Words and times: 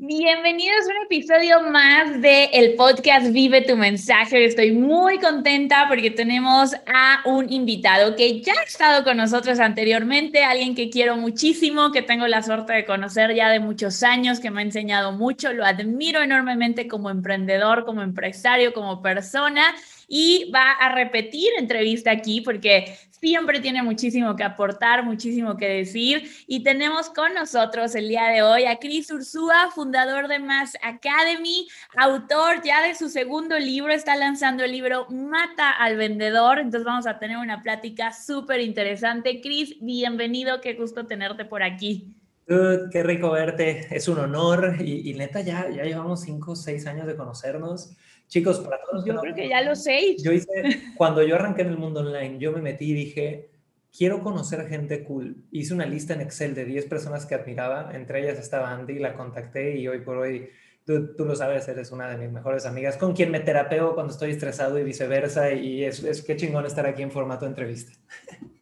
Bienvenidos 0.00 0.86
a 0.86 0.90
un 0.90 1.06
episodio 1.06 1.60
más 1.72 2.22
de 2.22 2.44
el 2.52 2.76
podcast 2.76 3.32
Vive 3.32 3.62
tu 3.62 3.76
mensaje. 3.76 4.44
Estoy 4.44 4.70
muy 4.70 5.18
contenta 5.18 5.86
porque 5.88 6.12
tenemos 6.12 6.72
a 6.86 7.20
un 7.24 7.52
invitado 7.52 8.14
que 8.14 8.40
ya 8.40 8.52
ha 8.52 8.62
estado 8.62 9.02
con 9.02 9.16
nosotros 9.16 9.58
anteriormente, 9.58 10.44
alguien 10.44 10.76
que 10.76 10.88
quiero 10.88 11.16
muchísimo, 11.16 11.90
que 11.90 12.02
tengo 12.02 12.28
la 12.28 12.44
suerte 12.44 12.74
de 12.74 12.84
conocer 12.84 13.34
ya 13.34 13.48
de 13.48 13.58
muchos 13.58 14.04
años, 14.04 14.38
que 14.38 14.52
me 14.52 14.60
ha 14.60 14.64
enseñado 14.64 15.10
mucho, 15.10 15.52
lo 15.52 15.64
admiro 15.64 16.22
enormemente 16.22 16.86
como 16.86 17.10
emprendedor, 17.10 17.84
como 17.84 18.02
empresario, 18.02 18.72
como 18.72 19.02
persona 19.02 19.74
y 20.08 20.50
va 20.50 20.72
a 20.72 20.94
repetir 20.94 21.50
entrevista 21.58 22.10
aquí 22.10 22.40
porque 22.40 22.96
siempre 23.20 23.60
tiene 23.60 23.82
muchísimo 23.82 24.34
que 24.36 24.44
aportar, 24.44 25.04
muchísimo 25.04 25.56
que 25.56 25.68
decir. 25.68 26.30
Y 26.46 26.62
tenemos 26.62 27.10
con 27.10 27.34
nosotros 27.34 27.94
el 27.94 28.08
día 28.08 28.28
de 28.28 28.42
hoy 28.42 28.64
a 28.64 28.78
Cris 28.78 29.10
Ursúa, 29.10 29.70
fundador 29.74 30.28
de 30.28 30.38
Mass 30.38 30.76
Academy, 30.82 31.68
autor 31.96 32.62
ya 32.64 32.82
de 32.82 32.94
su 32.94 33.08
segundo 33.08 33.58
libro, 33.58 33.92
está 33.92 34.16
lanzando 34.16 34.64
el 34.64 34.72
libro 34.72 35.06
Mata 35.10 35.70
al 35.70 35.96
Vendedor. 35.96 36.58
Entonces 36.58 36.84
vamos 36.84 37.06
a 37.06 37.18
tener 37.18 37.36
una 37.36 37.62
plática 37.62 38.12
súper 38.12 38.60
interesante. 38.60 39.40
Cris, 39.40 39.76
bienvenido, 39.80 40.60
qué 40.60 40.74
gusto 40.74 41.06
tenerte 41.06 41.44
por 41.44 41.62
aquí. 41.62 42.14
qué 42.46 43.02
rico 43.02 43.32
verte, 43.32 43.94
es 43.94 44.08
un 44.08 44.18
honor 44.18 44.76
y, 44.80 45.12
neta 45.12 45.42
ya, 45.42 45.68
ya 45.68 45.84
llevamos 45.84 46.22
cinco 46.22 46.52
o 46.52 46.56
seis 46.56 46.86
años 46.86 47.06
de 47.06 47.14
conocernos. 47.14 47.94
Chicos, 48.28 48.60
para 48.60 48.78
todos. 48.82 49.04
Yo 49.04 49.18
creo 49.20 49.34
que 49.34 49.48
ya 49.48 49.62
lo 49.62 49.74
sé. 49.74 50.16
Yo 50.18 50.32
hice, 50.32 50.48
cuando 50.96 51.22
yo 51.22 51.34
arranqué 51.34 51.62
en 51.62 51.68
el 51.68 51.78
mundo 51.78 52.00
online, 52.00 52.38
yo 52.38 52.52
me 52.52 52.60
metí 52.60 52.90
y 52.90 52.94
dije, 52.94 53.50
quiero 53.96 54.22
conocer 54.22 54.68
gente 54.68 55.02
cool. 55.02 55.36
Hice 55.50 55.74
una 55.74 55.86
lista 55.86 56.12
en 56.12 56.20
Excel 56.20 56.54
de 56.54 56.66
10 56.66 56.86
personas 56.86 57.26
que 57.26 57.34
admiraba, 57.34 57.90
entre 57.94 58.22
ellas 58.22 58.38
estaba 58.38 58.70
Andy, 58.72 58.98
la 58.98 59.14
contacté 59.14 59.76
y 59.76 59.88
hoy 59.88 60.00
por 60.00 60.18
hoy, 60.18 60.50
tú, 60.84 61.14
tú 61.16 61.24
lo 61.24 61.34
sabes, 61.34 61.66
eres 61.68 61.90
una 61.90 62.08
de 62.08 62.18
mis 62.18 62.30
mejores 62.30 62.66
amigas, 62.66 62.98
con 62.98 63.14
quien 63.14 63.30
me 63.30 63.40
terapeo 63.40 63.94
cuando 63.94 64.12
estoy 64.12 64.32
estresado 64.32 64.78
y 64.78 64.84
viceversa, 64.84 65.52
y 65.52 65.84
es, 65.84 66.04
es 66.04 66.22
qué 66.22 66.36
chingón 66.36 66.66
estar 66.66 66.86
aquí 66.86 67.02
en 67.02 67.10
formato 67.10 67.46
entrevista. 67.46 67.92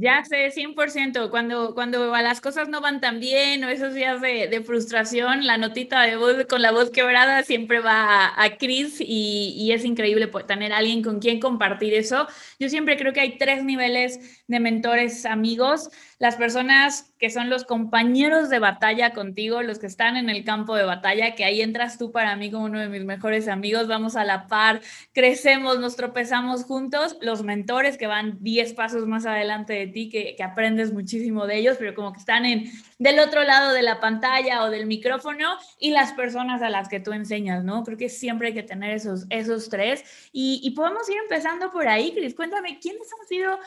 Ya 0.00 0.22
sé, 0.24 0.52
100%. 0.52 1.28
Cuando, 1.28 1.74
cuando 1.74 2.06
las 2.18 2.40
cosas 2.40 2.68
no 2.68 2.80
van 2.80 3.00
tan 3.00 3.18
bien 3.18 3.64
o 3.64 3.68
esos 3.68 3.94
días 3.94 4.20
de, 4.20 4.62
frustración, 4.64 5.44
la 5.44 5.58
notita 5.58 6.02
de 6.02 6.16
voz 6.16 6.46
con 6.48 6.62
la 6.62 6.70
voz 6.70 6.90
quebrada 6.90 7.42
siempre 7.42 7.80
va 7.80 8.26
a, 8.26 8.44
a 8.44 8.56
Chris 8.58 9.00
y, 9.00 9.54
y, 9.58 9.72
es 9.72 9.84
increíble 9.84 10.28
tener 10.46 10.72
alguien 10.72 11.02
con 11.02 11.18
quien 11.18 11.40
compartir 11.40 11.94
eso. 11.94 12.28
Yo 12.60 12.68
siempre 12.68 12.96
creo 12.96 13.12
que 13.12 13.20
hay 13.20 13.38
tres 13.38 13.64
niveles 13.64 14.44
de 14.46 14.60
mentores 14.60 15.26
amigos 15.26 15.90
las 16.18 16.36
personas 16.36 17.12
que 17.18 17.30
son 17.30 17.48
los 17.48 17.64
compañeros 17.64 18.48
de 18.48 18.58
batalla 18.58 19.12
contigo, 19.12 19.62
los 19.62 19.78
que 19.78 19.86
están 19.86 20.16
en 20.16 20.28
el 20.28 20.44
campo 20.44 20.74
de 20.74 20.84
batalla, 20.84 21.34
que 21.34 21.44
ahí 21.44 21.60
entras 21.60 21.98
tú 21.98 22.10
para 22.10 22.34
mí 22.36 22.50
como 22.50 22.64
uno 22.64 22.80
de 22.80 22.88
mis 22.88 23.04
mejores 23.04 23.48
amigos, 23.48 23.86
vamos 23.88 24.16
a 24.16 24.24
la 24.24 24.46
par, 24.46 24.80
crecemos, 25.12 25.78
nos 25.78 25.96
tropezamos 25.96 26.64
juntos, 26.64 27.16
los 27.20 27.42
mentores 27.42 27.96
que 27.96 28.06
van 28.06 28.38
10 28.40 28.74
pasos 28.74 29.06
más 29.06 29.26
adelante 29.26 29.72
de 29.72 29.86
ti, 29.86 30.08
que, 30.08 30.34
que 30.36 30.42
aprendes 30.42 30.92
muchísimo 30.92 31.46
de 31.46 31.58
ellos, 31.58 31.76
pero 31.78 31.94
como 31.94 32.12
que 32.12 32.18
están 32.20 32.44
en, 32.44 32.70
del 32.98 33.20
otro 33.20 33.44
lado 33.44 33.72
de 33.72 33.82
la 33.82 34.00
pantalla 34.00 34.64
o 34.64 34.70
del 34.70 34.86
micrófono, 34.86 35.56
y 35.78 35.90
las 35.90 36.12
personas 36.12 36.62
a 36.62 36.70
las 36.70 36.88
que 36.88 37.00
tú 37.00 37.12
enseñas, 37.12 37.64
¿no? 37.64 37.84
Creo 37.84 37.98
que 37.98 38.08
siempre 38.08 38.48
hay 38.48 38.54
que 38.54 38.62
tener 38.62 38.90
esos, 38.90 39.26
esos 39.30 39.68
tres. 39.68 40.04
Y, 40.32 40.60
y 40.62 40.72
podemos 40.72 41.08
ir 41.08 41.16
empezando 41.22 41.70
por 41.70 41.86
ahí, 41.86 42.12
Cris, 42.12 42.34
cuéntame, 42.34 42.78
¿quiénes 42.80 43.08
han 43.12 43.26
sido 43.26 43.58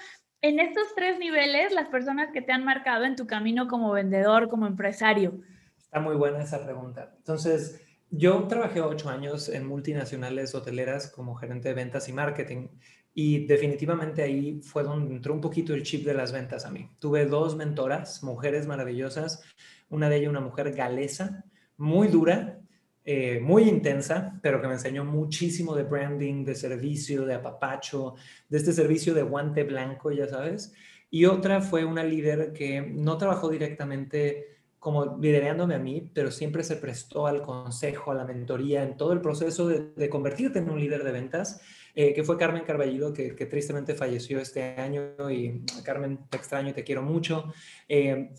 en 0.41 0.59
estos 0.59 0.95
tres 0.95 1.19
niveles, 1.19 1.73
las 1.73 1.87
personas 1.89 2.31
que 2.31 2.41
te 2.41 2.51
han 2.51 2.63
marcado 2.63 3.05
en 3.05 3.15
tu 3.15 3.27
camino 3.27 3.67
como 3.67 3.91
vendedor, 3.91 4.49
como 4.49 4.65
empresario? 4.65 5.39
Está 5.77 5.99
muy 5.99 6.15
buena 6.15 6.41
esa 6.41 6.63
pregunta. 6.63 7.13
Entonces, 7.17 7.81
yo 8.09 8.47
trabajé 8.47 8.81
ocho 8.81 9.09
años 9.09 9.49
en 9.49 9.67
multinacionales 9.67 10.55
hoteleras 10.55 11.09
como 11.11 11.35
gerente 11.35 11.69
de 11.69 11.75
ventas 11.75 12.09
y 12.09 12.13
marketing 12.13 12.67
y 13.13 13.45
definitivamente 13.45 14.21
ahí 14.23 14.61
fue 14.61 14.83
donde 14.83 15.13
entró 15.13 15.33
un 15.33 15.41
poquito 15.41 15.73
el 15.73 15.83
chip 15.83 16.05
de 16.05 16.13
las 16.13 16.31
ventas 16.31 16.65
a 16.65 16.71
mí. 16.71 16.89
Tuve 16.99 17.25
dos 17.25 17.55
mentoras, 17.55 18.23
mujeres 18.23 18.67
maravillosas, 18.67 19.43
una 19.89 20.09
de 20.09 20.17
ellas 20.17 20.29
una 20.29 20.39
mujer 20.39 20.73
galesa, 20.73 21.43
muy 21.77 22.07
dura, 22.07 22.60
eh, 23.03 23.39
muy 23.41 23.63
intensa, 23.63 24.39
pero 24.41 24.61
que 24.61 24.67
me 24.67 24.73
enseñó 24.73 25.03
muchísimo 25.03 25.75
de 25.75 25.83
branding, 25.83 26.45
de 26.45 26.55
servicio, 26.55 27.25
de 27.25 27.33
apapacho, 27.33 28.15
de 28.47 28.57
este 28.57 28.73
servicio 28.73 29.13
de 29.13 29.23
guante 29.23 29.63
blanco, 29.63 30.11
ya 30.11 30.27
sabes. 30.27 30.73
Y 31.09 31.25
otra 31.25 31.61
fue 31.61 31.83
una 31.83 32.03
líder 32.03 32.53
que 32.53 32.81
no 32.81 33.17
trabajó 33.17 33.49
directamente 33.49 34.51
como 34.81 35.17
liderándome 35.19 35.75
a 35.75 35.79
mí, 35.79 36.09
pero 36.13 36.31
siempre 36.31 36.63
se 36.63 36.75
prestó 36.75 37.27
al 37.27 37.43
consejo, 37.43 38.11
a 38.11 38.15
la 38.15 38.25
mentoría, 38.25 38.81
en 38.81 38.97
todo 38.97 39.13
el 39.13 39.21
proceso 39.21 39.67
de, 39.67 40.09
convertirte 40.09 40.57
en 40.57 40.71
un 40.71 40.79
líder 40.79 41.03
de 41.03 41.11
ventas, 41.11 41.61
eh, 41.93 42.13
que 42.13 42.23
fue 42.23 42.37
Carmen 42.37 42.63
Carballido, 42.63 43.13
que, 43.13 43.33
tristemente 43.45 43.93
falleció 43.93 44.39
este 44.39 44.63
año. 44.63 45.29
Y 45.29 45.63
Carmen, 45.83 46.19
te 46.29 46.37
extraño 46.37 46.69
y 46.69 46.73
te 46.73 46.83
quiero 46.83 47.03
mucho. 47.03 47.53
Eh, 47.87 48.31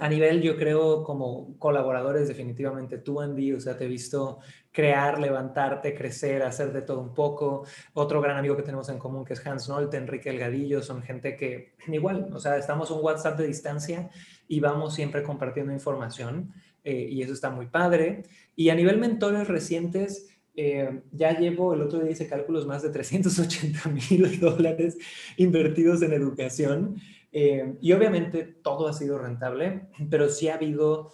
a 0.00 0.08
nivel, 0.08 0.42
yo 0.42 0.56
creo, 0.56 1.02
como 1.04 1.58
colaboradores, 1.58 2.28
definitivamente 2.28 2.98
tú, 2.98 3.20
Andy, 3.20 3.52
o 3.52 3.60
sea, 3.60 3.76
te 3.76 3.84
he 3.84 3.88
visto 3.88 4.38
crear, 4.72 5.18
levantarte, 5.18 5.94
crecer, 5.94 6.42
hacer 6.42 6.72
de 6.72 6.82
todo 6.82 7.00
un 7.00 7.14
poco. 7.14 7.64
Otro 7.94 8.20
gran 8.20 8.36
amigo 8.36 8.56
que 8.56 8.62
tenemos 8.62 8.88
en 8.88 8.98
común, 8.98 9.24
que 9.24 9.32
es 9.34 9.46
Hans 9.46 9.68
Nolte, 9.68 9.96
Enrique 9.96 10.30
Elgadillo, 10.30 10.82
son 10.82 11.02
gente 11.02 11.36
que 11.36 11.74
igual, 11.88 12.30
o 12.32 12.38
sea, 12.38 12.56
estamos 12.56 12.90
un 12.90 13.02
WhatsApp 13.02 13.38
de 13.38 13.46
distancia 13.46 14.10
y 14.46 14.60
vamos 14.60 14.94
siempre 14.94 15.22
compartiendo 15.22 15.72
información 15.72 16.52
eh, 16.84 17.08
y 17.10 17.22
eso 17.22 17.32
está 17.32 17.50
muy 17.50 17.66
padre. 17.66 18.22
Y 18.54 18.70
a 18.70 18.74
nivel 18.74 18.98
mentores 18.98 19.48
recientes, 19.48 20.28
eh, 20.56 21.02
ya 21.12 21.38
llevo, 21.38 21.74
el 21.74 21.82
otro 21.82 22.00
día 22.00 22.10
hice 22.10 22.26
cálculos, 22.26 22.66
más 22.66 22.82
de 22.82 22.90
380 22.90 23.88
mil 23.90 24.40
dólares 24.40 24.96
invertidos 25.36 26.02
en 26.02 26.12
educación. 26.12 26.96
Eh, 27.40 27.76
y 27.80 27.92
obviamente 27.92 28.42
todo 28.42 28.88
ha 28.88 28.92
sido 28.92 29.16
rentable, 29.16 29.86
pero 30.10 30.28
sí 30.28 30.48
ha 30.48 30.54
habido 30.54 31.12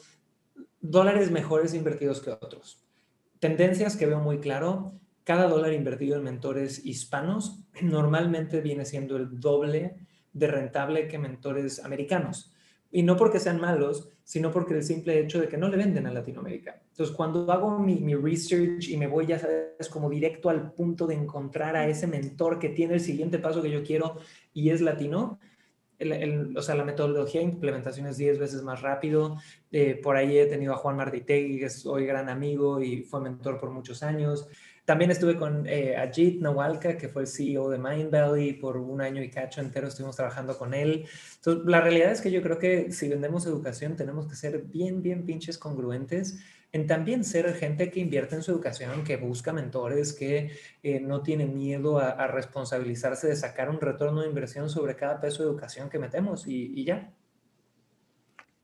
dólares 0.81 1.31
mejores 1.31 1.75
invertidos 1.75 2.23
que 2.23 2.31
otros. 2.31 2.83
Tendencias 3.41 3.95
que 3.95 4.07
veo 4.07 4.21
muy 4.21 4.39
claro, 4.39 4.99
cada 5.23 5.49
dólar 5.49 5.75
invertido 5.75 6.17
en 6.17 6.25
mentores 6.25 6.87
hispanos 6.87 7.67
normalmente 7.83 8.63
viene 8.63 8.87
siendo 8.87 9.19
el 9.19 9.39
doble 9.39 9.97
de 10.33 10.47
rentable 10.47 11.09
que 11.09 11.19
mentores 11.19 11.85
americanos. 11.85 12.55
Y 12.91 13.03
no 13.03 13.19
porque 13.19 13.39
sean 13.39 13.61
malos, 13.61 14.09
sino 14.23 14.51
porque 14.51 14.73
el 14.73 14.83
simple 14.83 15.21
hecho 15.21 15.39
de 15.43 15.49
que 15.49 15.59
no 15.59 15.69
le 15.69 15.77
venden 15.77 16.07
a 16.07 16.13
Latinoamérica. 16.13 16.81
Entonces, 16.89 17.15
cuando 17.15 17.53
hago 17.53 17.79
mi, 17.79 17.97
mi, 17.97 18.15
research 18.15 18.89
y 18.89 18.97
me 18.97 19.09
voy, 19.09 19.27
ya 19.27 19.39
sabes, 19.39 19.91
como 19.91 20.09
directo 20.09 20.49
al 20.49 20.73
punto 20.73 21.07
de 21.07 21.17
encontrar 21.17 21.77
a 21.77 21.87
ese 21.87 22.07
mentor 22.07 22.59
que 22.59 22.71
tiene 22.71 22.95
el 22.95 23.01
siguiente 23.01 23.39
paso 23.39 23.61
que 23.61 23.71
yo 23.71 23.83
quiero 23.83 24.17
y 24.55 24.71
es 24.71 24.81
latino, 24.81 25.39
o 26.57 26.63
sea, 26.63 26.75
la 26.75 26.85
metodología 26.85 27.41
de 27.41 27.47
implementación 27.47 28.07
es 28.07 28.17
10 28.17 28.39
veces 28.39 28.63
más 28.63 28.83
rápido. 28.83 29.39
Eh, 29.71 30.01
por 30.03 30.17
ahí 30.17 30.39
he 30.39 30.47
tenido 30.47 30.73
a 30.75 30.77
Juan 30.77 30.97
Martitegui, 30.97 31.59
que 31.59 31.67
es 31.67 31.87
hoy 31.87 32.07
gran 32.07 32.29
amigo 32.29 32.83
y 32.83 33.03
fue 33.03 33.21
mentor 33.21 33.59
por 33.59 33.71
muchos 33.71 34.03
años. 34.03 34.49
También 34.85 35.11
estuve 35.11 35.37
con 35.37 35.67
eh, 35.67 35.97
Ajit 35.97 36.43
Nawalka, 36.43 36.99
que 36.99 37.09
fue 37.09 37.23
el 37.23 37.29
CEO 37.29 37.71
de 37.71 37.79
Mindvalley, 37.79 38.55
por 38.55 38.77
un 38.77 39.01
año 39.01 39.23
y 39.23 39.31
cacho 39.31 39.63
entero 39.63 39.89
estuvimos 39.89 40.17
trabajando 40.17 40.59
con 40.59 40.75
él. 40.75 41.07
La 41.65 41.81
realidad 41.81 42.13
es 42.13 42.21
que 42.21 42.31
yo 42.31 42.43
creo 42.43 42.59
que 42.59 42.93
si 42.93 43.09
vendemos 43.09 43.47
educación 43.47 43.97
tenemos 43.97 44.27
que 44.27 44.35
ser 44.35 44.63
bien, 44.63 45.03
bien 45.03 45.25
pinches 45.25 45.57
congruentes 45.57 46.39
en 46.75 46.89
también 46.89 47.23
ser 47.23 47.55
gente 47.55 47.89
que 47.89 48.01
invierte 48.01 48.35
en 48.35 48.43
su 48.43 48.51
educación, 48.51 49.05
que 49.05 49.17
busca 49.17 49.53
mentores, 49.53 50.13
que 50.13 50.51
eh, 50.83 50.99
no 50.99 51.23
tiene 51.23 51.47
miedo 51.47 52.01
a, 52.01 52.27
responsabilizarse 52.27 53.29
de 53.29 53.37
sacar 53.37 53.71
un 53.71 53.81
retorno 53.81 54.23
de 54.23 54.27
inversión 54.27 54.69
sobre 54.69 54.97
cada 54.97 55.21
peso 55.21 55.45
de 55.45 55.51
educación 55.51 55.89
que 55.89 56.01
metemos 56.01 56.49
y, 56.49 56.85
ya. 56.85 57.13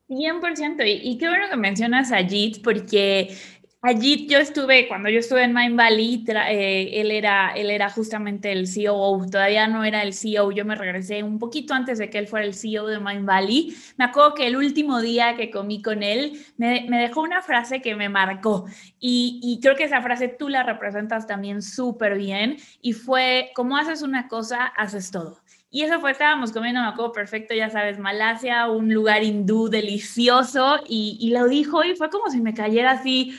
100%. 0.09 0.85
Y, 0.85 1.09
y, 1.09 1.19
qué 1.19 1.29
bueno 1.29 1.49
que 1.49 1.57
mencionas 1.57 2.11
a 2.11 2.27
JIT 2.27 2.65
porque 2.65 3.33
Allí 3.83 4.27
yo 4.29 4.39
estuve, 4.39 4.87
cuando 4.89 5.09
yo 5.09 5.21
estuve 5.21 5.43
en 5.43 5.55
Mind 5.55 5.75
Valley, 5.75 6.23
eh, 6.29 7.01
él, 7.01 7.11
era, 7.11 7.53
él 7.57 7.71
era 7.71 7.89
justamente 7.89 8.53
el 8.53 8.67
CEO, 8.69 9.25
todavía 9.31 9.69
no 9.69 9.85
era 9.85 10.03
el 10.03 10.13
CEO, 10.13 10.53
yo 10.53 10.67
me 10.67 10.75
regresé 10.75 11.23
un 11.23 11.39
poquito 11.39 11.73
antes 11.73 11.97
de 11.97 12.11
que 12.11 12.19
él 12.19 12.27
fuera 12.27 12.45
el 12.45 12.53
CEO 12.53 12.87
de 12.89 13.01
Mind 13.01 13.25
Valley. 13.25 13.75
Me 13.97 14.05
acuerdo 14.05 14.35
que 14.35 14.47
el 14.47 14.57
último 14.57 15.01
día 15.01 15.35
que 15.35 15.51
comí 15.51 15.81
con 15.81 16.03
él, 16.03 16.45
me, 16.59 16.85
me 16.91 17.01
dejó 17.01 17.23
una 17.23 17.41
frase 17.41 17.81
que 17.81 17.95
me 17.95 18.11
marcó 18.11 18.67
y, 18.99 19.41
y 19.43 19.61
creo 19.63 19.77
que 19.77 19.85
esa 19.85 20.03
frase 20.03 20.29
tú 20.29 20.51
la 20.51 20.63
representas 20.63 21.27
también 21.27 21.63
súper 21.63 22.19
bien 22.19 22.59
y 22.83 22.93
fue, 22.93 23.51
como 23.55 23.79
haces 23.79 24.03
una 24.03 24.29
cosa, 24.29 24.67
haces 24.67 25.11
todo. 25.11 25.41
Y 25.71 25.85
eso 25.85 26.01
fue, 26.01 26.11
estábamos 26.11 26.53
comiendo, 26.53 26.83
me 26.83 26.89
acuerdo 26.89 27.13
perfecto, 27.13 27.55
ya 27.55 27.71
sabes, 27.71 27.99
Malasia, 27.99 28.69
un 28.69 28.93
lugar 28.93 29.23
hindú 29.23 29.69
delicioso, 29.69 30.81
y, 30.87 31.17
y 31.21 31.31
lo 31.31 31.47
dijo 31.47 31.85
y 31.85 31.95
fue 31.95 32.11
como 32.11 32.29
si 32.29 32.41
me 32.41 32.55
cayera 32.55 32.91
así 32.91 33.39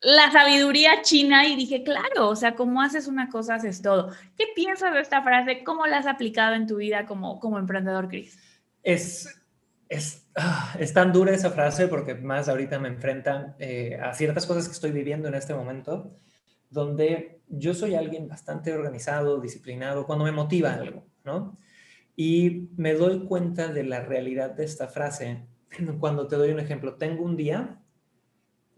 la 0.00 0.30
sabiduría 0.30 1.02
china 1.02 1.46
y 1.46 1.56
dije, 1.56 1.82
claro, 1.82 2.28
o 2.28 2.36
sea, 2.36 2.54
como 2.54 2.82
haces 2.82 3.08
una 3.08 3.28
cosa, 3.28 3.56
haces 3.56 3.82
todo. 3.82 4.12
¿Qué 4.36 4.44
piensas 4.54 4.94
de 4.94 5.00
esta 5.00 5.22
frase? 5.22 5.64
¿Cómo 5.64 5.86
la 5.86 5.98
has 5.98 6.06
aplicado 6.06 6.54
en 6.54 6.66
tu 6.66 6.76
vida 6.76 7.06
como, 7.06 7.40
como 7.40 7.58
emprendedor, 7.58 8.08
Chris? 8.08 8.38
Es, 8.82 9.42
es, 9.88 10.28
Ah, 10.40 10.76
es 10.78 10.92
tan 10.92 11.12
dura 11.12 11.32
esa 11.32 11.50
frase 11.50 11.88
porque 11.88 12.14
más 12.14 12.48
ahorita 12.48 12.78
me 12.78 12.86
enfrenta 12.86 13.56
eh, 13.58 13.98
a 14.00 14.14
ciertas 14.14 14.46
cosas 14.46 14.68
que 14.68 14.72
estoy 14.72 14.92
viviendo 14.92 15.26
en 15.26 15.34
este 15.34 15.52
momento, 15.52 16.14
donde 16.70 17.40
yo 17.48 17.74
soy 17.74 17.96
alguien 17.96 18.28
bastante 18.28 18.72
organizado, 18.72 19.40
disciplinado, 19.40 20.06
cuando 20.06 20.24
me 20.24 20.30
motiva 20.30 20.74
algo, 20.74 21.04
¿no? 21.24 21.58
Y 22.14 22.68
me 22.76 22.94
doy 22.94 23.24
cuenta 23.24 23.66
de 23.66 23.82
la 23.82 24.00
realidad 24.00 24.50
de 24.50 24.64
esta 24.64 24.86
frase 24.86 25.44
cuando 25.98 26.28
te 26.28 26.36
doy 26.36 26.50
un 26.52 26.60
ejemplo. 26.60 26.94
Tengo 26.94 27.24
un 27.24 27.36
día 27.36 27.80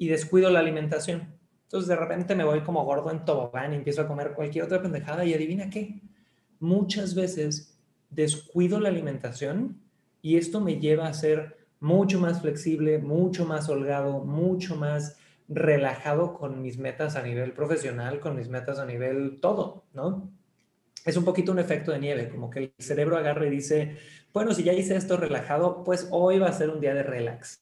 y 0.01 0.09
descuido 0.09 0.49
la 0.49 0.61
alimentación. 0.61 1.29
Entonces 1.65 1.87
de 1.87 1.95
repente 1.95 2.35
me 2.35 2.43
voy 2.43 2.63
como 2.63 2.87
gordo 2.87 3.11
en 3.11 3.27
tobogán 3.27 3.75
y 3.75 3.77
empiezo 3.77 4.01
a 4.01 4.09
comer 4.09 4.33
cualquier 4.33 4.65
otra 4.65 4.81
pendejada 4.81 5.27
y 5.27 5.35
adivina 5.35 5.69
qué. 5.69 6.01
Muchas 6.59 7.15
veces 7.15 7.79
descuido 8.09 8.81
la 8.81 8.89
alimentación 8.89 9.79
y 10.23 10.39
esto 10.39 10.63
me 10.63 10.81
lleva 10.81 11.07
a 11.07 11.13
ser 11.13 11.59
mucho 11.81 12.19
más 12.19 12.41
flexible, 12.41 12.99
mucho 12.99 13.45
más 13.45 13.69
holgado, 13.69 14.25
mucho 14.25 14.75
más 14.75 15.19
relajado 15.49 16.33
con 16.33 16.63
mis 16.63 16.79
metas 16.79 17.15
a 17.15 17.23
nivel 17.23 17.53
profesional, 17.53 18.21
con 18.21 18.37
mis 18.37 18.49
metas 18.49 18.79
a 18.79 18.87
nivel 18.87 19.39
todo, 19.39 19.85
¿no? 19.93 20.31
Es 21.05 21.19
un 21.19 21.27
poquito 21.27 21.53
un 21.53 21.59
efecto 21.59 21.93
de 21.93 21.99
nieve, 21.99 22.31
como 22.31 22.49
que 22.49 22.59
el 22.59 22.73
cerebro 22.79 23.19
agarra 23.19 23.47
y 23.47 23.51
dice, 23.51 23.99
bueno, 24.33 24.55
si 24.55 24.63
ya 24.63 24.73
hice 24.73 24.97
esto 24.97 25.19
relajado, 25.19 25.85
pues 25.85 26.09
hoy 26.11 26.39
va 26.39 26.49
a 26.49 26.53
ser 26.55 26.71
un 26.71 26.81
día 26.81 26.95
de 26.95 27.03
relax. 27.03 27.60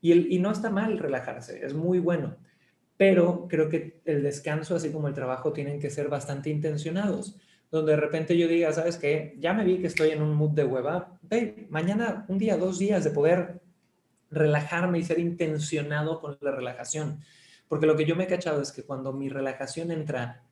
Y, 0.00 0.12
el, 0.12 0.32
y 0.32 0.38
no 0.38 0.50
está 0.50 0.70
mal 0.70 0.98
relajarse, 0.98 1.64
es 1.64 1.74
muy 1.74 1.98
bueno, 1.98 2.36
pero 2.96 3.46
creo 3.48 3.68
que 3.68 4.00
el 4.04 4.22
descanso, 4.22 4.76
así 4.76 4.90
como 4.90 5.08
el 5.08 5.14
trabajo, 5.14 5.52
tienen 5.52 5.80
que 5.80 5.90
ser 5.90 6.08
bastante 6.08 6.50
intencionados 6.50 7.36
donde 7.70 7.92
de 7.92 8.00
repente 8.00 8.36
yo 8.36 8.48
diga, 8.48 8.72
¿sabes 8.72 8.96
qué? 8.96 9.36
Ya 9.38 9.52
me 9.52 9.64
vi 9.64 9.78
que 9.78 9.88
estoy 9.88 10.10
en 10.10 10.22
un 10.22 10.34
mood 10.34 10.52
de 10.52 10.64
hueva. 10.64 11.18
Hey, 11.28 11.66
mañana, 11.68 12.24
un 12.28 12.38
día, 12.38 12.56
dos 12.56 12.78
días 12.78 13.04
de 13.04 13.10
poder 13.10 13.60
relajarme 14.30 14.98
y 14.98 15.02
ser 15.02 15.18
intencionado 15.18 16.20
con 16.20 16.38
la 16.40 16.50
relajación. 16.50 17.20
Porque 17.68 17.86
lo 17.86 17.96
que 17.96 18.06
yo 18.06 18.16
me 18.16 18.24
he 18.24 18.26
cachado 18.26 18.62
es 18.62 18.72
que 18.72 18.84
cuando 18.84 19.12
mi 19.12 19.28
relajación 19.28 19.90
entra 19.90 20.42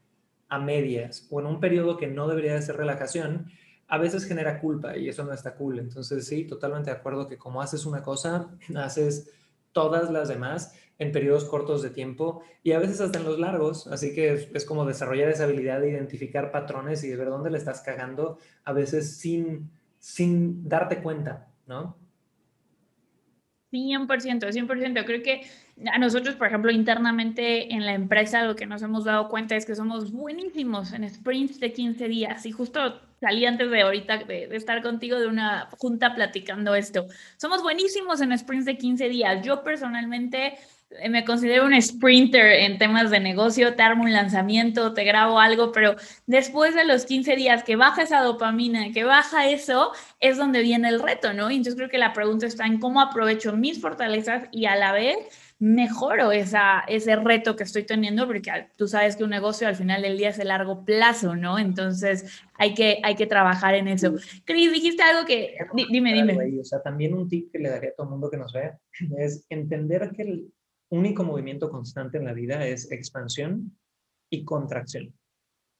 a 0.48 0.58
medias 0.58 1.26
o 1.30 1.40
en 1.40 1.46
un 1.46 1.58
periodo 1.58 1.96
que 1.96 2.06
no 2.06 2.28
debería 2.28 2.54
de 2.54 2.62
ser 2.62 2.76
relajación, 2.76 3.50
a 3.88 3.98
veces 3.98 4.26
genera 4.26 4.60
culpa 4.60 4.96
y 4.96 5.08
eso 5.08 5.24
no 5.24 5.32
está 5.32 5.54
cool. 5.54 5.78
Entonces, 5.78 6.26
sí, 6.26 6.44
totalmente 6.44 6.90
de 6.90 6.96
acuerdo 6.96 7.26
que 7.26 7.38
como 7.38 7.62
haces 7.62 7.86
una 7.86 8.02
cosa, 8.02 8.50
haces 8.76 9.30
todas 9.76 10.10
las 10.10 10.28
demás 10.28 10.74
en 10.98 11.12
periodos 11.12 11.44
cortos 11.44 11.82
de 11.82 11.90
tiempo 11.90 12.42
y 12.62 12.72
a 12.72 12.78
veces 12.78 13.02
hasta 13.02 13.18
en 13.18 13.26
los 13.26 13.38
largos, 13.38 13.86
así 13.88 14.14
que 14.14 14.48
es, 14.54 14.64
como 14.64 14.86
desarrollar 14.86 15.28
esa 15.28 15.44
habilidad 15.44 15.82
de 15.82 15.90
identificar 15.90 16.50
patrones 16.50 17.04
y 17.04 17.08
de 17.08 17.16
ver 17.16 17.28
dónde 17.28 17.50
le 17.50 17.58
estás 17.58 17.82
cagando, 17.82 18.38
a 18.64 18.72
veces 18.72 19.18
sin, 19.18 19.70
sin 19.98 20.66
darte 20.66 21.02
cuenta, 21.02 21.48
¿no? 21.66 21.98
100%, 23.70 24.08
100%. 24.08 25.04
Creo 25.04 25.22
que 25.22 25.42
a 25.92 25.98
nosotros, 25.98 26.36
por 26.36 26.46
ejemplo, 26.46 26.70
internamente 26.70 27.74
en 27.74 27.84
la 27.84 27.92
empresa, 27.92 28.44
lo 28.44 28.56
que 28.56 28.66
nos 28.66 28.82
hemos 28.82 29.04
dado 29.04 29.28
cuenta 29.28 29.56
es 29.56 29.66
que 29.66 29.74
somos 29.74 30.10
buenísimos 30.10 30.92
en 30.92 31.08
sprints 31.08 31.60
de 31.60 31.72
15 31.72 32.08
días. 32.08 32.46
Y 32.46 32.52
justo 32.52 33.00
salí 33.20 33.44
antes 33.44 33.70
de 33.70 33.82
ahorita 33.82 34.18
de, 34.18 34.46
de, 34.46 34.56
estar 34.56 34.82
contigo 34.82 35.18
de 35.18 35.26
una 35.26 35.68
junta 35.78 36.14
platicando 36.14 36.74
esto. 36.74 37.06
Somos 37.36 37.62
buenísimos 37.62 38.22
en 38.22 38.36
sprints 38.38 38.64
de 38.64 38.78
15 38.78 39.08
días. 39.10 39.44
Yo 39.44 39.62
personalmente 39.62 40.54
eh, 40.90 41.08
me 41.08 41.24
considero 41.24 41.66
un 41.66 41.80
sprinter 41.80 42.46
en 42.46 42.78
temas 42.78 43.10
de 43.10 43.18
negocio, 43.20 43.74
te 43.74 43.82
armo 43.82 44.04
un 44.04 44.12
lanzamiento, 44.12 44.94
te 44.94 45.04
grabo 45.04 45.40
algo, 45.40 45.72
pero 45.72 45.96
después 46.26 46.74
de 46.74 46.84
los 46.84 47.04
15 47.06 47.34
días 47.36 47.64
que 47.64 47.76
baja 47.76 48.02
esa 48.02 48.20
dopamina, 48.20 48.92
que 48.92 49.04
baja 49.04 49.48
eso, 49.48 49.92
es 50.20 50.36
donde 50.38 50.62
viene 50.62 50.88
el 50.88 51.02
reto, 51.02 51.32
¿no? 51.32 51.50
Y 51.50 51.56
entonces 51.56 51.76
creo 51.76 51.90
que 51.90 51.98
la 51.98 52.12
pregunta 52.12 52.46
está 52.46 52.66
en 52.66 52.78
cómo 52.78 53.00
aprovecho 53.00 53.56
mis 53.56 53.80
fortalezas 53.80 54.48
y 54.52 54.66
a 54.66 54.76
la 54.76 54.92
vez 54.92 55.16
mejoro 55.58 56.32
esa, 56.32 56.80
ese 56.86 57.16
reto 57.16 57.56
que 57.56 57.64
estoy 57.64 57.84
teniendo, 57.84 58.26
porque 58.26 58.50
tú 58.76 58.86
sabes 58.88 59.16
que 59.16 59.24
un 59.24 59.30
negocio 59.30 59.66
al 59.66 59.76
final 59.76 60.02
del 60.02 60.18
día 60.18 60.28
es 60.28 60.38
el 60.38 60.48
largo 60.48 60.84
plazo, 60.84 61.34
¿no? 61.34 61.58
Entonces 61.58 62.42
hay 62.54 62.74
que, 62.74 63.00
hay 63.02 63.14
que 63.14 63.26
trabajar 63.26 63.74
en 63.74 63.88
eso. 63.88 64.14
Cris, 64.44 64.72
dijiste 64.72 65.02
algo 65.02 65.26
que... 65.26 65.56
Dime, 65.90 66.12
dime. 66.12 66.60
O 66.60 66.64
sea, 66.64 66.82
también 66.82 67.14
un 67.14 67.28
tip 67.28 67.50
que 67.50 67.58
le 67.58 67.70
daría 67.70 67.90
a 67.90 67.94
todo 67.94 68.06
el 68.06 68.10
mundo 68.10 68.30
que 68.30 68.36
nos 68.36 68.52
ve 68.52 68.72
es 69.18 69.46
entender 69.48 70.10
que 70.14 70.22
el, 70.22 70.52
único 70.88 71.24
movimiento 71.24 71.70
constante 71.70 72.18
en 72.18 72.24
la 72.24 72.32
vida 72.32 72.66
es 72.66 72.90
expansión 72.90 73.76
y 74.30 74.44
contracción. 74.44 75.12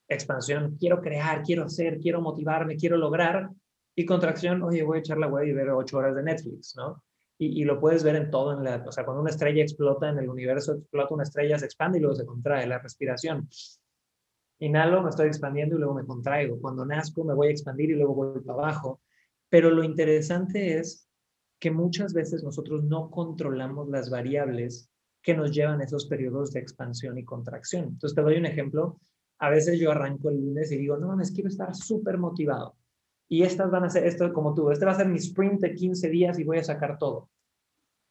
Expansión, 0.09 0.77
quiero 0.79 1.01
crear, 1.01 1.43
quiero 1.43 1.65
hacer, 1.65 1.99
quiero 1.99 2.21
motivarme, 2.21 2.77
quiero 2.77 2.97
lograr. 2.97 3.51
Y 3.95 4.05
contracción, 4.05 4.63
oye, 4.63 4.83
voy 4.83 4.99
a 4.99 5.01
echar 5.01 5.19
la 5.19 5.27
web 5.27 5.47
y 5.47 5.53
ver 5.53 5.71
ocho 5.71 5.97
horas 5.99 6.15
de 6.15 6.23
Netflix, 6.23 6.77
¿no? 6.77 7.03
Y, 7.39 7.65
lo 7.65 7.79
puedes 7.79 8.03
ver 8.03 8.17
en 8.17 8.31
todo, 8.31 8.59
la, 8.63 8.83
o 8.87 8.93
sea, 8.93 9.05
cuando 9.05 9.21
una 9.21 9.31
estrella 9.31 9.63
explota 9.63 10.09
en 10.09 10.19
el 10.19 10.29
universo, 10.29 10.73
explota 10.73 11.15
una 11.15 11.25
estrella, 11.25 11.59
se 11.59 11.67
expande 11.67 11.99
y 11.99 12.01
luego 12.01 12.17
se 12.17 12.25
contrae, 12.25 12.67
la 12.67 12.79
respiración. 12.79 13.49
Inhalo, 14.59 15.03
me 15.03 15.11
estoy 15.11 15.27
expandiendo 15.27 15.77
y 15.77 15.79
luego 15.79 15.95
me 15.95 16.07
contraigo. 16.07 16.59
Cuando 16.59 16.87
nazco, 16.87 17.25
me 17.25 17.35
voy 17.35 17.49
a 17.49 17.51
expandir 17.51 17.91
y 17.91 17.95
luego 17.95 18.15
voy 18.15 18.41
para 18.41 18.59
abajo. 18.59 19.03
Pero 19.51 19.71
lo 19.71 19.85
interesante 19.85 20.79
es 20.79 21.11
que 21.59 21.71
muchas 21.71 22.15
veces 22.15 22.43
nosotros 22.43 22.85
no 22.85 23.11
controlamos 23.11 23.89
las 23.89 24.09
variables 24.09 24.91
que 25.23 25.35
nos 25.35 25.51
llevan 25.53 25.81
esos 25.81 26.07
periodos 26.07 26.53
de 26.53 26.61
expansión 26.61 27.19
y 27.19 27.25
contracción. 27.25 27.85
Entonces, 27.85 28.15
te 28.15 28.23
doy 28.23 28.37
un 28.37 28.47
ejemplo. 28.47 29.01
A 29.39 29.51
veces 29.51 29.79
yo 29.79 29.91
arranco 29.91 30.31
el 30.31 30.37
lunes 30.37 30.73
y 30.73 30.79
digo, 30.79 30.97
no 30.97 31.09
mames, 31.09 31.33
quiero 31.33 31.49
estar 31.49 31.75
súper 31.75 32.17
motivado. 32.17 32.76
Y 33.29 33.43
estas 33.43 33.71
van 33.71 33.85
a 33.85 33.91
ser, 33.91 34.07
esto 34.07 34.33
como 34.33 34.55
tú, 34.55 34.71
este 34.71 34.85
va 34.85 34.93
a 34.93 34.97
ser 34.97 35.09
mi 35.09 35.19
sprint 35.19 35.61
de 35.61 35.75
15 35.75 36.09
días 36.09 36.39
y 36.39 36.45
voy 36.45 36.59
a 36.59 36.65
sacar 36.65 36.99
todo. 36.99 37.29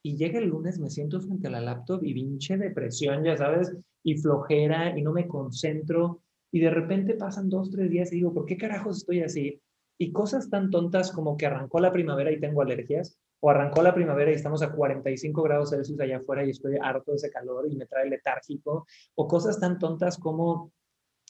Y 0.04 0.18
llega 0.18 0.40
el 0.40 0.50
lunes, 0.50 0.80
me 0.80 0.90
siento 0.90 1.22
frente 1.22 1.48
a 1.48 1.52
la 1.52 1.62
laptop 1.62 2.04
y 2.04 2.14
pinche 2.14 2.58
depresión, 2.58 3.24
ya 3.24 3.38
sabes, 3.38 3.76
y 4.04 4.18
flojera 4.18 4.98
y 4.98 5.02
no 5.02 5.12
me 5.14 5.28
concentro. 5.28 6.22
Y 6.52 6.60
de 6.60 6.70
repente 6.70 7.16
pasan 7.16 7.50
dos, 7.50 7.72
tres 7.72 7.90
días 7.90 8.12
y 8.12 8.18
digo, 8.18 8.34
¿por 8.34 8.46
qué 8.46 8.56
carajos 8.58 8.98
estoy 8.98 9.22
así? 9.22 9.62
Y 9.98 10.12
cosas 10.12 10.50
tan 10.50 10.70
tontas 10.70 11.12
como 11.12 11.38
que 11.38 11.48
arrancó 11.48 11.80
la 11.80 11.92
primavera 11.92 12.32
y 12.32 12.40
tengo 12.40 12.62
alergias, 12.62 13.18
o 13.40 13.50
arrancó 13.50 13.82
la 13.82 13.94
primavera 13.94 14.32
y 14.32 14.36
estamos 14.36 14.62
a 14.62 14.72
45 14.72 15.42
grados 15.44 15.70
Celsius 15.70 16.00
allá 16.00 16.18
afuera 16.18 16.46
y 16.46 16.50
estoy 16.50 16.78
harto 16.82 17.12
de 17.12 17.18
ese 17.18 17.30
calor 17.30 17.68
y 17.70 17.76
me 17.76 17.86
trae 17.86 18.10
letárgico, 18.10 18.86
o 19.16 19.28
cosas 19.28 19.60
tan 19.60 19.80
tontas 19.80 20.18
como 20.18 20.72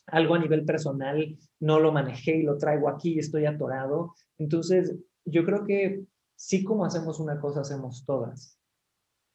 algo 0.07 0.35
a 0.35 0.39
nivel 0.39 0.65
personal 0.65 1.37
no 1.59 1.79
lo 1.79 1.91
manejé 1.91 2.37
y 2.37 2.43
lo 2.43 2.57
traigo 2.57 2.89
aquí 2.89 3.13
y 3.13 3.19
estoy 3.19 3.45
atorado. 3.45 4.13
Entonces, 4.37 4.95
yo 5.25 5.43
creo 5.45 5.65
que 5.65 6.03
sí 6.35 6.63
como 6.63 6.85
hacemos 6.85 7.19
una 7.19 7.39
cosa, 7.39 7.61
hacemos 7.61 8.05
todas. 8.05 8.59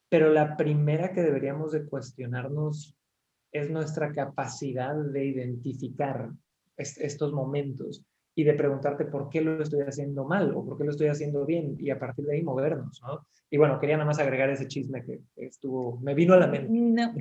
Pero 0.09 0.33
la 0.33 0.57
primera 0.57 1.13
que 1.13 1.23
deberíamos 1.23 1.73
de 1.73 1.85
cuestionarnos 1.87 2.97
es 3.53 3.71
nuestra 3.71 4.13
capacidad 4.13 4.95
de 4.95 5.25
identificar 5.25 6.31
estos 6.77 7.33
momentos 7.33 8.05
y 8.35 8.45
de 8.45 8.55
preguntarte 8.55 9.05
por 9.05 9.29
qué 9.29 9.41
lo 9.41 9.63
estoy 9.63 9.81
haciendo 9.83 10.25
mal 10.25 10.55
o 10.55 10.65
por 10.65 10.79
qué 10.79 10.85
lo 10.85 10.91
estoy 10.91 11.09
haciendo 11.09 11.45
bien 11.45 11.77
y 11.79 11.91
a 11.91 11.99
partir 11.99 12.25
de 12.25 12.37
ahí 12.37 12.43
movernos, 12.43 13.01
¿no? 13.03 13.27
Y 13.51 13.59
bueno, 13.59 13.79
quería 13.79 13.97
nada 13.97 14.07
más 14.07 14.19
agregar 14.19 14.49
ese 14.51 14.69
chisme 14.69 15.05
que 15.05 15.21
estuvo, 15.37 15.99
me 16.01 16.15
vino 16.15 16.35
a 16.35 16.39
la 16.39 16.47
mente. 16.47 16.69
No. 16.73 17.13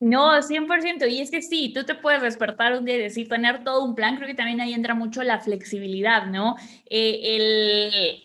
No, 0.00 0.40
100%. 0.42 1.06
Y 1.06 1.20
es 1.20 1.30
que 1.30 1.42
sí, 1.42 1.72
tú 1.74 1.84
te 1.84 1.94
puedes 1.94 2.22
despertar 2.22 2.72
un 2.78 2.86
día 2.86 2.96
y 2.96 3.02
decir, 3.02 3.28
tener 3.28 3.64
todo 3.64 3.84
un 3.84 3.94
plan, 3.94 4.16
creo 4.16 4.26
que 4.28 4.34
también 4.34 4.60
ahí 4.60 4.72
entra 4.72 4.94
mucho 4.94 5.22
la 5.22 5.40
flexibilidad, 5.40 6.26
¿no? 6.26 6.56
Eh, 6.88 7.36
el, 7.36 8.22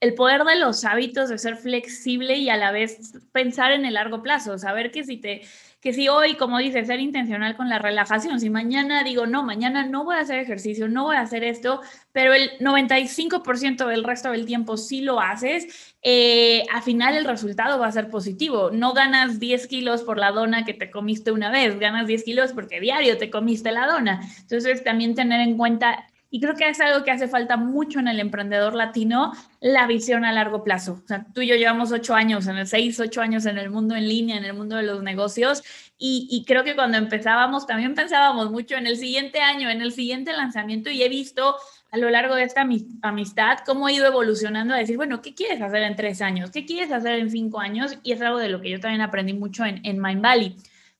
el 0.00 0.14
poder 0.14 0.44
de 0.44 0.56
los 0.56 0.84
hábitos 0.84 1.30
de 1.30 1.38
ser 1.38 1.56
flexible 1.56 2.36
y 2.36 2.50
a 2.50 2.58
la 2.58 2.70
vez 2.70 3.14
pensar 3.32 3.72
en 3.72 3.86
el 3.86 3.94
largo 3.94 4.22
plazo, 4.22 4.58
saber 4.58 4.90
que 4.90 5.04
si 5.04 5.16
te 5.16 5.40
que 5.86 5.92
si 5.92 6.08
hoy, 6.08 6.34
como 6.34 6.58
dices, 6.58 6.88
ser 6.88 6.98
intencional 6.98 7.56
con 7.56 7.68
la 7.68 7.78
relajación, 7.78 8.40
si 8.40 8.50
mañana 8.50 9.04
digo, 9.04 9.28
no, 9.28 9.44
mañana 9.44 9.86
no 9.86 10.02
voy 10.02 10.16
a 10.16 10.22
hacer 10.22 10.40
ejercicio, 10.40 10.88
no 10.88 11.04
voy 11.04 11.14
a 11.14 11.20
hacer 11.20 11.44
esto, 11.44 11.80
pero 12.10 12.34
el 12.34 12.58
95% 12.58 13.86
del 13.86 14.02
resto 14.02 14.32
del 14.32 14.46
tiempo 14.46 14.78
sí 14.78 15.02
lo 15.02 15.20
haces, 15.20 15.94
eh, 16.02 16.64
al 16.74 16.82
final 16.82 17.16
el 17.16 17.24
resultado 17.24 17.78
va 17.78 17.86
a 17.86 17.92
ser 17.92 18.10
positivo. 18.10 18.72
No 18.72 18.94
ganas 18.94 19.38
10 19.38 19.68
kilos 19.68 20.02
por 20.02 20.18
la 20.18 20.32
dona 20.32 20.64
que 20.64 20.74
te 20.74 20.90
comiste 20.90 21.30
una 21.30 21.52
vez, 21.52 21.78
ganas 21.78 22.08
10 22.08 22.24
kilos 22.24 22.52
porque 22.52 22.80
diario 22.80 23.16
te 23.16 23.30
comiste 23.30 23.70
la 23.70 23.86
dona. 23.86 24.28
Entonces, 24.40 24.82
también 24.82 25.14
tener 25.14 25.40
en 25.40 25.56
cuenta 25.56 26.04
y 26.30 26.40
creo 26.40 26.54
que 26.54 26.68
es 26.68 26.80
algo 26.80 27.04
que 27.04 27.10
hace 27.10 27.28
falta 27.28 27.56
mucho 27.56 27.98
en 28.00 28.08
el 28.08 28.20
emprendedor 28.20 28.74
latino, 28.74 29.32
la 29.60 29.86
visión 29.86 30.24
a 30.24 30.32
largo 30.32 30.64
plazo. 30.64 31.00
O 31.04 31.06
sea, 31.06 31.26
tú 31.32 31.40
y 31.40 31.46
yo 31.46 31.54
llevamos 31.54 31.92
ocho 31.92 32.14
años, 32.14 32.46
en 32.46 32.58
el 32.58 32.66
seis, 32.66 32.98
ocho 33.00 33.20
años 33.20 33.46
en 33.46 33.58
el 33.58 33.70
mundo 33.70 33.94
en 33.94 34.08
línea, 34.08 34.36
en 34.36 34.44
el 34.44 34.54
mundo 34.54 34.76
de 34.76 34.82
los 34.82 35.02
negocios, 35.02 35.62
y, 35.98 36.28
y, 36.30 36.44
creo 36.44 36.62
que 36.62 36.74
cuando 36.74 36.98
empezábamos 36.98 37.66
también 37.66 37.94
pensábamos 37.94 38.50
mucho 38.50 38.76
en 38.76 38.86
el 38.86 38.98
siguiente 38.98 39.40
año, 39.40 39.70
en 39.70 39.80
el 39.80 39.92
siguiente 39.92 40.32
lanzamiento, 40.34 40.90
y 40.90 41.02
he 41.02 41.08
visto 41.08 41.56
a 41.90 41.96
lo 41.96 42.10
largo 42.10 42.34
de 42.34 42.42
esta 42.42 42.66
amistad 43.02 43.58
cómo 43.64 43.86
ha 43.86 43.92
ido 43.92 44.06
evolucionando 44.06 44.74
a 44.74 44.76
decir, 44.76 44.96
bueno, 44.96 45.22
¿qué 45.22 45.34
quieres 45.34 45.62
hacer 45.62 45.82
en 45.82 45.96
tres 45.96 46.20
años? 46.20 46.50
¿Qué 46.50 46.66
quieres 46.66 46.92
hacer 46.92 47.18
en 47.18 47.30
cinco 47.30 47.60
años? 47.60 47.96
Y 48.02 48.12
es 48.12 48.20
algo 48.20 48.38
de 48.38 48.50
lo 48.50 48.60
que 48.60 48.70
yo 48.70 48.80
también 48.80 49.00
aprendí 49.00 49.32
mucho 49.32 49.64
en, 49.64 49.80
en 49.84 50.00
Mind 50.00 50.22
Valley. 50.22 50.56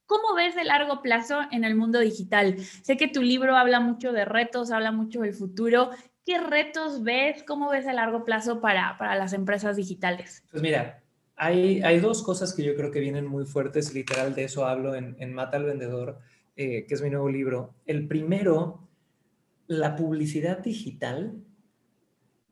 ¿Cómo 0.06 0.34
ves 0.34 0.54
de 0.54 0.64
largo 0.64 1.02
plazo 1.02 1.40
en 1.50 1.64
el 1.64 1.74
mundo 1.74 2.00
digital? 2.00 2.56
Sé 2.58 2.96
que 2.96 3.08
tu 3.08 3.22
libro 3.22 3.56
habla 3.56 3.80
mucho 3.80 4.12
de 4.12 4.24
retos, 4.24 4.70
habla 4.70 4.92
mucho 4.92 5.20
del 5.20 5.34
futuro. 5.34 5.90
qué 6.24 6.40
retos 6.40 7.02
ves? 7.02 7.42
¿Cómo 7.44 7.70
ves 7.70 7.86
a 7.86 7.92
largo 7.92 8.24
plazo 8.24 8.60
para, 8.60 8.96
para 8.98 9.16
las 9.16 9.32
empresas 9.32 9.76
digitales? 9.76 10.44
Pues 10.50 10.62
mira, 10.62 11.02
hay, 11.36 11.82
hay, 11.82 12.00
dos 12.00 12.22
cosas 12.22 12.54
que 12.54 12.64
yo 12.64 12.74
creo 12.74 12.90
que 12.90 13.00
vienen 13.00 13.26
muy 13.26 13.44
fuertes, 13.44 13.94
literal, 13.94 14.34
de 14.34 14.44
eso 14.44 14.64
hablo 14.64 14.94
en, 14.94 15.16
en 15.18 15.32
Mata 15.32 15.56
al 15.56 15.64
Vendedor, 15.64 16.18
eh, 16.56 16.86
que 16.86 16.94
es 16.94 17.02
mi 17.02 17.10
nuevo 17.10 17.28
libro. 17.28 17.74
El 17.84 18.08
primero, 18.08 18.88
la 19.66 19.96
publicidad 19.96 20.58
digital 20.58 21.34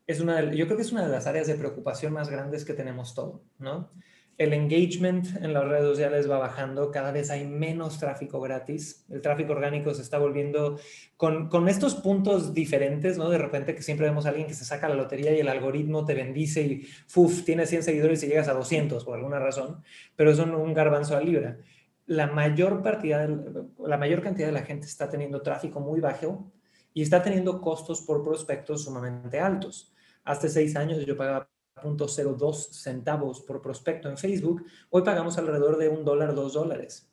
es 0.07 0.19
una 0.19 0.41
de, 0.41 0.55
yo 0.55 0.65
creo 0.65 0.77
que 0.77 0.83
es 0.83 0.91
una 0.91 1.05
de 1.05 1.11
las 1.11 1.25
áreas 1.25 1.47
de 1.47 1.55
preocupación 1.55 2.13
más 2.13 2.29
grandes 2.29 2.63
que 2.63 2.73
tenemos 2.73 3.15
todos, 3.15 3.41
¿no? 3.57 3.91
El 4.37 4.53
engagement 4.53 5.27
en 5.41 5.53
las 5.53 5.65
redes 5.65 5.85
sociales 5.85 6.29
va 6.29 6.37
bajando, 6.37 6.91
cada 6.91 7.11
vez 7.11 7.29
hay 7.29 7.47
menos 7.47 7.99
tráfico 7.99 8.41
gratis, 8.41 9.05
el 9.09 9.21
tráfico 9.21 9.53
orgánico 9.53 9.93
se 9.93 10.01
está 10.01 10.17
volviendo 10.17 10.77
con, 11.15 11.69
estos 11.69 11.95
puntos 11.95 12.53
diferentes, 12.53 13.17
¿no? 13.17 13.29
De 13.29 13.37
repente 13.37 13.75
que 13.75 13.81
siempre 13.81 14.07
vemos 14.07 14.25
a 14.25 14.29
alguien 14.29 14.47
que 14.47 14.53
se 14.53 14.65
saca 14.65 14.89
la 14.89 14.95
lotería 14.95 15.33
y 15.33 15.39
el 15.39 15.47
algoritmo 15.47 16.05
te 16.05 16.13
bendice 16.13 16.61
y, 16.63 16.81
¡fuf!, 17.07 17.45
tienes 17.45 17.69
100 17.69 17.83
seguidores 17.83 18.23
y 18.23 18.27
llegas 18.27 18.49
a 18.49 18.53
200 18.53 19.05
por 19.05 19.15
alguna 19.15 19.39
razón, 19.39 19.81
pero 20.17 20.35
son 20.35 20.53
un 20.53 20.73
garbanzo 20.73 21.15
a 21.15 21.21
libra. 21.21 21.57
La 22.05 22.27
mayor, 22.27 22.83
partida, 22.83 23.27
la 23.79 23.97
mayor 23.97 24.21
cantidad 24.21 24.47
de 24.47 24.53
la 24.53 24.63
gente 24.63 24.85
está 24.85 25.09
teniendo 25.09 25.41
tráfico 25.41 25.79
muy 25.79 26.01
bajo 26.01 26.51
y 26.93 27.01
está 27.01 27.23
teniendo 27.23 27.61
costos 27.61 28.01
por 28.01 28.23
prospectos 28.23 28.83
sumamente 28.83 29.39
altos. 29.39 29.93
Hace 30.23 30.49
seis 30.49 30.75
años 30.75 31.05
yo 31.05 31.15
pagaba 31.15 31.47
0.02 31.81 32.71
centavos 32.71 33.41
por 33.41 33.61
prospecto 33.61 34.09
en 34.09 34.17
Facebook, 34.17 34.65
hoy 34.89 35.03
pagamos 35.03 35.37
alrededor 35.37 35.77
de 35.77 35.89
un 35.89 36.05
dólar, 36.05 36.33
dos 36.33 36.53
dólares. 36.53 37.11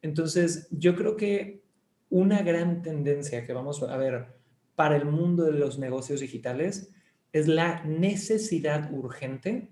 Entonces, 0.00 0.68
yo 0.70 0.96
creo 0.96 1.16
que 1.16 1.62
una 2.08 2.42
gran 2.42 2.82
tendencia 2.82 3.44
que 3.44 3.52
vamos 3.52 3.82
a 3.82 3.96
ver 3.96 4.26
para 4.74 4.96
el 4.96 5.04
mundo 5.04 5.44
de 5.44 5.52
los 5.52 5.78
negocios 5.78 6.20
digitales 6.20 6.90
es 7.32 7.46
la 7.46 7.84
necesidad 7.84 8.90
urgente 8.92 9.70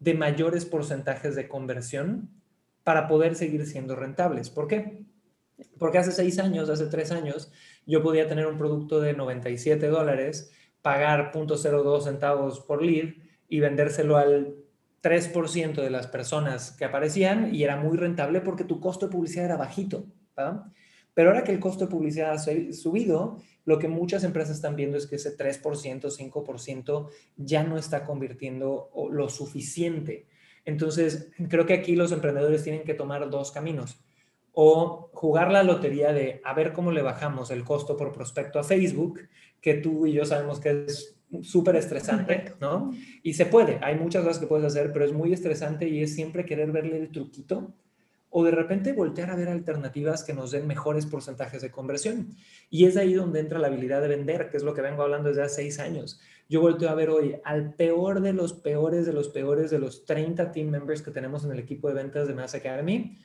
de 0.00 0.14
mayores 0.14 0.64
porcentajes 0.64 1.36
de 1.36 1.48
conversión 1.48 2.30
para 2.82 3.06
poder 3.06 3.36
seguir 3.36 3.66
siendo 3.66 3.94
rentables. 3.94 4.50
¿Por 4.50 4.66
qué? 4.66 5.04
Porque 5.78 5.98
hace 5.98 6.12
seis 6.12 6.38
años, 6.38 6.70
hace 6.70 6.86
tres 6.86 7.12
años, 7.12 7.52
yo 7.86 8.02
podía 8.02 8.28
tener 8.28 8.46
un 8.46 8.58
producto 8.58 9.00
de 9.00 9.12
97 9.12 9.86
dólares, 9.88 10.52
pagar 10.82 11.30
0.02 11.32 12.04
centavos 12.04 12.60
por 12.60 12.82
lead 12.82 13.14
y 13.48 13.60
vendérselo 13.60 14.16
al 14.16 14.54
3% 15.02 15.74
de 15.74 15.90
las 15.90 16.06
personas 16.06 16.72
que 16.72 16.84
aparecían 16.84 17.54
y 17.54 17.62
era 17.62 17.76
muy 17.76 17.96
rentable 17.96 18.40
porque 18.40 18.64
tu 18.64 18.80
costo 18.80 19.06
de 19.06 19.12
publicidad 19.12 19.46
era 19.46 19.56
bajito. 19.56 20.06
Pero 21.14 21.30
ahora 21.30 21.44
que 21.44 21.52
el 21.52 21.60
costo 21.60 21.86
de 21.86 21.90
publicidad 21.90 22.32
ha 22.32 22.38
subido, 22.38 23.38
lo 23.64 23.78
que 23.78 23.88
muchas 23.88 24.24
empresas 24.24 24.56
están 24.56 24.76
viendo 24.76 24.96
es 24.96 25.06
que 25.06 25.16
ese 25.16 25.36
3%, 25.36 25.62
5% 25.62 27.08
ya 27.36 27.64
no 27.64 27.76
está 27.76 28.04
convirtiendo 28.04 28.90
lo 29.10 29.28
suficiente. 29.28 30.28
Entonces, 30.64 31.30
creo 31.48 31.66
que 31.66 31.74
aquí 31.74 31.96
los 31.96 32.12
emprendedores 32.12 32.62
tienen 32.62 32.84
que 32.84 32.94
tomar 32.94 33.28
dos 33.30 33.50
caminos. 33.50 34.04
O 34.52 35.10
jugar 35.12 35.50
la 35.50 35.62
lotería 35.62 36.12
de 36.12 36.40
a 36.44 36.54
ver 36.54 36.72
cómo 36.72 36.92
le 36.92 37.02
bajamos 37.02 37.50
el 37.50 37.64
costo 37.64 37.96
por 37.96 38.12
prospecto 38.12 38.58
a 38.58 38.64
Facebook, 38.64 39.20
que 39.60 39.74
tú 39.74 40.06
y 40.06 40.12
yo 40.12 40.24
sabemos 40.24 40.60
que 40.60 40.84
es 40.86 41.17
súper 41.42 41.76
estresante, 41.76 42.54
¿no? 42.60 42.92
Y 43.22 43.34
se 43.34 43.46
puede, 43.46 43.78
hay 43.82 43.96
muchas 43.96 44.24
cosas 44.24 44.38
que 44.38 44.46
puedes 44.46 44.66
hacer, 44.66 44.92
pero 44.92 45.04
es 45.04 45.12
muy 45.12 45.32
estresante 45.32 45.88
y 45.88 46.02
es 46.02 46.14
siempre 46.14 46.44
querer 46.44 46.72
verle 46.72 46.98
el 46.98 47.10
truquito 47.10 47.74
o 48.30 48.44
de 48.44 48.50
repente 48.50 48.92
voltear 48.92 49.30
a 49.30 49.36
ver 49.36 49.48
alternativas 49.48 50.22
que 50.22 50.34
nos 50.34 50.50
den 50.50 50.66
mejores 50.66 51.06
porcentajes 51.06 51.62
de 51.62 51.70
conversión. 51.70 52.28
Y 52.68 52.84
es 52.84 52.96
ahí 52.96 53.14
donde 53.14 53.40
entra 53.40 53.58
la 53.58 53.68
habilidad 53.68 54.02
de 54.02 54.08
vender, 54.08 54.50
que 54.50 54.58
es 54.58 54.62
lo 54.62 54.74
que 54.74 54.82
vengo 54.82 55.02
hablando 55.02 55.30
desde 55.30 55.42
hace 55.42 55.62
seis 55.62 55.78
años. 55.78 56.20
Yo 56.48 56.60
volteo 56.60 56.90
a 56.90 56.94
ver 56.94 57.10
hoy 57.10 57.36
al 57.44 57.74
peor 57.74 58.20
de 58.20 58.34
los 58.34 58.52
peores 58.52 59.06
de 59.06 59.12
los 59.12 59.28
peores 59.28 59.70
de 59.70 59.78
los 59.78 60.04
30 60.04 60.52
team 60.52 60.68
members 60.68 61.02
que 61.02 61.10
tenemos 61.10 61.44
en 61.44 61.52
el 61.52 61.58
equipo 61.58 61.88
de 61.88 61.94
ventas 61.94 62.28
de 62.28 62.34
Mass 62.34 62.54
Academy, 62.54 63.16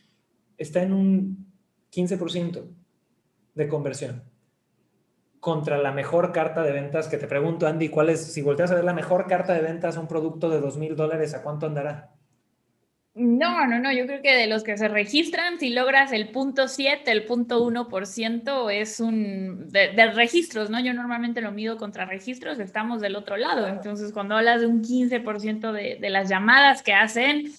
está 0.57 0.83
en 0.83 0.93
un 0.93 1.53
15% 1.91 2.63
de 3.55 3.67
conversión 3.67 4.32
contra 5.43 5.77
la 5.77 5.91
mejor 5.91 6.31
carta 6.31 6.63
de 6.63 6.71
ventas 6.71 7.09
que 7.09 7.17
te 7.17 7.27
pregunto, 7.27 7.67
Andy, 7.67 7.89
¿cuál 7.89 8.07
es, 8.07 8.31
si 8.31 8.41
volteas 8.41 8.71
a 8.71 8.75
ver 8.75 8.85
la 8.85 8.93
mejor 8.93 9.27
carta 9.27 9.53
de 9.53 9.59
ventas 9.59 9.97
un 9.97 10.07
producto 10.07 10.49
de 10.49 10.61
dos 10.61 10.77
mil 10.77 10.95
dólares, 10.95 11.33
¿a 11.33 11.43
cuánto 11.43 11.65
andará? 11.65 12.11
No, 13.13 13.67
no, 13.67 13.77
no, 13.77 13.91
yo 13.91 14.05
creo 14.05 14.21
que 14.21 14.37
de 14.37 14.47
los 14.47 14.63
que 14.63 14.77
se 14.77 14.87
registran, 14.87 15.59
si 15.59 15.71
logras 15.71 16.13
el 16.13 16.29
punto 16.29 16.69
7, 16.69 17.11
el 17.11 17.25
punto 17.25 17.61
1% 17.61 18.71
es 18.71 19.01
un, 19.01 19.69
de, 19.69 20.11
registros, 20.13 20.69
¿no? 20.69 20.79
Yo 20.79 20.93
normalmente 20.93 21.41
lo 21.41 21.51
mido 21.51 21.75
contra 21.75 22.05
registros, 22.05 22.59
estamos 22.59 23.01
del 23.01 23.17
otro 23.17 23.35
lado, 23.35 23.67
entonces 23.67 24.13
cuando 24.13 24.37
hablas 24.37 24.61
de 24.61 24.67
un 24.67 24.81
15% 24.81 25.73
de, 25.73 25.97
de 25.99 26.09
las 26.09 26.29
llamadas 26.29 26.83
que 26.83 26.93
hacen, 26.93 27.51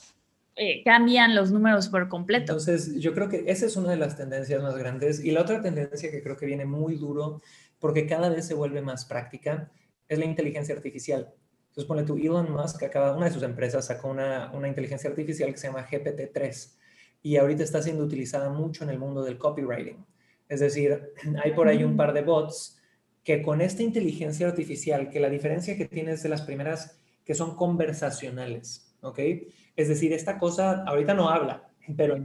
eh, 0.57 0.85
cambian 0.85 1.35
los 1.35 1.51
números 1.51 1.89
por 1.89 2.09
completo. 2.09 2.53
Entonces, 2.53 2.95
yo 3.01 3.13
creo 3.13 3.29
que 3.29 3.43
esa 3.49 3.67
es 3.67 3.77
una 3.77 3.91
de 3.91 3.97
las 3.97 4.17
tendencias 4.17 4.63
más 4.63 4.77
grandes. 4.79 5.25
Y 5.25 5.33
la 5.33 5.43
otra 5.43 5.61
tendencia 5.61 6.13
que 6.13 6.23
creo 6.23 6.37
que 6.37 6.47
viene 6.47 6.65
muy 6.65 6.95
duro 6.95 7.43
porque 7.85 8.07
cada 8.07 8.31
vez 8.31 8.47
se 8.47 8.55
vuelve 8.55 8.81
más 8.81 9.05
práctica, 9.05 9.71
es 10.09 10.19
la 10.19 10.25
inteligencia 10.25 10.75
artificial. 10.75 11.35
Entonces, 11.65 11.85
pone 11.85 12.03
tú, 12.03 12.17
Elon 12.17 12.51
Musk, 12.51 12.83
acaba, 12.83 13.15
una 13.15 13.27
de 13.27 13.33
sus 13.33 13.43
empresas 13.43 13.85
sacó 13.85 14.09
una, 14.09 14.51
una 14.55 14.69
inteligencia 14.69 15.11
artificial 15.11 15.51
que 15.53 15.59
se 15.59 15.67
llama 15.67 15.87
GPT-3 15.87 16.77
y 17.23 17.37
ahorita 17.37 17.63
está 17.63 17.83
siendo 17.83 18.03
utilizada 18.03 18.49
mucho 18.49 18.85
en 18.85 18.89
el 18.89 18.99
mundo 18.99 19.23
del 19.23 19.37
copywriting. 19.37 20.03
Es 20.49 20.61
decir, 20.61 21.13
hay 21.45 21.53
por 21.53 21.69
ahí 21.69 21.85
un 21.85 21.95
par 21.95 22.15
de 22.15 22.23
bots 22.23 22.81
que 23.23 23.43
con 23.43 23.61
esta 23.61 23.83
inteligencia 23.83 24.49
artificial, 24.49 25.11
que 25.11 25.21
la 25.21 25.29
diferencia 25.29 25.77
que 25.77 25.85
tiene 25.85 26.13
es 26.13 26.23
de 26.23 26.31
las 26.31 26.41
primeras 26.41 26.99
que 27.23 27.35
son 27.35 27.55
conversacionales, 27.55 28.97
¿ok? 29.03 29.19
Es 29.77 29.89
decir, 29.89 30.15
esta 30.15 30.39
cosa 30.39 30.85
ahorita 30.85 31.13
no 31.13 31.29
habla, 31.29 31.69
pero 31.99 32.17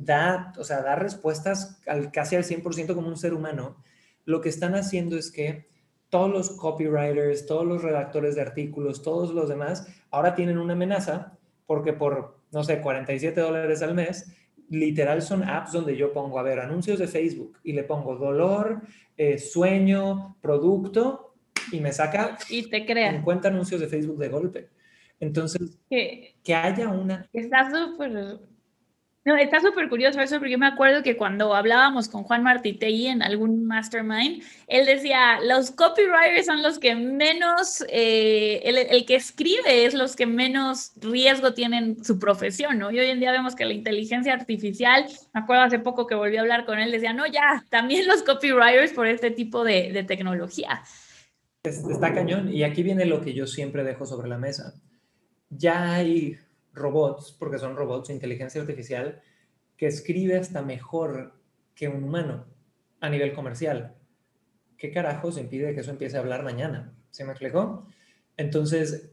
da, 0.00 0.54
o 0.56 0.64
sea, 0.64 0.80
da 0.80 0.96
respuestas 0.96 1.78
al, 1.86 2.10
casi 2.10 2.36
al 2.36 2.44
100% 2.44 2.94
como 2.94 3.08
un 3.08 3.18
ser 3.18 3.34
humano 3.34 3.84
lo 4.26 4.42
que 4.42 4.50
están 4.50 4.74
haciendo 4.74 5.16
es 5.16 5.32
que 5.32 5.66
todos 6.10 6.30
los 6.30 6.50
copywriters, 6.50 7.46
todos 7.46 7.64
los 7.64 7.82
redactores 7.82 8.34
de 8.34 8.42
artículos, 8.42 9.02
todos 9.02 9.32
los 9.32 9.48
demás, 9.48 9.88
ahora 10.10 10.34
tienen 10.34 10.58
una 10.58 10.74
amenaza 10.74 11.38
porque 11.66 11.92
por, 11.92 12.38
no 12.52 12.62
sé, 12.62 12.80
47 12.80 13.40
dólares 13.40 13.82
al 13.82 13.94
mes, 13.94 14.32
literal 14.68 15.22
son 15.22 15.42
apps 15.42 15.72
donde 15.72 15.96
yo 15.96 16.12
pongo, 16.12 16.38
a 16.38 16.42
ver, 16.42 16.60
anuncios 16.60 16.98
de 16.98 17.08
Facebook 17.08 17.58
y 17.62 17.72
le 17.72 17.84
pongo 17.84 18.16
dolor, 18.16 18.82
eh, 19.16 19.38
sueño, 19.38 20.36
producto 20.40 21.34
y 21.72 21.80
me 21.80 21.92
saca 21.92 22.38
y 22.50 22.68
te 22.68 22.84
crea 22.84 23.12
50 23.12 23.48
anuncios 23.48 23.80
de 23.80 23.88
Facebook 23.88 24.18
de 24.18 24.28
golpe. 24.28 24.68
Entonces, 25.18 25.78
que 25.88 26.54
haya 26.54 26.88
una... 26.88 27.28
Está 27.32 27.70
súper 27.70 28.38
no, 29.26 29.36
está 29.36 29.60
súper 29.60 29.88
curioso 29.88 30.20
eso, 30.20 30.36
porque 30.38 30.52
yo 30.52 30.58
me 30.58 30.68
acuerdo 30.68 31.02
que 31.02 31.16
cuando 31.16 31.52
hablábamos 31.52 32.08
con 32.08 32.22
Juan 32.22 32.44
Martitei 32.44 33.08
en 33.08 33.22
algún 33.22 33.66
mastermind, 33.66 34.40
él 34.68 34.86
decía, 34.86 35.40
los 35.40 35.72
copywriters 35.72 36.46
son 36.46 36.62
los 36.62 36.78
que 36.78 36.94
menos, 36.94 37.84
eh, 37.88 38.62
el, 38.64 39.04
que 39.04 39.16
escribe 39.16 39.84
es 39.84 39.94
los 39.94 40.14
que 40.14 40.26
menos 40.26 40.92
riesgo 41.00 41.54
tienen 41.54 42.04
su 42.04 42.20
profesión, 42.20 42.78
¿no? 42.78 42.92
Y 42.92 43.00
hoy 43.00 43.08
en 43.08 43.18
día 43.18 43.32
vemos 43.32 43.56
que 43.56 43.64
la 43.64 43.72
inteligencia 43.72 44.32
artificial, 44.32 45.06
me 45.34 45.40
acuerdo 45.40 45.64
hace 45.64 45.80
poco 45.80 46.06
que 46.06 46.14
volví 46.14 46.36
a 46.36 46.42
hablar 46.42 46.64
con 46.64 46.78
él, 46.78 46.92
decía, 46.92 47.12
no, 47.12 47.26
ya, 47.26 47.64
también 47.68 48.06
los 48.06 48.22
copywriters 48.22 48.92
por 48.92 49.08
este 49.08 49.32
tipo 49.32 49.64
de, 49.64 49.90
de 49.92 50.04
tecnología. 50.04 50.84
Está 51.64 52.14
cañón, 52.14 52.54
y 52.54 52.62
aquí 52.62 52.84
viene 52.84 53.06
lo 53.06 53.20
que 53.20 53.34
yo 53.34 53.48
siempre 53.48 53.82
dejo 53.82 54.06
sobre 54.06 54.28
la 54.28 54.38
mesa. 54.38 54.74
Ya 55.50 55.94
hay 55.94 56.38
robots, 56.76 57.32
porque 57.32 57.58
son 57.58 57.74
robots, 57.74 58.10
inteligencia 58.10 58.60
artificial, 58.60 59.20
que 59.76 59.86
escribe 59.86 60.38
hasta 60.38 60.62
mejor 60.62 61.34
que 61.74 61.88
un 61.88 62.04
humano 62.04 62.46
a 63.00 63.10
nivel 63.10 63.32
comercial. 63.32 63.96
¿Qué 64.78 64.92
carajos 64.92 65.38
impide 65.38 65.74
que 65.74 65.80
eso 65.80 65.90
empiece 65.90 66.16
a 66.16 66.20
hablar 66.20 66.44
mañana? 66.44 66.94
¿Se 67.10 67.24
me 67.24 67.32
explicó? 67.32 67.86
Entonces, 68.36 69.10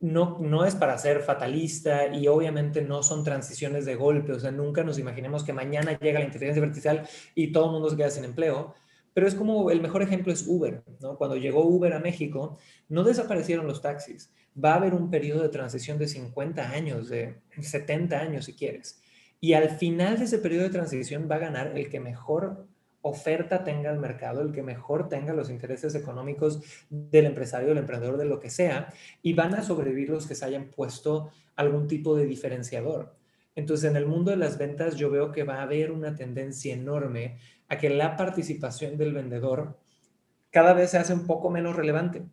no, 0.00 0.38
no 0.40 0.64
es 0.64 0.74
para 0.74 0.98
ser 0.98 1.22
fatalista 1.22 2.14
y 2.14 2.28
obviamente 2.28 2.82
no 2.82 3.02
son 3.02 3.24
transiciones 3.24 3.86
de 3.86 3.94
golpe, 3.94 4.32
o 4.32 4.40
sea, 4.40 4.50
nunca 4.50 4.84
nos 4.84 4.98
imaginemos 4.98 5.44
que 5.44 5.52
mañana 5.52 5.98
llega 5.98 6.18
la 6.18 6.26
inteligencia 6.26 6.62
artificial 6.62 7.08
y 7.34 7.52
todo 7.52 7.66
el 7.66 7.72
mundo 7.72 7.88
se 7.88 7.96
queda 7.96 8.10
sin 8.10 8.24
empleo, 8.24 8.74
pero 9.14 9.28
es 9.28 9.34
como 9.34 9.70
el 9.70 9.80
mejor 9.80 10.02
ejemplo 10.02 10.32
es 10.32 10.46
Uber, 10.46 10.82
¿no? 11.00 11.16
Cuando 11.16 11.36
llegó 11.36 11.64
Uber 11.64 11.92
a 11.92 12.00
México, 12.00 12.58
no 12.88 13.04
desaparecieron 13.04 13.66
los 13.66 13.80
taxis. 13.80 14.32
Va 14.62 14.72
a 14.72 14.76
haber 14.76 14.92
un 14.92 15.10
periodo 15.10 15.42
de 15.42 15.48
transición 15.48 15.98
de 15.98 16.08
50 16.08 16.70
años, 16.70 17.08
de 17.08 17.36
70 17.60 18.18
años 18.18 18.44
si 18.44 18.54
quieres. 18.54 19.00
Y 19.40 19.54
al 19.54 19.70
final 19.70 20.18
de 20.18 20.24
ese 20.24 20.38
periodo 20.38 20.64
de 20.64 20.70
transición 20.70 21.28
va 21.30 21.36
a 21.36 21.40
ganar 21.40 21.78
el 21.78 21.88
que 21.88 22.00
mejor 22.00 22.66
oferta 23.02 23.62
tenga 23.62 23.90
el 23.90 23.98
mercado, 23.98 24.40
el 24.40 24.50
que 24.50 24.62
mejor 24.62 25.08
tenga 25.08 25.34
los 25.34 25.50
intereses 25.50 25.94
económicos 25.94 26.60
del 26.88 27.26
empresario, 27.26 27.68
del 27.68 27.78
emprendedor, 27.78 28.16
de 28.16 28.24
lo 28.24 28.40
que 28.40 28.48
sea, 28.48 28.92
y 29.22 29.34
van 29.34 29.54
a 29.54 29.62
sobrevivir 29.62 30.08
los 30.08 30.26
que 30.26 30.34
se 30.34 30.46
hayan 30.46 30.70
puesto 30.70 31.30
algún 31.54 31.86
tipo 31.86 32.16
de 32.16 32.24
diferenciador. 32.24 33.14
Entonces, 33.56 33.90
en 33.90 33.96
el 33.96 34.06
mundo 34.06 34.30
de 34.30 34.36
las 34.36 34.58
ventas 34.58 34.96
yo 34.96 35.10
veo 35.10 35.30
que 35.30 35.44
va 35.44 35.56
a 35.56 35.62
haber 35.62 35.92
una 35.92 36.14
tendencia 36.14 36.74
enorme 36.74 37.38
a 37.68 37.78
que 37.78 37.90
la 37.90 38.16
participación 38.16 38.96
del 38.96 39.12
vendedor 39.12 39.78
cada 40.50 40.72
vez 40.72 40.90
se 40.90 40.98
hace 40.98 41.12
un 41.12 41.26
poco 41.26 41.50
menos 41.50 41.76
relevante. 41.76 42.24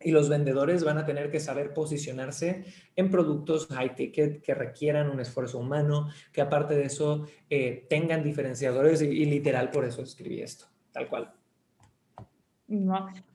Y 0.00 0.10
los 0.10 0.28
vendedores 0.28 0.82
van 0.82 0.98
a 0.98 1.06
tener 1.06 1.30
que 1.30 1.38
saber 1.38 1.72
posicionarse 1.72 2.64
en 2.96 3.10
productos 3.10 3.68
high 3.68 3.94
ticket 3.94 4.42
que 4.42 4.54
requieran 4.54 5.08
un 5.08 5.20
esfuerzo 5.20 5.58
humano, 5.58 6.08
que 6.32 6.40
aparte 6.40 6.74
de 6.74 6.84
eso 6.84 7.26
eh, 7.48 7.86
tengan 7.88 8.24
diferenciadores 8.24 9.00
y, 9.02 9.24
literal 9.26 9.70
por 9.70 9.84
eso 9.84 10.02
escribí 10.02 10.42
esto, 10.42 10.66
tal 10.90 11.08
cual. 11.08 11.32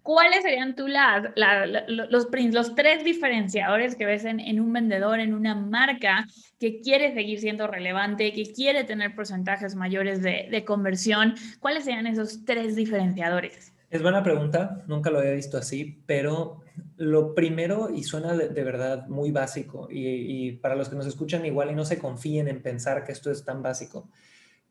¿Cuáles 0.04 0.44
serían 0.44 0.76
tú 0.76 0.86
los, 0.88 2.28
tres 2.76 3.04
diferenciadores 3.04 3.96
que 3.96 4.06
ves 4.06 4.26
en, 4.26 4.60
un 4.60 4.74
vendedor, 4.74 5.20
en 5.20 5.34
una 5.34 5.56
marca 5.56 6.28
que 6.60 6.82
quiere 6.82 7.14
seguir 7.14 7.40
siendo 7.40 7.68
relevante, 7.68 8.34
que 8.34 8.52
quiere 8.54 8.84
tener 8.84 9.16
porcentajes 9.16 9.76
mayores 9.76 10.22
de, 10.22 10.48
de 10.50 10.66
conversión? 10.66 11.36
¿Cuáles 11.60 11.86
serían 11.86 12.08
esos 12.08 12.46
tres 12.46 12.76
diferenciadores? 12.76 13.74
Es 13.90 14.02
buena 14.02 14.22
pregunta, 14.22 14.84
nunca 14.88 15.10
lo 15.10 15.20
había 15.20 15.32
visto 15.32 15.58
así, 15.58 16.04
pero 16.06 16.62
lo 16.98 17.34
primero, 17.34 17.90
y 17.90 18.04
suena 18.04 18.36
de, 18.36 18.64
verdad 18.64 19.08
muy 19.08 19.32
básico, 19.32 19.88
y, 19.90 20.54
para 20.54 20.76
los 20.76 20.90
que 20.90 20.98
nos 20.98 21.08
escuchan 21.08 21.46
igual 21.46 21.72
y 21.72 21.76
no 21.76 21.86
se 21.86 21.98
confíen 21.98 22.50
en 22.50 22.62
pensar 22.62 23.06
que 23.06 23.14
esto 23.14 23.32
es 23.32 23.46
tan 23.46 23.64
básico, 23.64 24.10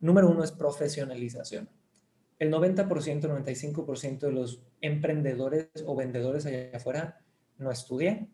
número 0.00 0.28
uno 0.28 0.44
es 0.44 0.52
profesionalización. 0.52 1.68
El 2.38 2.52
90%, 2.52 2.86
95% 2.86 4.18
de 4.18 4.32
los 4.32 4.62
emprendedores 4.80 5.68
o 5.86 5.96
vendedores 5.96 6.46
allá 6.46 6.70
afuera 6.74 7.20
no 7.58 7.70
estudian, 7.70 8.28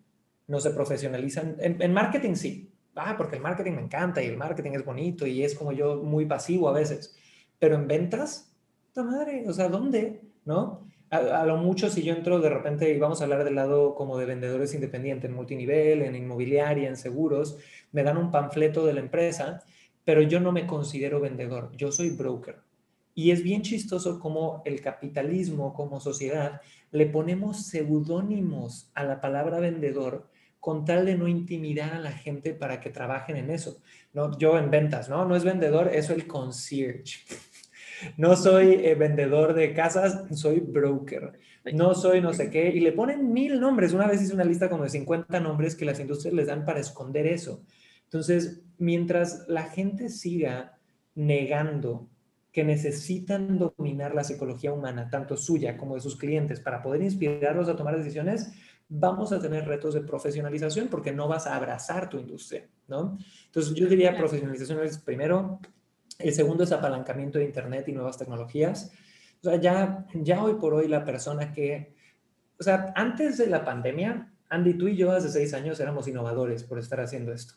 no 0.49 0.61
se 0.61 0.71
profesionalizan. 0.71 1.57
En, 1.61 1.93
marketing 1.93 2.35
sí, 2.35 2.73
ah, 2.97 3.15
porque 3.17 3.37
el 3.37 3.43
marketing 3.43 3.73
me 3.73 3.83
encanta 3.83 4.23
y 4.23 4.27
el 4.27 4.37
marketing 4.37 4.73
es 4.73 4.85
bonito 4.85 5.27
y 5.27 5.45
es 5.45 5.55
como 5.55 5.73
yo 5.73 6.03
muy 6.03 6.27
pasivo 6.27 6.69
a 6.69 6.73
veces, 6.73 7.17
pero 7.59 7.77
en 7.77 7.87
ventas, 7.87 8.53
¡ta 8.93 9.05
madre! 9.05 9.45
O 9.49 9.53
sea, 9.53 9.69
¿dónde? 9.69 10.21
¿no? 10.45 10.87
A, 11.11 11.45
lo 11.45 11.59
mucho 11.59 11.91
si 11.91 12.03
yo 12.03 12.15
entro 12.15 12.41
de 12.41 12.49
repente 12.49 12.91
y 12.91 12.99
vamos 12.99 13.21
a 13.21 13.25
hablar 13.25 13.45
del 13.45 13.55
lado 13.55 13.95
como 13.95 14.17
de 14.17 14.25
vendedores 14.25 14.75
independientes, 14.75 15.29
en 15.29 15.37
multinivel, 15.37 16.03
en 16.03 16.17
inmobiliaria, 16.17 16.89
en 16.89 16.97
seguros, 16.97 17.59
me 17.93 18.03
dan 18.03 18.17
un 18.17 18.31
panfleto 18.31 18.87
de 18.87 18.95
la 18.95 19.01
empresa, 19.01 19.63
pero 20.05 20.23
yo 20.23 20.41
no 20.41 20.53
me 20.53 20.67
considero 20.67 21.21
vendedor, 21.21 21.71
yo 21.77 21.93
soy 21.93 22.11
broker. 22.11 22.57
Y 23.15 23.31
es 23.31 23.43
bien 23.43 23.63
chistoso 23.63 24.19
como 24.19 24.63
el 24.65 24.81
capitalismo 24.81 25.75
como 25.75 26.01
sociedad 26.01 26.61
le 26.91 27.07
ponemos 27.07 27.67
seudónimos 27.67 28.91
a 28.95 29.05
la 29.05 29.21
palabra 29.21 29.61
vendedor 29.61 30.29
con 30.61 30.85
tal 30.85 31.07
de 31.07 31.17
no 31.17 31.27
intimidar 31.27 31.95
a 31.95 31.99
la 31.99 32.13
gente 32.13 32.55
para 32.55 32.81
que 32.81 32.91
trabajen 32.91 33.37
en 33.37 33.51
eso. 33.51 33.83
¿no? 34.13 34.39
Yo 34.39 34.57
en 34.59 34.71
ventas, 34.71 35.09
¿no? 35.09 35.25
No 35.25 35.35
es 35.35 35.43
vendedor, 35.43 35.91
es 35.93 36.11
el 36.11 36.27
concierge. 36.27 37.21
No 38.17 38.35
soy 38.35 38.75
eh, 38.85 38.97
vendedor 38.97 39.55
de 39.55 39.75
casas, 39.75 40.25
soy 40.37 40.59
broker. 40.59 41.39
No 41.73 41.95
soy 41.95 42.21
no 42.21 42.33
sé 42.33 42.51
qué. 42.51 42.69
Y 42.71 42.81
le 42.81 42.91
ponen 42.91 43.33
mil 43.33 43.61
nombres. 43.61 43.93
Una 43.93 44.09
vez 44.09 44.21
hice 44.21 44.35
una 44.35 44.43
lista 44.43 44.69
como 44.69 44.83
de 44.83 44.91
50 44.91 45.39
nombres 45.39 45.77
que 45.77 45.85
las 45.85 46.01
industrias 46.01 46.35
les 46.35 46.49
dan 46.49 46.65
para 46.65 46.81
esconder 46.81 47.29
eso. 47.29 47.63
Entonces, 48.05 48.63
mientras 48.77 49.45
la 49.47 49.63
gente 49.63 50.09
siga 50.09 50.81
negando 51.15 52.09
que 52.53 52.65
necesitan 52.65 53.59
dominar 53.59 54.15
la 54.15 54.25
psicología 54.25 54.73
humana, 54.73 55.09
tanto 55.11 55.37
suya 55.37 55.77
como 55.79 55.95
de 55.95 56.03
sus 56.03 56.17
clientes, 56.17 56.61
para 56.61 56.83
poder 56.83 57.03
inspirarlos 57.03 57.69
a 57.69 57.77
tomar 57.77 57.97
decisiones, 57.97 58.53
vamos 58.89 59.33
a 59.33 59.41
tener 59.41 59.67
retos 59.67 59.95
de 59.95 60.03
profesionalización 60.03 60.89
porque 60.89 61.13
no 61.13 61.29
vas 61.29 61.47
a 61.47 61.57
abrazar 61.57 62.11
tu 62.11 62.19
industria, 62.19 62.69
¿no? 62.89 63.17
Entonces, 63.47 63.75
yo 63.75 63.87
diría 63.87 64.17
profesionalización 64.17 64.81
es 64.85 64.99
primero 64.99 65.61
el 66.19 66.33
segundo 66.33 66.65
es 66.65 66.73
apalancamiento 66.73 67.39
de 67.39 67.45
Internet 67.45 67.89
y 67.89 67.93
nuevas 67.93 68.19
tecnologías. 68.19 68.93
O 69.41 69.51
sea, 69.51 69.57
ya, 69.57 70.07
ya 70.15 70.43
hoy 70.43 70.55
por 70.55 70.75
hoy 70.75 70.89
la 70.89 71.05
persona 71.05 71.53
que, 71.53 71.95
o 72.59 72.63
sea, 72.63 72.93
antes 72.95 73.39
de 73.39 73.47
la 73.47 73.65
pandemia, 73.65 74.33
Andy, 74.49 74.75
tú 74.75 74.89
y 74.89 74.97
yo 74.97 75.11
hace 75.13 75.31
seis 75.31 75.55
años 75.55 75.81
éramos 75.81 76.07
innovadores 76.07 76.65
por 76.65 76.79
estar 76.79 77.01
haciendo 77.01 77.33
esto. 77.33 77.55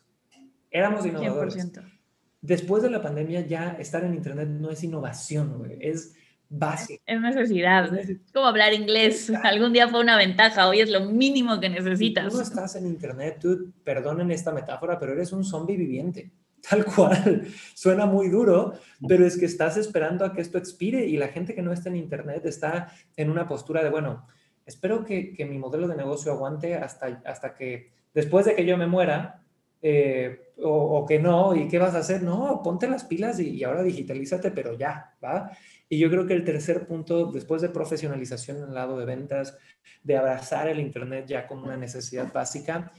Éramos 0.70 1.06
innovadores. 1.06 1.56
100%. 1.56 1.95
Después 2.40 2.82
de 2.82 2.90
la 2.90 3.02
pandemia 3.02 3.40
ya 3.46 3.76
estar 3.78 4.04
en 4.04 4.14
Internet 4.14 4.48
no 4.48 4.70
es 4.70 4.84
innovación, 4.84 5.76
es 5.80 6.14
básico. 6.48 7.02
Es 7.06 7.20
necesidad. 7.20 7.94
Es 7.96 8.18
como 8.32 8.46
hablar 8.46 8.72
inglés. 8.72 9.32
Algún 9.42 9.72
día 9.72 9.88
fue 9.88 10.00
una 10.00 10.16
ventaja, 10.16 10.68
hoy 10.68 10.80
es 10.80 10.90
lo 10.90 11.00
mínimo 11.06 11.58
que 11.60 11.68
necesitas. 11.68 12.24
Si 12.24 12.30
tú 12.30 12.36
no 12.36 12.42
estás 12.42 12.76
en 12.76 12.86
Internet, 12.86 13.38
tú, 13.40 13.72
perdonen 13.84 14.30
esta 14.30 14.52
metáfora, 14.52 14.98
pero 14.98 15.12
eres 15.12 15.32
un 15.32 15.44
zombie 15.44 15.76
viviente 15.76 16.30
tal 16.68 16.84
cual. 16.84 17.46
Suena 17.74 18.06
muy 18.06 18.28
duro, 18.28 18.74
pero 19.06 19.26
es 19.26 19.36
que 19.38 19.46
estás 19.46 19.76
esperando 19.76 20.24
a 20.24 20.32
que 20.32 20.40
esto 20.40 20.58
expire 20.58 21.06
y 21.06 21.16
la 21.16 21.28
gente 21.28 21.54
que 21.54 21.62
no 21.62 21.72
está 21.72 21.88
en 21.88 21.96
Internet 21.96 22.44
está 22.44 22.92
en 23.16 23.30
una 23.30 23.46
postura 23.46 23.82
de, 23.82 23.90
bueno, 23.90 24.26
espero 24.64 25.04
que, 25.04 25.34
mi 25.48 25.58
modelo 25.58 25.86
de 25.88 25.96
negocio 25.96 26.32
aguante 26.32 26.74
hasta, 26.74 27.22
hasta 27.24 27.54
que 27.54 27.92
después 28.14 28.46
de 28.46 28.54
que 28.54 28.66
yo 28.66 28.76
me 28.76 28.86
muera, 28.86 29.45
eh, 29.82 30.52
o, 30.58 31.04
que 31.06 31.18
no, 31.18 31.54
¿y 31.54 31.68
qué 31.68 31.78
vas 31.78 31.94
a 31.94 31.98
hacer? 31.98 32.22
No, 32.22 32.62
ponte 32.62 32.88
las 32.88 33.04
pilas 33.04 33.38
y, 33.40 33.62
ahora 33.62 33.82
digitalízate, 33.82 34.50
pero 34.50 34.76
ya, 34.76 35.14
¿va? 35.22 35.50
Y 35.88 35.98
yo 35.98 36.10
creo 36.10 36.26
que 36.26 36.34
el 36.34 36.44
tercer 36.44 36.86
punto, 36.86 37.30
después 37.30 37.62
de 37.62 37.68
profesionalización 37.68 38.58
en 38.58 38.64
el 38.64 38.74
lado 38.74 38.98
de 38.98 39.04
ventas, 39.04 39.56
de 40.02 40.16
abrazar 40.16 40.68
el 40.68 40.80
Internet 40.80 41.26
ya 41.28 41.46
como 41.46 41.64
una 41.64 41.76
necesidad 41.76 42.32
básica, 42.32 42.92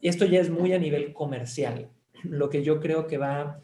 esto 0.00 0.24
ya 0.26 0.40
es 0.40 0.50
muy 0.50 0.72
a 0.72 0.78
nivel 0.78 1.12
comercial 1.12 1.90
lo 2.24 2.50
que 2.50 2.62
yo 2.62 2.80
creo 2.80 3.06
que 3.06 3.18
va 3.18 3.40
a 3.40 3.60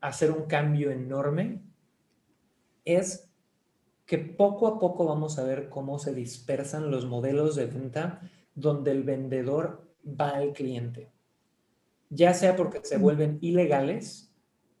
hacer 0.00 0.30
un 0.30 0.46
cambio 0.46 0.90
enorme 0.90 1.62
es 2.84 3.30
que 4.06 4.18
poco 4.18 4.66
a 4.66 4.78
poco 4.78 5.06
vamos 5.06 5.38
a 5.38 5.44
ver 5.44 5.68
cómo 5.68 5.98
se 5.98 6.14
dispersan 6.14 6.90
los 6.90 7.06
modelos 7.06 7.56
de 7.56 7.66
venta 7.66 8.20
donde 8.54 8.90
el 8.90 9.04
vendedor 9.04 9.88
va 10.04 10.30
al 10.30 10.52
cliente. 10.52 11.10
Ya 12.14 12.34
sea 12.34 12.56
porque 12.56 12.80
se 12.82 12.98
vuelven 12.98 13.38
ilegales 13.40 14.30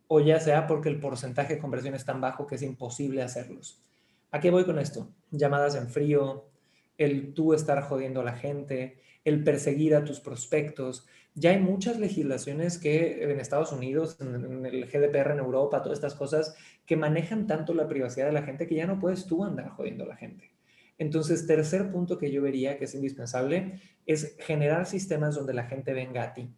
o 0.06 0.20
ya 0.20 0.38
sea 0.38 0.66
porque 0.66 0.90
el 0.90 1.00
porcentaje 1.00 1.54
de 1.54 1.60
conversión 1.60 1.94
es 1.94 2.04
tan 2.04 2.20
bajo 2.20 2.46
que 2.46 2.56
es 2.56 2.62
imposible 2.62 3.22
hacerlos. 3.22 3.82
¿A 4.30 4.38
qué 4.38 4.50
voy 4.50 4.66
con 4.66 4.78
esto? 4.78 5.08
Llamadas 5.30 5.74
en 5.74 5.88
frío, 5.88 6.50
el 6.98 7.32
tú 7.32 7.54
estar 7.54 7.82
jodiendo 7.84 8.20
a 8.20 8.24
la 8.24 8.34
gente, 8.34 9.00
el 9.24 9.42
perseguir 9.44 9.94
a 9.94 10.04
tus 10.04 10.20
prospectos, 10.20 11.06
ya 11.34 11.52
hay 11.52 11.58
muchas 11.58 11.98
legislaciones 11.98 12.76
que 12.76 13.24
en 13.24 13.40
Estados 13.40 13.72
Unidos, 13.72 14.18
en, 14.20 14.66
el 14.66 14.84
GDPR 14.84 15.30
en 15.30 15.38
Europa, 15.38 15.80
todas 15.82 15.96
estas 15.96 16.14
cosas 16.14 16.54
que 16.84 16.96
manejan 16.96 17.46
tanto 17.46 17.72
la 17.72 17.88
privacidad 17.88 18.26
de 18.26 18.32
la 18.32 18.42
gente 18.42 18.66
que 18.66 18.74
ya 18.74 18.86
no 18.86 19.00
puedes 19.00 19.24
tú 19.24 19.42
andar 19.42 19.70
jodiendo 19.70 20.04
a 20.04 20.08
la 20.08 20.16
gente. 20.16 20.52
Entonces, 20.98 21.46
tercer 21.46 21.90
punto 21.90 22.18
que 22.18 22.30
yo 22.30 22.42
vería 22.42 22.76
que 22.76 22.84
es 22.84 22.94
indispensable 22.94 23.80
es 24.04 24.36
generar 24.40 24.84
sistemas 24.84 25.34
donde 25.34 25.54
la 25.54 25.64
gente 25.64 25.94
venga 25.94 26.24
a 26.24 26.34
ti 26.34 26.54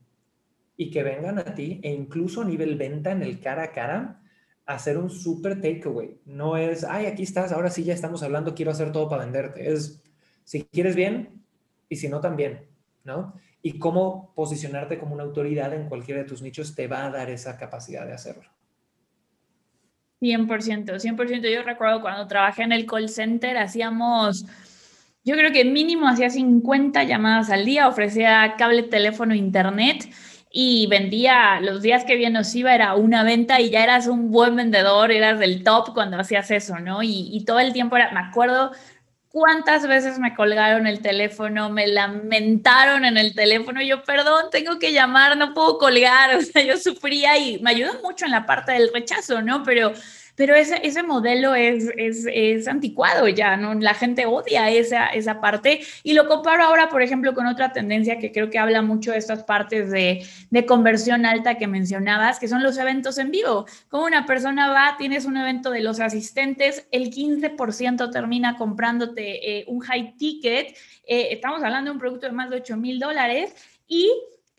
y 0.77 0.91
que 0.91 1.03
vengan 1.03 1.39
a 1.39 1.55
ti 1.55 1.81
e 1.83 1.93
incluso 1.93 2.43
a 2.43 2.45
nivel 2.45 2.77
venta 2.77 3.13
en 3.13 3.23
el 3.23 3.41
cara 3.41 3.65
a 3.65 3.73
cara, 3.73 4.23
hacer 4.67 4.99
un 4.99 5.11
super 5.11 5.61
takeaway. 5.61 6.19
No 6.25 6.57
es, 6.57 6.85
ay, 6.85 7.07
aquí 7.07 7.23
estás, 7.23 7.53
ahora 7.53 7.71
sí 7.71 7.85
ya 7.85 7.95
estamos 7.95 8.23
hablando, 8.23 8.55
quiero 8.55 8.71
hacer 8.71 8.93
todo 8.93 9.09
para 9.09 9.25
venderte. 9.25 9.73
Es, 9.73 10.03
si 10.45 10.65
quieres 10.65 10.97
bien 10.97 11.43
y 11.89 11.97
si 11.97 12.09
no 12.09 12.21
también, 12.21 12.67
¿no? 13.05 13.35
y 13.67 13.79
cómo 13.79 14.31
posicionarte 14.35 14.99
como 14.99 15.15
una 15.15 15.23
autoridad 15.23 15.73
en 15.73 15.89
cualquiera 15.89 16.21
de 16.21 16.29
tus 16.29 16.43
nichos 16.43 16.75
te 16.75 16.87
va 16.87 17.07
a 17.07 17.11
dar 17.11 17.31
esa 17.31 17.57
capacidad 17.57 18.07
de 18.07 18.13
hacerlo. 18.13 18.51
100%, 20.21 21.01
100%. 21.01 21.51
Yo 21.51 21.63
recuerdo 21.63 22.03
cuando 22.03 22.27
trabajé 22.27 22.63
en 22.65 22.73
el 22.73 22.85
call 22.85 23.09
center, 23.09 23.57
hacíamos, 23.57 24.45
yo 25.25 25.35
creo 25.35 25.51
que 25.51 25.65
mínimo 25.65 26.07
hacía 26.07 26.29
50 26.29 27.05
llamadas 27.05 27.49
al 27.49 27.65
día, 27.65 27.89
ofrecía 27.89 28.55
cable, 28.59 28.83
teléfono, 28.83 29.35
internet 29.35 30.11
y 30.57 30.87
vendía, 30.87 31.61
los 31.61 31.83
días 31.83 32.05
que 32.05 32.15
bien 32.15 32.33
nos 32.33 32.55
iba 32.55 32.73
era 32.73 32.95
una 32.95 33.25
venta 33.25 33.61
y 33.61 33.71
ya 33.71 33.83
eras 33.83 34.07
un 34.07 34.31
buen 34.31 34.55
vendedor, 34.55 35.11
eras 35.11 35.41
del 35.41 35.65
top 35.65 35.93
cuando 35.93 36.17
hacías 36.17 36.49
eso, 36.53 36.79
¿no? 36.79 37.03
Y, 37.03 37.29
y 37.33 37.45
todo 37.45 37.59
el 37.59 37.73
tiempo 37.73 37.97
era, 37.97 38.13
me 38.13 38.21
acuerdo, 38.21 38.71
cuántas 39.31 39.85
veces 39.89 40.21
me 40.21 40.33
colgaron 40.33 40.87
el 40.87 41.01
teléfono, 41.01 41.71
me 41.71 41.89
lamentaron 41.89 43.05
en 43.05 43.17
el 43.17 43.35
teléfono, 43.35 43.83
yo, 43.83 44.05
perdón, 44.05 44.45
tengo 44.53 44.79
que 44.79 44.93
llamar, 44.93 45.37
no 45.37 45.55
puedo 45.55 45.77
colgar, 45.77 46.37
o 46.37 46.41
sea, 46.41 46.63
yo 46.63 46.77
sufría 46.77 47.37
y 47.37 47.59
me 47.59 47.71
ayudó 47.71 48.01
mucho 48.05 48.25
en 48.25 48.31
la 48.31 48.47
parte 48.47 48.71
del 48.71 48.93
rechazo, 48.95 49.43
¿no? 49.43 49.65
Pero 49.65 49.93
pero 50.37 50.55
ese, 50.55 50.81
ese 50.83 51.03
modelo 51.03 51.55
es, 51.55 51.91
es, 51.97 52.27
es, 52.31 52.67
anticuado 52.69 53.29
ya, 53.29 53.57
¿no? 53.57 53.75
La 53.75 53.95
gente 53.95 54.27
odia 54.27 54.71
esa, 54.71 55.07
esa 55.07 55.41
parte 55.41 55.81
y 56.03 56.15
lo 56.15 56.27
comparo 56.27 56.65
ahora, 56.65 56.89
por 56.89 57.03
ejemplo, 57.03 57.35
con 57.35 57.47
otra 57.47 57.73
tendencia 57.73 58.19
que 58.19 58.33
creo 58.33 58.51
que 58.51 58.59
habla 58.59 58.83
mucho 58.83 59.13
de 59.13 59.19
estas 59.19 59.45
partes 59.45 59.91
de, 59.91 60.27
de 60.51 60.67
conversión 60.67 61.27
alta 61.27 61.57
que 61.57 61.67
mencionabas, 61.67 62.39
que 62.39 62.49
son 62.49 62.63
los 62.63 62.79
eventos 62.79 63.19
en 63.19 63.31
vivo. 63.31 63.67
Como 63.89 64.05
una 64.05 64.27
persona 64.27 64.71
va, 64.71 64.97
tienes 64.99 65.25
un 65.25 65.37
evento 65.37 65.71
de 65.71 65.81
los 65.81 66.01
asistentes, 66.01 66.87
el 66.91 67.11
15% 67.11 68.11
termina 68.11 68.57
comprándote 68.57 69.59
eh, 69.59 69.65
un 69.69 69.81
high 69.81 70.17
ticket, 70.17 70.77
eh, 71.07 71.29
estamos 71.31 71.63
hablando 71.63 71.91
de 71.91 71.95
un 71.95 72.01
producto 72.01 72.27
de 72.27 72.33
más 72.33 72.51
de 72.51 72.57
8 72.57 72.77
mil 72.77 72.99
dólares 72.99 73.55
y 73.87 74.11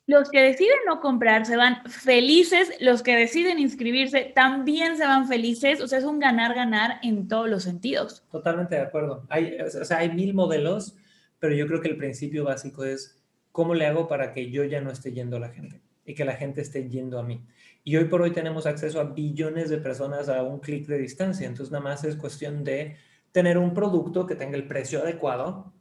los 0.07 0.29
que 0.29 0.41
deciden 0.41 0.77
no 0.85 0.99
comprar 1.01 1.45
se 1.45 1.57
van 1.57 1.83
felices, 1.85 2.71
los 2.79 3.01
que 3.01 3.15
deciden 3.15 3.59
inscribirse 3.59 4.31
también 4.35 4.97
se 4.97 5.05
van 5.05 5.27
felices, 5.27 5.81
o 5.81 5.87
sea, 5.87 5.99
es 5.99 6.05
un 6.05 6.19
ganar-ganar 6.19 6.99
en 7.01 7.27
todos 7.27 7.49
los 7.49 7.63
sentidos. 7.63 8.23
Totalmente 8.31 8.75
de 8.75 8.81
acuerdo. 8.81 9.25
Hay, 9.29 9.57
o 9.59 9.85
sea, 9.85 9.97
hay 9.97 10.11
mil 10.11 10.33
modelos, 10.33 10.95
pero 11.39 11.55
yo 11.55 11.67
creo 11.67 11.81
que 11.81 11.87
el 11.87 11.97
principio 11.97 12.43
básico 12.43 12.83
es 12.83 13.23
cómo 13.51 13.73
le 13.73 13.87
hago 13.87 14.07
para 14.07 14.33
que 14.33 14.51
yo 14.51 14.63
ya 14.63 14.81
no 14.81 14.91
esté 14.91 15.11
yendo 15.11 15.37
a 15.37 15.39
la 15.39 15.49
gente 15.49 15.81
y 16.05 16.13
que 16.13 16.25
la 16.25 16.33
gente 16.33 16.61
esté 16.61 16.87
yendo 16.87 17.17
a 17.17 17.23
mí. 17.23 17.43
Y 17.83 17.97
hoy 17.97 18.05
por 18.05 18.21
hoy 18.21 18.31
tenemos 18.31 18.67
acceso 18.67 18.99
a 18.99 19.05
billones 19.05 19.69
de 19.69 19.77
personas 19.77 20.29
a 20.29 20.43
un 20.43 20.59
clic 20.59 20.85
de 20.85 20.99
distancia, 20.99 21.47
entonces 21.47 21.71
nada 21.71 21.83
más 21.83 22.03
es 22.03 22.15
cuestión 22.15 22.63
de 22.63 22.97
tener 23.31 23.57
un 23.57 23.73
producto 23.73 24.27
que 24.27 24.35
tenga 24.35 24.55
el 24.55 24.67
precio 24.67 25.01
adecuado, 25.01 25.73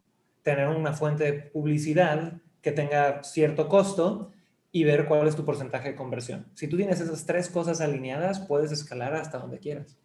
tener 0.42 0.68
una 0.68 0.94
fuente 0.94 1.24
de 1.24 1.32
publicidad 1.34 2.40
que 2.64 2.72
tenga 2.72 3.22
cierto 3.22 3.68
costo 3.68 4.32
y 4.72 4.84
ver 4.84 5.04
cuál 5.06 5.28
es 5.28 5.36
tu 5.36 5.44
porcentaje 5.44 5.90
de 5.90 5.96
conversión. 5.96 6.46
Si 6.54 6.66
tú 6.66 6.78
tienes 6.78 6.98
esas 6.98 7.26
tres 7.26 7.50
cosas 7.50 7.82
alineadas, 7.82 8.40
puedes 8.40 8.72
escalar 8.72 9.14
hasta 9.14 9.38
donde 9.38 9.58
quieras. 9.58 9.98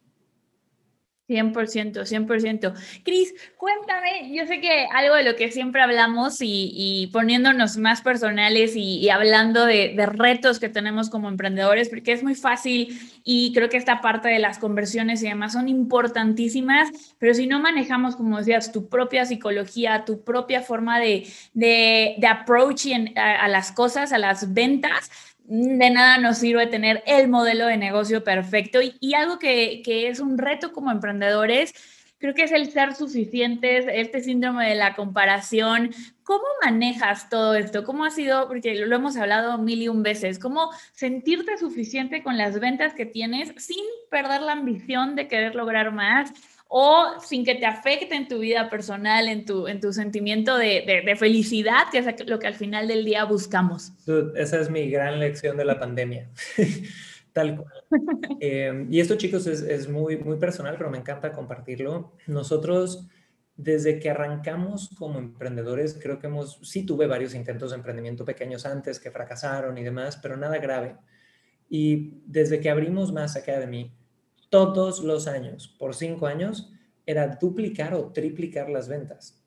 100%, 1.29 2.05
100%. 2.05 2.73
Cris, 3.03 3.33
cuéntame, 3.55 4.33
yo 4.33 4.47
sé 4.47 4.59
que 4.59 4.87
algo 4.91 5.15
de 5.15 5.23
lo 5.23 5.35
que 5.35 5.51
siempre 5.51 5.81
hablamos 5.81 6.37
y, 6.41 7.09
poniéndonos 7.13 7.77
más 7.77 8.01
personales 8.01 8.75
y, 8.75 9.09
hablando 9.09 9.65
de, 9.65 9.95
retos 10.09 10.59
que 10.59 10.69
tenemos 10.69 11.09
como 11.09 11.29
emprendedores, 11.29 11.89
porque 11.89 12.11
es 12.11 12.23
muy 12.23 12.33
fácil 12.33 12.99
y 13.23 13.53
creo 13.53 13.69
que 13.69 13.77
esta 13.77 14.01
parte 14.01 14.27
de 14.27 14.39
las 14.39 14.57
conversiones 14.57 15.21
y 15.21 15.27
demás 15.27 15.53
son 15.53 15.69
importantísimas, 15.69 16.89
pero 17.19 17.33
si 17.33 17.45
no 17.45 17.59
manejamos, 17.59 18.15
como 18.15 18.39
decías, 18.39 18.71
tu 18.71 18.89
propia 18.89 19.25
psicología, 19.25 20.03
tu 20.05 20.23
propia 20.23 20.61
forma 20.61 20.99
de, 20.99 21.27
de, 21.53 22.27
approach 22.27 22.87
a 23.15 23.47
las 23.47 23.71
cosas, 23.71 24.11
a 24.13 24.17
las 24.17 24.53
ventas, 24.53 25.11
de 25.49 25.89
nada 25.89 26.19
nos 26.19 26.37
sirve 26.37 26.67
tener 26.67 27.03
el 27.07 27.27
modelo 27.27 27.65
de 27.65 27.75
negocio 27.75 28.23
perfecto 28.23 28.79
y, 28.81 29.13
algo 29.15 29.39
que, 29.39 29.81
es 29.85 30.19
un 30.19 30.37
reto 30.37 30.71
como 30.71 30.91
emprendedores, 30.91 31.73
creo 32.19 32.35
que 32.35 32.43
es 32.43 32.51
el 32.51 32.71
ser 32.71 32.93
suficientes, 32.93 33.85
este 33.91 34.21
síndrome 34.21 34.69
de 34.69 34.75
la 34.75 34.93
comparación. 34.93 35.89
¿Cómo 36.21 36.43
manejas 36.63 37.29
todo 37.29 37.55
esto? 37.55 37.83
¿Cómo 37.83 38.05
ha 38.05 38.11
sido? 38.11 38.47
Porque 38.47 38.75
lo 38.75 38.95
hemos 38.95 39.17
hablado 39.17 39.57
mil 39.57 39.81
y 39.81 39.87
un 39.87 40.03
veces. 40.03 40.37
¿Cómo 40.37 40.69
sentirte 40.91 41.57
suficiente 41.57 42.21
con 42.21 42.37
las 42.37 42.59
ventas 42.59 42.93
que 42.93 43.07
tienes 43.07 43.51
sin 43.57 43.83
perder 44.11 44.41
la 44.41 44.51
ambición 44.51 45.15
de 45.15 45.27
querer 45.27 45.55
lograr 45.55 45.91
más? 45.91 46.31
O 46.71 47.19
sin 47.19 47.43
que 47.43 47.55
te 47.55 47.65
afecte 47.65 48.13
en 48.13 48.27
tu 48.27 48.37
vida 48.37 48.69
personal, 48.69 49.27
en 49.27 49.43
tu, 49.43 49.67
en 49.67 49.81
tu 49.81 49.91
sentimiento 49.91 50.55
de, 50.55 51.03
de, 51.03 51.15
felicidad, 51.15 51.89
que 51.91 51.97
es 51.97 52.29
lo 52.29 52.37
que 52.37 52.45
al 52.45 52.53
final 52.53 52.87
del 52.87 53.03
día 53.03 53.25
buscamos. 53.25 53.91
Esa 54.35 54.61
es 54.61 54.69
mi 54.69 54.87
gran 54.87 55.19
lección 55.19 55.57
de 55.57 55.65
la 55.65 55.79
pandemia. 55.79 56.29
Tal 57.33 57.57
cual. 57.57 57.73
Eh, 58.41 58.85
y 58.89 58.99
esto, 58.99 59.15
chicos, 59.15 59.47
es, 59.47 59.61
es, 59.61 59.89
muy, 59.89 60.17
muy 60.17 60.37
personal, 60.37 60.75
pero 60.77 60.91
me 60.91 60.99
encanta 60.99 61.31
compartirlo. 61.31 62.13
Nosotros, 62.27 63.07
desde 63.57 63.99
que 63.99 64.11
arrancamos 64.11 64.91
como 64.97 65.17
emprendedores, 65.17 65.97
creo 65.99 66.19
que 66.19 66.27
hemos, 66.27 66.59
sí 66.61 66.85
tuve 66.85 67.07
varios 67.07 67.33
intentos 67.33 67.71
de 67.71 67.77
emprendimiento 67.77 68.23
pequeños 68.23 68.67
antes 68.67 68.99
que 68.99 69.11
fracasaron 69.11 69.77
y 69.77 69.83
demás, 69.83 70.17
pero 70.21 70.37
nada 70.37 70.59
grave. 70.59 70.95
Y 71.67 72.21
desde 72.27 72.59
que 72.59 72.69
abrimos 72.69 73.11
Más 73.11 73.35
Academy, 73.35 73.91
todos 74.49 75.03
los 75.03 75.27
años, 75.27 75.75
por 75.79 75.95
cinco 75.95 76.27
años, 76.27 76.73
era 77.05 77.27
duplicar 77.27 77.93
o 77.93 78.11
triplicar 78.11 78.69
las 78.69 78.87
ventas, 78.87 79.43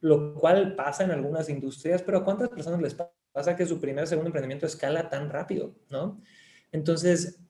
lo 0.00 0.34
cual 0.34 0.74
pasa 0.74 1.04
en 1.04 1.10
algunas 1.10 1.48
industrias, 1.48 2.02
pero 2.02 2.18
¿a 2.18 2.24
cuántas 2.24 2.48
personas 2.48 2.80
les 2.80 2.94
pasa 2.94 3.56
que 3.56 3.66
su 3.66 3.80
primer 3.80 4.04
o 4.04 4.06
segundo 4.06 4.28
emprendimiento 4.28 4.66
escala 4.66 5.08
tan 5.08 5.30
rápido, 5.30 5.74
no? 5.90 6.20
Entonces, 6.72 7.40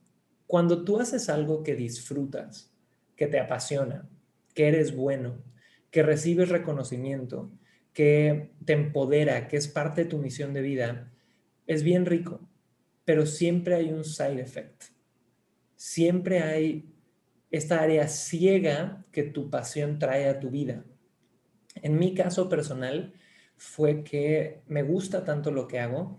cuando 0.47 0.85
tú 0.85 1.01
haces 1.01 1.29
algo 1.29 1.62
que 1.62 1.75
disfrutas, 1.75 2.73
que 3.16 3.27
te 3.27 3.40
apasiona, 3.40 4.09
que 4.55 4.69
eres 4.69 4.95
bueno, 4.95 5.42
que 5.90 6.03
recibes 6.03 6.49
reconocimiento, 6.49 7.51
que 7.92 8.53
te 8.64 8.75
empodera, 8.75 9.49
que 9.49 9.57
es 9.57 9.69
parte 9.69 10.05
de 10.05 10.11
tu 10.11 10.19
misión 10.19 10.53
de 10.53 10.61
vida, 10.61 11.12
es 11.66 11.83
bien 11.83 12.07
rico, 12.07 12.40
pero 13.05 13.27
siempre 13.27 13.75
hay 13.75 13.90
un 13.90 14.05
side 14.05 14.40
effect. 14.40 14.85
Siempre 15.77 16.40
hay 16.40 16.96
esta 17.57 17.81
área 17.81 18.09
ciega 18.09 19.05
que 19.12 19.23
tu 19.23 19.51
pasión 19.51 19.99
trae 19.99 20.29
a 20.29 20.40
tu 20.40 20.51
vida. 20.51 20.85
En 21.83 21.99
mi 21.99 22.14
caso 22.14 22.49
personal 22.49 23.14
fue 23.57 24.05
que 24.05 24.62
me 24.66 24.83
gusta 24.83 25.25
tanto 25.25 25.51
lo 25.51 25.66
que 25.66 25.81
hago 25.81 26.19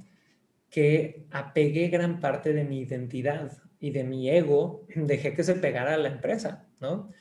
que 0.69 1.27
apegué 1.31 1.87
gran 1.87 2.19
parte 2.19 2.53
de 2.53 2.63
mi 2.63 2.79
identidad 2.79 3.51
y 3.79 3.91
de 3.91 4.03
mi 4.03 4.29
ego, 4.29 4.85
dejé 4.95 5.33
que 5.33 5.43
se 5.43 5.55
pegara 5.55 5.93
a 5.93 5.97
la 5.97 6.09
empresa, 6.09 6.67
¿no? 6.79 7.11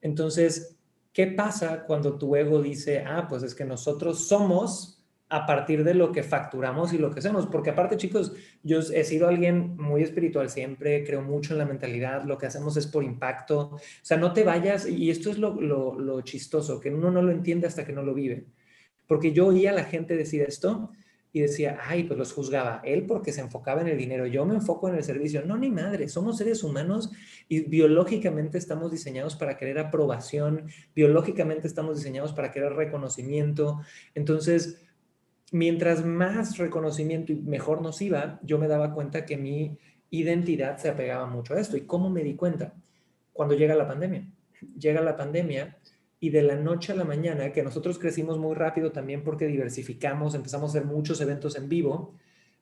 Entonces, 0.00 0.78
¿qué 1.12 1.26
pasa 1.26 1.84
cuando 1.86 2.18
tu 2.18 2.36
ego 2.36 2.60
dice, 2.60 3.04
ah, 3.06 3.26
pues 3.28 3.42
es 3.42 3.54
que 3.54 3.64
nosotros 3.64 4.28
somos 4.28 4.99
a 5.30 5.46
partir 5.46 5.84
de 5.84 5.94
lo 5.94 6.10
que 6.10 6.24
facturamos 6.24 6.92
y 6.92 6.98
lo 6.98 7.10
que 7.12 7.20
hacemos. 7.20 7.46
Porque 7.46 7.70
aparte, 7.70 7.96
chicos, 7.96 8.32
yo 8.64 8.80
he 8.80 9.04
sido 9.04 9.28
alguien 9.28 9.76
muy 9.76 10.02
espiritual 10.02 10.50
siempre, 10.50 11.04
creo 11.04 11.22
mucho 11.22 11.54
en 11.54 11.58
la 11.58 11.64
mentalidad, 11.64 12.24
lo 12.24 12.36
que 12.36 12.46
hacemos 12.46 12.76
es 12.76 12.88
por 12.88 13.04
impacto. 13.04 13.70
O 13.76 13.80
sea, 14.02 14.16
no 14.16 14.32
te 14.32 14.42
vayas, 14.42 14.88
y 14.88 15.08
esto 15.08 15.30
es 15.30 15.38
lo, 15.38 16.20
chistoso, 16.22 16.80
que 16.80 16.90
uno 16.90 17.12
no 17.12 17.22
lo 17.22 17.30
entiende 17.30 17.68
hasta 17.68 17.86
que 17.86 17.92
no 17.92 18.02
lo 18.02 18.12
vive. 18.12 18.44
Porque 19.06 19.32
yo 19.32 19.46
oía 19.46 19.70
a 19.70 19.74
la 19.74 19.84
gente 19.84 20.16
decir 20.16 20.42
esto 20.42 20.90
y 21.32 21.40
decía, 21.42 21.78
ay, 21.84 22.04
pues 22.04 22.18
los 22.18 22.32
juzgaba. 22.32 22.80
Él 22.82 23.06
porque 23.06 23.32
se 23.32 23.40
enfocaba 23.40 23.82
en 23.82 23.86
el 23.86 23.96
dinero, 23.96 24.26
yo 24.26 24.44
me 24.44 24.56
enfoco 24.56 24.88
en 24.88 24.96
el 24.96 25.04
servicio. 25.04 25.44
No, 25.46 25.56
ni 25.56 25.70
madre, 25.70 26.08
somos 26.08 26.38
seres 26.38 26.64
humanos 26.64 27.12
y 27.48 27.60
biológicamente 27.60 28.58
estamos 28.58 28.90
diseñados 28.90 29.36
para 29.36 29.56
querer 29.56 29.78
aprobación, 29.78 30.66
biológicamente 30.92 31.68
estamos 31.68 31.98
diseñados 31.98 32.32
para 32.32 32.50
querer 32.50 32.72
reconocimiento. 32.72 33.80
Entonces, 34.16 34.80
mientras 35.50 36.04
más 36.04 36.58
reconocimiento 36.58 37.32
y 37.32 37.36
mejor 37.36 37.82
nos 37.82 38.00
iba, 38.02 38.38
yo 38.42 38.58
me 38.58 38.68
daba 38.68 38.94
cuenta 38.94 39.24
que 39.24 39.36
mi 39.36 39.78
identidad 40.10 40.78
se 40.78 40.88
apegaba 40.88 41.26
mucho 41.26 41.54
a 41.54 41.60
esto. 41.60 41.76
¿Y 41.76 41.82
cómo 41.82 42.10
me 42.10 42.22
di 42.22 42.34
cuenta? 42.34 42.74
Cuando 43.32 43.54
llega 43.54 43.74
la 43.74 43.88
pandemia. 43.88 44.26
Llega 44.78 45.00
la 45.00 45.16
pandemia 45.16 45.76
y 46.20 46.30
de 46.30 46.42
la 46.42 46.54
noche 46.54 46.92
a 46.92 46.96
la 46.96 47.04
mañana, 47.04 47.50
que 47.50 47.62
nosotros 47.62 47.98
crecimos 47.98 48.38
muy 48.38 48.54
rápido 48.54 48.92
también 48.92 49.24
porque 49.24 49.46
diversificamos, 49.46 50.34
empezamos 50.34 50.74
a 50.74 50.78
hacer 50.78 50.86
muchos 50.86 51.20
eventos 51.22 51.56
en 51.56 51.68
vivo, 51.68 52.14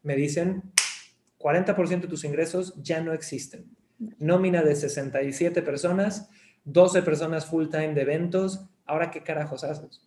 me 0.05 0.15
dicen, 0.15 0.63
40% 1.39 2.03
de 2.03 2.09
tus 2.09 2.25
ingresos 2.25 2.75
ya 2.83 3.01
no 3.01 3.13
existen. 3.13 3.67
Nómina 4.19 4.63
de 4.63 4.77
67 4.77 5.61
personas, 5.63 6.31
12 6.65 7.03
personas 7.03 7.47
full 7.47 7.69
time 7.69 7.95
de 7.95 8.03
eventos, 8.03 8.65
ahora 8.87 9.11
qué 9.11 9.25
carajos 9.25 9.65
haces? 9.65 10.03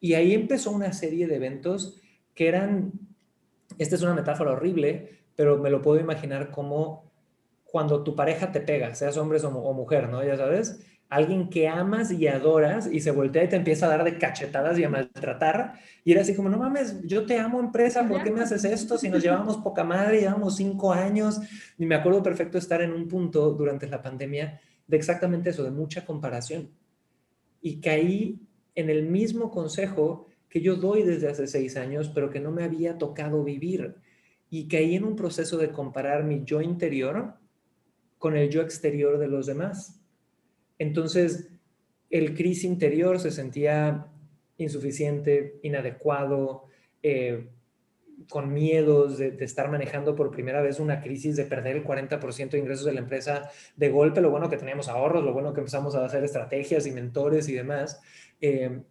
Y 0.00 0.14
ahí 0.14 0.34
empezó 0.34 0.70
una 0.70 0.92
serie 0.92 1.26
de 1.26 1.36
eventos 1.36 2.00
que 2.34 2.48
eran, 2.48 2.92
esta 3.78 3.96
es 3.96 4.02
una 4.02 4.14
metáfora 4.14 4.52
horrible, 4.52 5.18
pero 5.34 5.58
me 5.58 5.70
lo 5.70 5.82
puedo 5.82 6.00
imaginar 6.00 6.50
como 6.50 7.10
cuando 7.64 8.02
tu 8.02 8.14
pareja 8.16 8.50
te 8.50 8.60
pega, 8.60 8.94
seas 8.94 9.16
hombre 9.16 9.38
o, 9.40 9.72
mujer, 9.72 10.08
¿no? 10.08 10.24
Ya 10.24 10.36
sabes, 10.36 10.80
alguien 11.08 11.50
que 11.50 11.68
amas 11.68 12.10
y 12.10 12.26
adoras 12.26 12.88
y 12.90 13.00
se 13.00 13.10
voltea 13.10 13.44
y 13.44 13.48
te 13.48 13.56
empieza 13.56 13.86
a 13.86 13.90
dar 13.90 14.04
de 14.04 14.18
cachetadas 14.18 14.78
y 14.78 14.84
a 14.84 14.88
maltratar. 14.88 15.74
Y 16.04 16.12
era 16.12 16.22
así 16.22 16.34
como, 16.34 16.48
no 16.48 16.58
mames, 16.58 17.02
yo 17.04 17.26
te 17.26 17.38
amo 17.38 17.60
empresa, 17.60 18.06
¿por 18.06 18.22
qué 18.22 18.30
me 18.30 18.40
haces 18.40 18.64
esto? 18.64 18.96
Si 18.98 19.08
nos 19.08 19.22
llevamos 19.22 19.58
poca 19.58 19.84
madre, 19.84 20.20
llevamos 20.20 20.56
cinco 20.56 20.92
años. 20.92 21.40
Y 21.78 21.86
me 21.86 21.94
acuerdo 21.94 22.22
perfecto 22.22 22.56
estar 22.56 22.80
en 22.82 22.92
un 22.92 23.06
punto 23.08 23.50
durante 23.50 23.86
la 23.86 24.00
pandemia 24.02 24.60
de 24.86 24.96
exactamente 24.96 25.50
eso, 25.50 25.62
de 25.64 25.70
mucha 25.70 26.04
comparación. 26.04 26.70
Y 27.60 27.80
caí 27.80 28.40
en 28.78 28.90
el 28.90 29.02
mismo 29.02 29.50
consejo 29.50 30.28
que 30.48 30.60
yo 30.60 30.76
doy 30.76 31.02
desde 31.02 31.28
hace 31.28 31.48
seis 31.48 31.76
años, 31.76 32.12
pero 32.14 32.30
que 32.30 32.38
no 32.38 32.52
me 32.52 32.62
había 32.62 32.96
tocado 32.96 33.42
vivir. 33.42 33.96
Y 34.50 34.68
caí 34.68 34.94
en 34.94 35.02
un 35.02 35.16
proceso 35.16 35.58
de 35.58 35.72
comparar 35.72 36.22
mi 36.22 36.44
yo 36.44 36.62
interior 36.62 37.34
con 38.18 38.36
el 38.36 38.48
yo 38.50 38.62
exterior 38.62 39.18
de 39.18 39.26
los 39.26 39.46
demás. 39.46 40.00
Entonces, 40.78 41.48
el 42.08 42.36
Cris 42.36 42.62
interior 42.62 43.18
se 43.18 43.32
sentía 43.32 44.06
insuficiente, 44.58 45.58
inadecuado, 45.64 46.66
eh, 47.02 47.48
con 48.28 48.52
miedos 48.52 49.18
de, 49.18 49.36
estar 49.40 49.70
manejando 49.70 50.14
por 50.16 50.30
primera 50.30 50.60
vez 50.60 50.80
una 50.80 51.00
crisis, 51.00 51.36
de 51.36 51.44
perder 51.44 51.76
el 51.76 51.84
40% 51.84 52.50
de 52.50 52.58
ingresos 52.58 52.84
de 52.84 52.92
la 52.92 53.00
empresa 53.00 53.50
de 53.76 53.90
golpe, 53.90 54.20
lo 54.20 54.30
bueno 54.30 54.50
que 54.50 54.56
teníamos 54.56 54.88
ahorros, 54.88 55.24
lo 55.24 55.32
bueno 55.32 55.52
que 55.52 55.60
empezamos 55.60 55.94
a 55.94 56.04
hacer 56.04 56.24
estrategias 56.24 56.86
y 56.86 56.90
mentores 56.90 57.48
y 57.48 57.54
demás, 57.54 58.00
Em, 58.40 58.84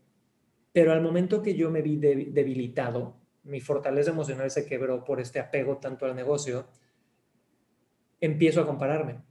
pero 0.74 0.92
al 0.92 1.02
momento 1.02 1.42
que 1.42 1.56
yo 1.56 1.72
me 1.72 1.82
vi 1.82 1.98
debilitado, 1.98 3.16
mi 3.44 3.62
fortaleza 3.62 4.12
emocional 4.12 4.52
se 4.52 4.66
quebró 4.66 5.04
por 5.04 5.20
este 5.22 5.40
apego 5.40 5.78
tanto 5.78 6.06
al 6.06 6.16
negocio, 6.16 6.68
empiezo 8.20 8.62
a 8.62 8.66
compararme. 8.66 9.26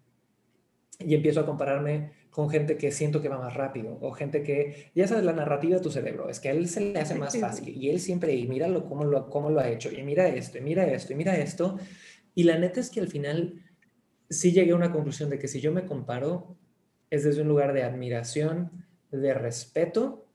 y 0.99 1.15
empiezo 1.15 1.41
a 1.41 1.47
compararme 1.47 2.13
con 2.37 2.51
gente 2.51 2.77
que 2.77 2.93
siento 2.93 3.23
que 3.23 3.31
va 3.31 3.39
más 3.39 3.55
rápido 3.55 3.97
o 4.03 4.13
gente 4.13 4.43
que, 4.43 4.91
ya 4.95 5.09
sabes, 5.09 5.25
la 5.25 5.33
narrativa 5.33 5.77
de 5.77 5.83
tu 5.83 5.91
cerebro, 5.91 6.29
es 6.29 6.39
que 6.39 6.51
a 6.51 6.53
él 6.53 6.69
se 6.69 6.83
le 6.83 7.01
hace 7.01 7.15
más 7.15 7.35
fácil 7.41 7.75
y 7.75 7.89
él 7.89 7.99
siempre, 7.99 8.35
y 8.35 8.47
míralo 8.47 8.85
cómo 8.85 9.05
lo, 9.05 9.31
cómo 9.31 9.49
lo 9.49 9.59
ha 9.59 9.71
hecho, 9.71 9.91
y 9.91 10.03
mira 10.03 10.29
esto, 10.29 10.59
y 10.59 10.61
mira 10.61 10.87
esto, 10.87 11.15
y 11.15 11.17
mira 11.17 11.35
esto. 11.35 11.79
Y 12.35 12.43
la 12.43 12.59
neta 12.59 12.79
es 12.79 12.91
que 12.91 13.01
al 13.01 13.09
final 13.09 13.63
sí 14.29 14.53
llegué 14.53 14.73
a 14.73 14.77
una 14.77 14.93
conclusión 14.93 15.31
de 15.31 15.39
que 15.39 15.49
si 15.49 15.63
yo 15.63 15.73
me 15.73 15.87
comparo, 15.87 16.59
es 17.09 17.25
desde 17.25 17.41
un 17.41 17.49
lugar 17.49 17.73
de 17.73 17.85
admiración, 17.85 18.85
de 19.11 19.33
respeto, 19.33 20.27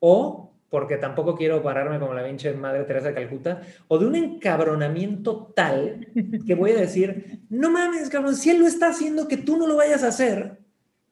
o 0.00 0.52
porque 0.68 0.98
tampoco 0.98 1.36
quiero 1.36 1.62
pararme 1.62 1.98
como 1.98 2.12
la 2.12 2.26
pinche 2.26 2.52
madre 2.52 2.84
Teresa 2.84 3.08
de 3.08 3.14
Calcuta, 3.14 3.62
o 3.88 3.98
de 3.98 4.04
un 4.04 4.14
encabronamiento 4.14 5.54
tal 5.56 6.06
que 6.46 6.54
voy 6.54 6.72
a 6.72 6.80
decir, 6.80 7.46
no 7.48 7.70
mames, 7.70 8.10
cabrón, 8.10 8.36
si 8.36 8.50
él 8.50 8.58
lo 8.58 8.66
está 8.66 8.90
haciendo, 8.90 9.26
que 9.26 9.38
tú 9.38 9.56
no 9.56 9.66
lo 9.66 9.76
vayas 9.76 10.02
a 10.04 10.08
hacer, 10.08 10.67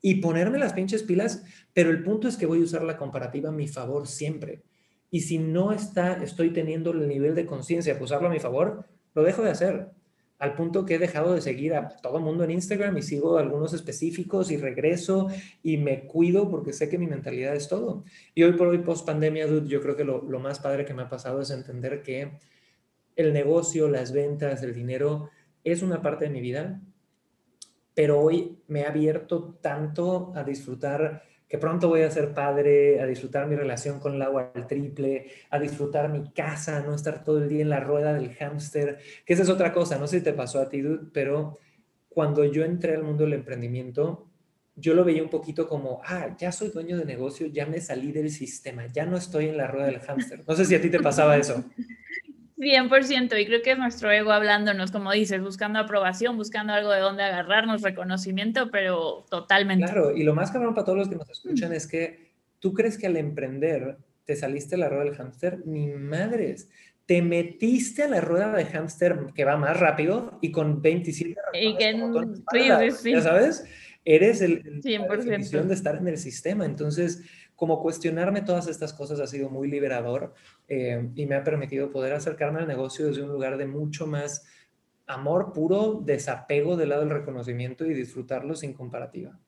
y 0.06 0.20
ponerme 0.20 0.60
las 0.60 0.72
pinches 0.72 1.02
pilas, 1.02 1.42
pero 1.72 1.90
el 1.90 2.04
punto 2.04 2.28
es 2.28 2.36
que 2.36 2.46
voy 2.46 2.60
a 2.60 2.62
usar 2.62 2.84
la 2.84 2.96
comparativa 2.96 3.48
a 3.48 3.52
mi 3.52 3.66
favor 3.66 4.06
siempre. 4.06 4.62
Y 5.10 5.22
si 5.22 5.38
no 5.38 5.72
está, 5.72 6.22
estoy 6.22 6.50
teniendo 6.50 6.92
el 6.92 7.08
nivel 7.08 7.34
de 7.34 7.44
conciencia 7.44 7.92
de 7.92 8.04
usarlo 8.04 8.28
a 8.28 8.30
mi 8.30 8.38
favor, 8.38 8.84
lo 9.16 9.24
dejo 9.24 9.42
de 9.42 9.50
hacer 9.50 9.88
al 10.38 10.54
punto 10.54 10.86
que 10.86 10.94
he 10.94 10.98
dejado 11.00 11.34
de 11.34 11.40
seguir 11.40 11.74
a 11.74 11.88
todo 11.88 12.20
mundo 12.20 12.44
en 12.44 12.52
Instagram 12.52 12.96
y 12.96 13.02
sigo 13.02 13.36
algunos 13.36 13.74
específicos 13.74 14.52
y 14.52 14.58
regreso 14.58 15.26
y 15.64 15.76
me 15.78 16.06
cuido 16.06 16.48
porque 16.52 16.72
sé 16.72 16.88
que 16.88 16.98
mi 16.98 17.08
mentalidad 17.08 17.56
es 17.56 17.66
todo. 17.66 18.04
Y 18.32 18.44
hoy 18.44 18.52
por 18.52 18.68
hoy, 18.68 18.78
post 18.78 19.04
pandemia, 19.04 19.48
yo 19.64 19.82
creo 19.82 19.96
que 19.96 20.04
lo 20.04 20.38
más 20.38 20.60
padre 20.60 20.84
que 20.84 20.94
me 20.94 21.02
ha 21.02 21.08
pasado 21.08 21.40
es 21.40 21.50
entender 21.50 22.04
que 22.04 22.30
el 23.16 23.32
negocio, 23.32 23.88
las 23.88 24.12
ventas, 24.12 24.62
el 24.62 24.72
dinero 24.72 25.30
es 25.64 25.82
una 25.82 26.00
parte 26.00 26.26
de 26.26 26.30
mi 26.30 26.40
vida, 26.40 26.80
pero 27.96 28.20
hoy 28.20 28.58
me 28.68 28.84
ha 28.84 28.90
abierto 28.90 29.58
tanto 29.62 30.34
a 30.36 30.44
disfrutar 30.44 31.22
que 31.48 31.56
pronto 31.56 31.88
voy 31.88 32.02
a 32.02 32.10
ser 32.10 32.34
padre, 32.34 33.00
a 33.00 33.06
disfrutar 33.06 33.46
mi 33.46 33.56
relación 33.56 34.00
con 34.00 34.16
el 34.16 34.20
agua 34.20 34.52
al 34.54 34.66
triple, 34.66 35.30
a 35.48 35.58
disfrutar 35.58 36.10
mi 36.10 36.30
casa, 36.32 36.80
no 36.80 36.94
estar 36.94 37.24
todo 37.24 37.38
el 37.38 37.48
día 37.48 37.62
en 37.62 37.70
la 37.70 37.80
rueda 37.80 38.12
del 38.12 38.34
hámster, 38.34 38.98
que 39.24 39.32
esa 39.32 39.44
es 39.44 39.48
otra 39.48 39.72
cosa, 39.72 39.96
no 39.96 40.06
sé 40.06 40.18
si 40.18 40.24
te 40.24 40.34
pasó 40.34 40.60
a 40.60 40.68
ti, 40.68 40.82
pero 41.14 41.58
cuando 42.10 42.44
yo 42.44 42.66
entré 42.66 42.94
al 42.94 43.02
mundo 43.02 43.24
del 43.24 43.32
emprendimiento, 43.32 44.28
yo 44.74 44.92
lo 44.92 45.02
veía 45.02 45.22
un 45.22 45.30
poquito 45.30 45.66
como, 45.66 46.02
ah, 46.04 46.36
ya 46.38 46.52
soy 46.52 46.68
dueño 46.68 46.98
de 46.98 47.06
negocio, 47.06 47.46
ya 47.46 47.64
me 47.64 47.80
salí 47.80 48.12
del 48.12 48.30
sistema, 48.30 48.88
ya 48.88 49.06
no 49.06 49.16
estoy 49.16 49.48
en 49.48 49.56
la 49.56 49.68
rueda 49.68 49.86
del 49.86 50.00
hámster. 50.00 50.44
No 50.46 50.54
sé 50.54 50.66
si 50.66 50.74
a 50.74 50.82
ti 50.82 50.90
te 50.90 51.00
pasaba 51.00 51.38
eso. 51.38 51.64
100%, 52.58 53.38
y 53.38 53.46
creo 53.46 53.62
que 53.62 53.72
es 53.72 53.78
nuestro 53.78 54.10
ego 54.10 54.32
hablándonos, 54.32 54.90
como 54.90 55.12
dices, 55.12 55.42
buscando 55.42 55.78
aprobación, 55.78 56.36
buscando 56.36 56.72
algo 56.72 56.90
de 56.90 57.00
donde 57.00 57.22
agarrarnos, 57.22 57.82
reconocimiento, 57.82 58.70
pero 58.70 59.26
totalmente. 59.28 59.84
Claro, 59.84 60.16
y 60.16 60.22
lo 60.22 60.34
más 60.34 60.50
cabrón 60.50 60.74
para 60.74 60.86
todos 60.86 60.98
los 60.98 61.08
que 61.08 61.16
nos 61.16 61.28
escuchan 61.28 61.72
es 61.72 61.86
que 61.86 62.32
tú 62.58 62.72
crees 62.72 62.96
que 62.96 63.06
al 63.06 63.16
emprender 63.16 63.98
te 64.24 64.36
saliste 64.36 64.74
a 64.74 64.78
la 64.78 64.88
rueda 64.88 65.04
del 65.04 65.14
hámster, 65.14 65.66
ni 65.66 65.88
madres. 65.88 66.68
Te 67.04 67.22
metiste 67.22 68.02
a 68.02 68.08
la 68.08 68.20
rueda 68.20 68.52
de 68.52 68.64
hámster 68.64 69.16
que 69.34 69.44
va 69.44 69.56
más 69.56 69.78
rápido 69.78 70.38
y 70.40 70.50
con 70.50 70.82
27 70.82 71.36
y 71.52 71.76
que, 71.76 71.92
sí, 71.92 72.90
sí, 72.90 73.12
¿Ya 73.12 73.20
sabes? 73.20 73.64
Eres 74.04 74.40
el, 74.40 74.82
el 74.84 75.68
de 75.68 75.74
estar 75.74 75.96
en 75.96 76.08
el 76.08 76.18
sistema. 76.18 76.64
Entonces, 76.64 77.22
como 77.56 77.80
cuestionarme 77.80 78.42
todas 78.42 78.68
estas 78.68 78.92
cosas 78.92 79.18
ha 79.18 79.26
sido 79.26 79.48
muy 79.48 79.68
liberador 79.68 80.34
eh, 80.68 81.08
y 81.14 81.26
me 81.26 81.34
ha 81.34 81.42
permitido 81.42 81.90
poder 81.90 82.12
acercarme 82.12 82.60
al 82.60 82.68
negocio 82.68 83.06
desde 83.06 83.22
un 83.22 83.30
lugar 83.30 83.56
de 83.56 83.66
mucho 83.66 84.06
más 84.06 84.46
amor 85.06 85.52
puro, 85.52 86.00
desapego 86.04 86.76
del 86.76 86.90
lado 86.90 87.02
del 87.02 87.10
reconocimiento 87.10 87.86
y 87.86 87.94
disfrutarlo 87.94 88.54
sin 88.54 88.74
comparativa. 88.74 89.38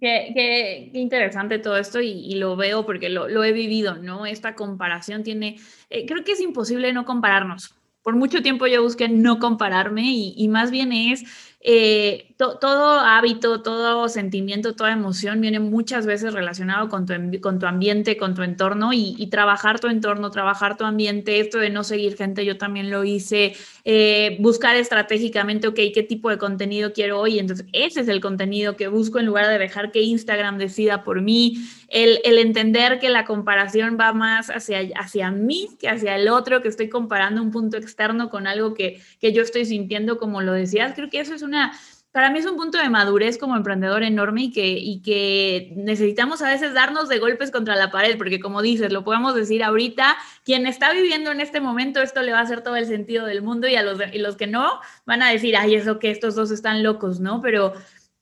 Qué, 0.00 0.90
interesante 0.92 1.58
todo 1.58 1.76
esto 1.76 2.00
y, 2.00 2.34
lo 2.34 2.54
veo 2.54 2.86
porque 2.86 3.08
lo, 3.08 3.42
he 3.42 3.52
vivido, 3.52 3.96
¿no? 3.96 4.26
Esta 4.26 4.54
comparación 4.54 5.24
tiene, 5.24 5.56
eh, 5.90 6.06
creo 6.06 6.22
que 6.22 6.32
es 6.32 6.40
imposible 6.40 6.92
no 6.92 7.04
compararnos. 7.04 7.74
Por 8.02 8.14
mucho 8.14 8.42
tiempo 8.42 8.66
yo 8.68 8.82
busqué 8.82 9.08
no 9.08 9.40
compararme 9.40 10.02
y 10.04 10.46
más 10.48 10.70
bien 10.70 10.92
es 10.92 11.24
eh, 11.60 12.27
todo 12.38 13.00
hábito, 13.00 13.62
todo 13.62 14.08
sentimiento, 14.08 14.76
toda 14.76 14.92
emoción 14.92 15.40
viene 15.40 15.58
muchas 15.58 16.06
veces 16.06 16.32
relacionado 16.32 16.88
con 16.88 17.04
tu, 17.04 17.12
con 17.40 17.58
tu 17.58 17.66
ambiente, 17.66 18.16
con 18.16 18.36
tu 18.36 18.42
entorno 18.42 18.92
y, 18.92 19.26
trabajar 19.28 19.80
tu 19.80 19.88
entorno, 19.88 20.30
trabajar 20.30 20.76
tu 20.76 20.84
ambiente, 20.84 21.40
esto 21.40 21.58
de 21.58 21.68
no 21.68 21.82
seguir 21.82 22.16
gente, 22.16 22.44
yo 22.44 22.56
también 22.56 22.90
lo 22.90 23.04
hice, 23.04 23.54
eh, 23.84 24.36
buscar 24.40 24.76
estratégicamente, 24.76 25.66
ok, 25.66 25.80
qué 25.92 26.04
tipo 26.08 26.30
de 26.30 26.38
contenido 26.38 26.92
quiero 26.92 27.20
hoy, 27.20 27.40
entonces 27.40 27.66
ese 27.72 28.00
es 28.00 28.08
el 28.08 28.20
contenido 28.20 28.76
que 28.76 28.86
busco 28.86 29.18
en 29.18 29.26
lugar 29.26 29.48
de 29.48 29.58
dejar 29.58 29.90
que 29.90 30.00
Instagram 30.00 30.58
decida 30.58 31.02
por 31.02 31.20
mí, 31.20 31.58
el, 31.88 32.20
el 32.24 32.38
entender 32.38 33.00
que 33.00 33.10
la 33.10 33.24
comparación 33.24 33.98
va 34.00 34.12
más 34.12 34.48
hacia, 34.48 34.80
hacia 34.96 35.30
mí 35.32 35.68
que 35.80 35.88
hacia 35.88 36.16
el 36.16 36.28
otro, 36.28 36.62
que 36.62 36.68
estoy 36.68 36.88
comparando 36.88 37.42
un 37.42 37.50
punto 37.50 37.76
externo 37.76 38.30
con 38.30 38.46
algo 38.46 38.74
que, 38.74 39.02
que 39.20 39.32
yo 39.32 39.42
estoy 39.42 39.64
sintiendo, 39.64 40.18
como 40.18 40.40
lo 40.40 40.52
decías, 40.52 40.94
creo 40.94 41.10
que 41.10 41.20
eso 41.20 41.34
es 41.34 41.42
una, 41.42 41.72
para 42.12 42.30
mí 42.30 42.38
es 42.38 42.46
un 42.46 42.56
punto 42.56 42.78
de 42.78 42.88
madurez 42.88 43.38
como 43.38 43.56
emprendedor 43.56 44.02
enorme 44.02 44.44
y 44.44 44.52
que, 44.52 44.66
y 44.66 45.02
que 45.02 45.72
necesitamos 45.76 46.42
a 46.42 46.48
veces 46.48 46.74
darnos 46.74 47.08
de 47.08 47.18
golpes 47.18 47.50
contra 47.50 47.76
la 47.76 47.90
pared, 47.90 48.16
porque 48.16 48.40
como 48.40 48.62
dices, 48.62 48.92
lo 48.92 49.04
podemos 49.04 49.34
decir 49.34 49.62
ahorita, 49.62 50.16
quien 50.44 50.66
está 50.66 50.92
viviendo 50.92 51.30
en 51.30 51.40
este 51.40 51.60
momento, 51.60 52.00
esto 52.00 52.22
le 52.22 52.32
va 52.32 52.38
a 52.38 52.42
hacer 52.42 52.62
todo 52.62 52.76
el 52.76 52.86
sentido 52.86 53.26
del 53.26 53.42
mundo 53.42 53.68
y 53.68 53.76
a 53.76 53.82
los, 53.82 54.00
y 54.12 54.18
los 54.18 54.36
que 54.36 54.46
no 54.46 54.80
van 55.04 55.22
a 55.22 55.30
decir, 55.30 55.56
ay, 55.56 55.74
eso 55.74 55.98
que 55.98 56.10
estos 56.10 56.34
dos 56.34 56.50
están 56.50 56.82
locos, 56.82 57.20
¿no? 57.20 57.42
Pero 57.42 57.74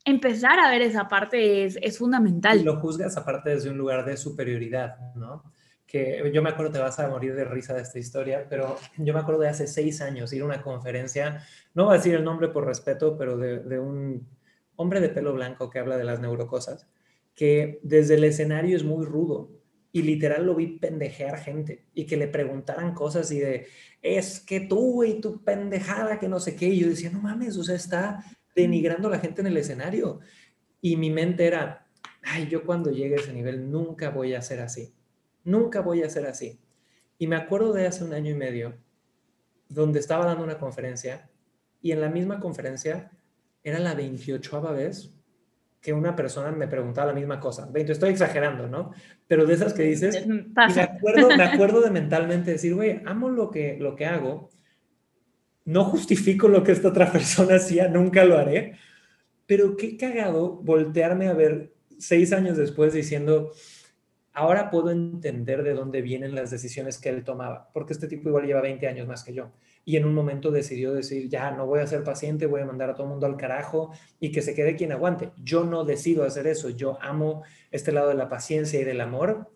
empezar 0.04 0.58
a 0.58 0.70
ver 0.70 0.82
esa 0.82 1.08
parte 1.08 1.64
es, 1.64 1.78
es 1.80 1.98
fundamental. 1.98 2.60
Y 2.60 2.64
lo 2.64 2.80
juzgas 2.80 3.16
aparte 3.16 3.50
desde 3.50 3.70
un 3.70 3.78
lugar 3.78 4.04
de 4.04 4.16
superioridad, 4.16 4.96
¿no? 5.14 5.44
Que 5.96 6.30
yo 6.32 6.42
me 6.42 6.50
acuerdo, 6.50 6.72
te 6.72 6.78
vas 6.78 6.98
a 6.98 7.08
morir 7.08 7.34
de 7.34 7.44
risa 7.44 7.74
de 7.74 7.82
esta 7.82 7.98
historia, 7.98 8.46
pero 8.48 8.76
yo 8.98 9.14
me 9.14 9.20
acuerdo 9.20 9.40
de 9.40 9.48
hace 9.48 9.66
seis 9.66 10.00
años 10.00 10.32
ir 10.32 10.42
a 10.42 10.44
una 10.44 10.62
conferencia, 10.62 11.42
no 11.74 11.86
voy 11.86 11.94
a 11.94 11.96
decir 11.98 12.14
el 12.14 12.24
nombre 12.24 12.48
por 12.48 12.66
respeto, 12.66 13.16
pero 13.16 13.36
de, 13.36 13.78
un 13.78 14.28
hombre 14.76 15.00
de 15.00 15.08
pelo 15.08 15.32
blanco 15.32 15.70
que 15.70 15.78
habla 15.78 15.96
de 15.96 16.04
las 16.04 16.20
neurocosas, 16.20 16.88
que 17.34 17.80
desde 17.82 18.14
el 18.14 18.24
escenario 18.24 18.76
es 18.76 18.84
muy 18.84 19.04
rudo 19.04 19.50
y 19.92 20.02
literal 20.02 20.44
lo 20.44 20.54
vi 20.54 20.78
pendejear 20.78 21.38
gente 21.38 21.86
y 21.94 22.04
que 22.04 22.16
le 22.16 22.28
preguntaran 22.28 22.92
cosas 22.92 23.30
y 23.30 23.40
de, 23.40 23.66
es 24.02 24.40
que 24.40 24.60
tú 24.60 25.04
y 25.04 25.20
tu 25.20 25.42
pendejada, 25.42 26.18
que 26.18 26.28
no 26.28 26.40
sé 26.40 26.54
qué, 26.54 26.66
y 26.66 26.80
yo 26.80 26.88
decía, 26.88 27.10
no 27.10 27.20
mames, 27.20 27.56
o 27.56 27.64
sea, 27.64 27.76
está 27.76 28.24
denigrando 28.54 29.08
a 29.08 29.12
la 29.12 29.18
gente 29.18 29.40
en 29.40 29.46
el 29.46 29.56
escenario. 29.56 30.20
Y 30.82 30.96
mi 30.96 31.10
mente 31.10 31.46
era, 31.46 31.86
ay, 32.22 32.48
yo 32.48 32.64
cuando 32.64 32.90
llegue 32.90 33.14
a 33.14 33.18
ese 33.18 33.32
nivel 33.32 33.70
nunca 33.70 34.10
voy 34.10 34.34
a 34.34 34.42
ser 34.42 34.60
así 34.60 34.92
Nunca 35.46 35.80
voy 35.80 36.02
a 36.02 36.10
ser 36.10 36.26
así. 36.26 36.60
Y 37.18 37.28
me 37.28 37.36
acuerdo 37.36 37.72
de 37.72 37.86
hace 37.86 38.04
un 38.04 38.12
año 38.12 38.32
y 38.32 38.34
medio, 38.34 38.76
donde 39.68 40.00
estaba 40.00 40.26
dando 40.26 40.44
una 40.44 40.58
conferencia 40.58 41.30
y 41.80 41.92
en 41.92 42.00
la 42.00 42.10
misma 42.10 42.40
conferencia 42.40 43.12
era 43.62 43.78
la 43.78 43.94
28 43.94 44.60
vez 44.72 45.14
que 45.80 45.92
una 45.92 46.16
persona 46.16 46.50
me 46.50 46.66
preguntaba 46.66 47.12
la 47.12 47.12
misma 47.12 47.38
cosa. 47.38 47.68
20, 47.70 47.92
estoy 47.92 48.10
exagerando, 48.10 48.66
¿no? 48.66 48.90
Pero 49.28 49.46
de 49.46 49.54
esas 49.54 49.72
que 49.72 49.84
dices, 49.84 50.26
me 50.26 50.82
acuerdo, 50.82 51.28
me 51.28 51.42
acuerdo 51.44 51.80
de 51.80 51.90
mentalmente 51.90 52.50
decir, 52.50 52.74
güey, 52.74 53.00
amo 53.04 53.28
lo 53.28 53.52
que, 53.52 53.76
lo 53.78 53.94
que 53.94 54.06
hago, 54.06 54.50
no 55.64 55.84
justifico 55.84 56.48
lo 56.48 56.64
que 56.64 56.72
esta 56.72 56.88
otra 56.88 57.12
persona 57.12 57.54
hacía, 57.54 57.86
nunca 57.86 58.24
lo 58.24 58.36
haré, 58.36 58.76
pero 59.46 59.76
qué 59.76 59.96
cagado 59.96 60.56
voltearme 60.56 61.28
a 61.28 61.34
ver 61.34 61.72
seis 61.98 62.32
años 62.32 62.56
después 62.56 62.92
diciendo, 62.92 63.52
ahora 64.36 64.70
puedo 64.70 64.90
entender 64.90 65.62
de 65.62 65.72
dónde 65.72 66.02
vienen 66.02 66.34
las 66.34 66.50
decisiones 66.50 66.98
que 66.98 67.08
él 67.08 67.24
tomaba, 67.24 67.70
porque 67.72 67.94
este 67.94 68.06
tipo 68.06 68.28
igual 68.28 68.46
lleva 68.46 68.60
20 68.60 68.86
años 68.86 69.08
más 69.08 69.24
que 69.24 69.32
yo. 69.32 69.50
Y 69.82 69.96
en 69.96 70.04
un 70.04 70.12
momento 70.12 70.50
decidió 70.50 70.92
decir, 70.92 71.30
ya, 71.30 71.52
no 71.52 71.64
voy 71.66 71.80
a 71.80 71.86
ser 71.86 72.04
paciente, 72.04 72.44
voy 72.44 72.60
a 72.60 72.66
mandar 72.66 72.90
a 72.90 72.94
todo 72.94 73.04
el 73.04 73.10
mundo 73.12 73.24
al 73.24 73.38
carajo 73.38 73.92
y 74.20 74.32
que 74.32 74.42
se 74.42 74.54
quede 74.54 74.76
quien 74.76 74.92
aguante. 74.92 75.30
Yo 75.42 75.64
no 75.64 75.84
decido 75.84 76.24
hacer 76.24 76.46
eso, 76.46 76.68
yo 76.68 76.98
amo 77.00 77.44
este 77.70 77.92
lado 77.92 78.08
de 78.10 78.14
la 78.14 78.28
paciencia 78.28 78.78
y 78.78 78.84
del 78.84 79.00
amor, 79.00 79.50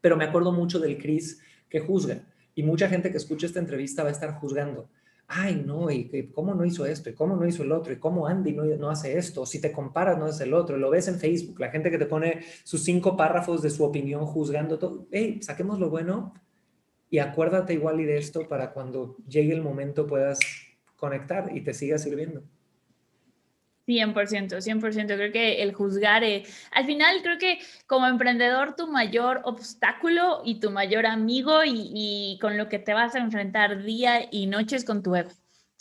pero 0.00 0.16
me 0.16 0.24
acuerdo 0.24 0.52
mucho 0.52 0.78
del 0.78 0.98
Chris 0.98 1.40
que 1.68 1.80
juzga. 1.80 2.22
Y 2.54 2.62
mucha 2.62 2.88
gente 2.88 3.10
que 3.10 3.16
escucha 3.16 3.46
esta 3.46 3.58
entrevista 3.58 4.04
va 4.04 4.10
a 4.10 4.12
estar 4.12 4.34
juzgando 4.34 4.88
ay, 5.34 5.62
no, 5.64 5.90
y 5.90 6.30
cómo 6.34 6.54
no 6.54 6.64
hizo 6.64 6.84
esto, 6.84 7.08
y 7.08 7.14
cómo 7.14 7.36
no 7.36 7.46
hizo 7.46 7.62
el 7.62 7.72
otro, 7.72 7.92
y 7.92 7.98
cómo 7.98 8.26
Andy 8.26 8.52
no, 8.52 8.64
no 8.64 8.90
hace 8.90 9.16
esto, 9.16 9.46
si 9.46 9.60
te 9.60 9.72
comparas 9.72 10.18
no 10.18 10.28
es 10.28 10.38
el 10.40 10.52
otro, 10.52 10.76
lo 10.76 10.90
ves 10.90 11.08
en 11.08 11.18
Facebook, 11.18 11.58
la 11.58 11.70
gente 11.70 11.90
que 11.90 11.98
te 11.98 12.06
pone 12.06 12.40
sus 12.64 12.84
cinco 12.84 13.16
párrafos 13.16 13.62
de 13.62 13.70
su 13.70 13.82
opinión 13.82 14.26
juzgando 14.26 14.78
todo, 14.78 15.06
hey, 15.10 15.38
saquemos 15.40 15.78
lo 15.78 15.88
bueno 15.88 16.34
y 17.08 17.18
acuérdate 17.18 17.72
igual 17.72 18.00
y 18.00 18.04
de 18.04 18.18
esto 18.18 18.46
para 18.46 18.72
cuando 18.72 19.16
llegue 19.26 19.54
el 19.54 19.62
momento 19.62 20.06
puedas 20.06 20.38
conectar 20.96 21.50
y 21.56 21.62
te 21.62 21.72
siga 21.74 21.98
sirviendo. 21.98 22.42
100%, 23.86 24.60
100%. 24.60 25.16
Creo 25.16 25.32
que 25.32 25.62
el 25.62 25.74
juzgar, 25.74 26.24
eh, 26.24 26.44
al 26.70 26.86
final 26.86 27.22
creo 27.22 27.38
que 27.38 27.58
como 27.86 28.06
emprendedor 28.06 28.76
tu 28.76 28.86
mayor 28.86 29.40
obstáculo 29.44 30.42
y 30.44 30.60
tu 30.60 30.70
mayor 30.70 31.06
amigo 31.06 31.64
y, 31.64 31.90
y, 31.94 32.38
con 32.40 32.56
lo 32.56 32.68
que 32.68 32.78
te 32.78 32.94
vas 32.94 33.14
a 33.14 33.18
enfrentar 33.18 33.82
día 33.82 34.28
y 34.30 34.46
noche 34.46 34.76
es 34.76 34.84
con 34.84 35.02
tu 35.02 35.14
ego. 35.16 35.30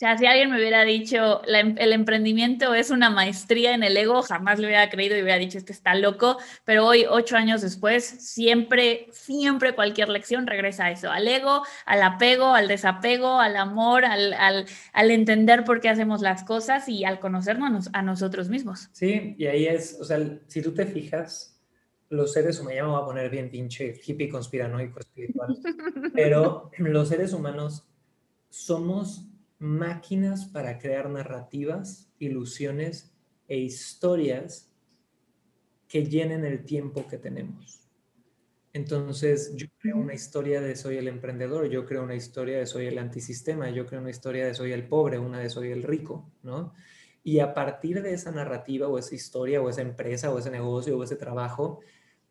Sea, 0.02 0.18
si 0.18 0.26
alguien 0.26 0.50
me 0.50 0.58
hubiera 0.58 0.84
dicho 0.84 1.44
em, 1.46 1.76
el 1.78 1.94
emprendimiento 1.94 2.74
es 2.74 2.90
una 2.90 3.12
maestría 3.12 3.76
en 3.76 3.84
el 3.84 3.96
ego, 3.96 4.24
jamás 4.24 4.58
lo 4.58 4.66
hubiera 4.66 4.90
creído 4.90 5.16
y 5.16 5.22
hubiera 5.22 5.38
dicho 5.38 5.60
este 5.60 5.74
está 5.74 5.94
loco, 5.94 6.38
pero 6.66 6.88
hoy, 6.88 7.06
ocho 7.08 7.38
años 7.38 7.62
después, 7.62 8.04
siempre, 8.04 9.06
siempre 9.12 9.76
cualquier 9.76 10.10
lección 10.10 10.48
regresa 10.48 10.86
a 10.86 10.92
eso, 10.92 11.12
al 11.12 11.28
ego, 11.28 11.62
al 11.86 12.02
apego, 12.02 12.56
al 12.56 12.68
desapego, 12.68 13.40
al 13.40 13.56
amor, 13.56 14.04
al, 14.04 14.34
al, 14.34 14.66
al 14.92 15.12
entender 15.12 15.64
por 15.66 15.82
qué 15.82 15.90
hacemos 15.90 16.22
las 16.22 16.44
cosas 16.44 16.90
y 16.90 17.06
al 17.06 17.20
conocernos 17.20 17.92
a 17.94 18.02
nosotros 18.02 18.50
mismos. 18.50 18.90
Sí, 18.94 19.36
y 19.38 19.46
ahí 19.46 19.68
es, 19.68 20.00
o 20.02 20.04
sea, 20.04 20.18
si 20.48 20.64
tú 20.64 20.74
te 20.74 20.88
fijas, 20.88 21.62
los 22.10 22.34
seres 22.34 22.60
humanos, 22.60 22.76
ya 22.76 22.84
me 22.86 22.90
voy 22.90 23.02
a 23.04 23.06
poner 23.06 23.30
bien 23.30 23.52
pinche 23.52 23.94
hippie 24.04 24.30
conspiranoico 24.30 25.00
espiritual, 25.00 25.56
pero 26.16 26.72
los 26.80 27.08
seres 27.08 27.34
humanos 27.34 27.88
somos 28.50 29.31
máquinas 29.62 30.46
para 30.46 30.80
crear 30.80 31.08
narrativas, 31.08 32.12
ilusiones 32.18 33.14
e 33.48 33.60
historias 33.60 34.74
que 35.88 36.04
llenen 36.04 36.44
el 36.46 36.66
tiempo 36.66 37.08
que 37.08 37.20
tenemos. 37.20 37.88
Entonces, 38.74 39.54
yo 39.56 39.68
creo 39.78 39.98
una 39.98 40.16
historia 40.16 40.62
de 40.62 40.76
soy 40.76 40.98
el 40.98 41.08
emprendedor, 41.08 41.70
yo 41.70 41.86
creo 41.86 42.02
una 42.02 42.16
historia 42.16 42.58
de 42.58 42.66
soy 42.66 42.88
el 42.88 42.98
antisistema, 42.98 43.70
yo 43.70 43.86
creo 43.86 44.02
una 44.02 44.10
historia 44.10 44.48
de 44.48 44.56
soy 44.56 44.72
el 44.72 44.88
pobre, 44.88 45.20
una 45.20 45.38
de 45.40 45.50
soy 45.50 45.70
el 45.70 45.84
rico, 45.84 46.32
¿no? 46.42 46.74
Y 47.24 47.38
a 47.38 47.54
partir 47.54 48.02
de 48.02 48.14
esa 48.14 48.32
narrativa 48.32 48.88
o 48.88 48.98
esa 48.98 49.14
historia 49.14 49.62
o 49.62 49.70
esa 49.70 49.84
empresa 49.84 50.34
o 50.34 50.40
ese 50.40 50.50
negocio 50.50 50.98
o 50.98 51.04
ese 51.04 51.18
trabajo, 51.18 51.82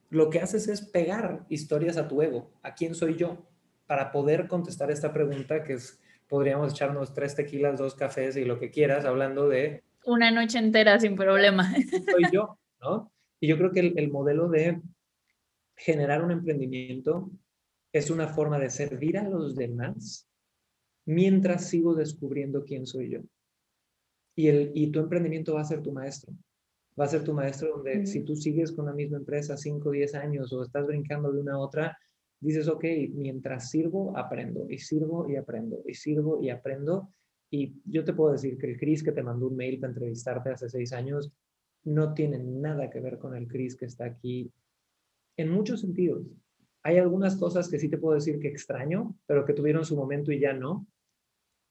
lo 0.09 0.31
que 0.31 0.41
haces 0.41 0.67
es 0.67 0.83
pegar 0.83 1.47
historias 1.49 1.97
a 1.97 2.09
tu 2.09 2.23
ego, 2.23 2.51
a 2.63 2.75
quién 2.75 2.97
soy 2.97 3.17
yo, 3.17 3.47
para 3.87 4.11
poder 4.11 4.49
contestar 4.49 4.91
esta 4.91 5.13
pregunta 5.13 5.63
que 5.63 5.75
es 5.75 6.00
podríamos 6.31 6.73
echarnos 6.73 7.13
tres 7.13 7.35
tequilas, 7.35 7.79
dos 7.79 7.95
cafés 7.95 8.37
y 8.37 8.45
lo 8.45 8.59
que 8.59 8.71
quieras, 8.71 9.05
hablando 9.05 9.49
de... 9.49 9.83
Una 10.07 10.31
noche 10.31 10.59
entera 10.59 10.99
sin 10.99 11.17
problema. 11.17 11.71
Soy 12.11 12.23
yo, 12.33 12.59
¿no? 12.81 13.13
Y 13.41 13.49
yo 13.49 13.59
creo 13.59 13.73
que 13.73 13.81
el, 13.81 13.99
el 13.99 14.11
modelo 14.11 14.49
de 14.49 14.81
generar 15.77 16.23
un 16.23 16.31
emprendimiento 16.31 17.31
es 17.93 18.11
una 18.11 18.29
forma 18.29 18.59
de 18.59 18.71
servir 18.71 19.19
a 19.19 19.29
los 19.29 19.57
demás 19.57 20.29
mientras 21.05 21.69
sigo 21.69 21.95
descubriendo 21.95 22.65
quién 22.65 22.87
soy 22.87 23.11
yo. 23.11 23.21
Y, 24.37 24.49
el, 24.49 24.71
y 24.75 24.93
tu 24.93 25.01
emprendimiento 25.01 25.55
va 25.55 25.63
a 25.63 25.65
ser 25.65 25.83
tu 25.83 25.93
maestro. 25.93 26.33
Va 26.99 27.07
a 27.07 27.09
ser 27.09 27.25
tu 27.25 27.35
maestro 27.35 27.77
donde 27.77 28.07
si 28.07 28.23
tú 28.23 28.37
sigues 28.37 28.73
con 28.73 28.87
la 28.87 28.93
misma 28.93 29.19
empresa 29.19 29.57
5 29.57 29.89
o 29.89 29.93
10 29.93 30.15
años 30.15 30.53
o 30.53 30.63
estás 30.63 30.87
brincando 30.87 31.33
de 31.33 31.41
una 31.41 31.55
a 31.55 31.59
otra, 31.59 31.99
dices, 32.41 32.69
ok, 32.69 32.85
mientras 33.13 33.71
sirvo, 33.71 34.17
aprendo, 34.17 34.67
y 34.69 34.79
sirvo 34.79 35.29
y 35.29 35.37
aprendo, 35.37 35.83
y 35.87 35.95
sirvo 35.95 36.43
y 36.43 36.51
aprendo. 36.51 37.13
Y 37.51 37.75
yo 37.85 38.05
te 38.05 38.13
puedo 38.13 38.33
decir 38.33 38.57
que 38.57 38.67
el 38.67 38.79
Chris 38.79 39.03
que 39.03 39.13
te 39.13 39.23
mandó 39.23 39.49
un 39.49 39.57
mail 39.57 39.79
para 39.79 39.93
entrevistarte 39.93 40.51
hace 40.51 40.69
seis 40.69 40.93
años 40.93 41.33
no 41.85 42.15
tiene 42.15 42.39
nada 42.39 42.91
que 42.91 43.01
ver 43.01 43.19
con 43.19 43.35
el 43.35 43.47
Chris 43.47 43.77
que 43.77 43.87
está 43.87 44.05
aquí 44.05 44.51
en 45.37 45.51
muchos 45.51 45.81
sentidos. 45.81 46.27
Hay 46.83 46.99
algunas 46.99 47.37
cosas 47.37 47.69
que 47.69 47.79
sí 47.79 47.89
te 47.89 47.99
puedo 47.99 48.15
decir 48.15 48.39
que 48.39 48.49
extraño, 48.49 49.15
pero 49.27 49.45
que 49.45 49.53
tuvieron 49.53 49.85
su 49.85 49.97
momento 49.97 50.33
y 50.33 50.41
ya 50.41 50.53
no. 50.53 50.87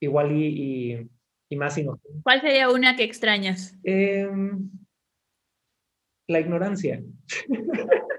Igual 0.00 0.32
y, 0.32 1.10
y, 1.48 1.56
más 1.56 1.76
inocente. 1.76 2.20
¿Cuál 2.22 2.40
sería 2.40 2.70
una 2.70 2.96
que 2.96 3.04
extrañas? 3.04 3.76
Em, 3.82 4.70
la 6.28 6.40
ignorancia. 6.40 7.02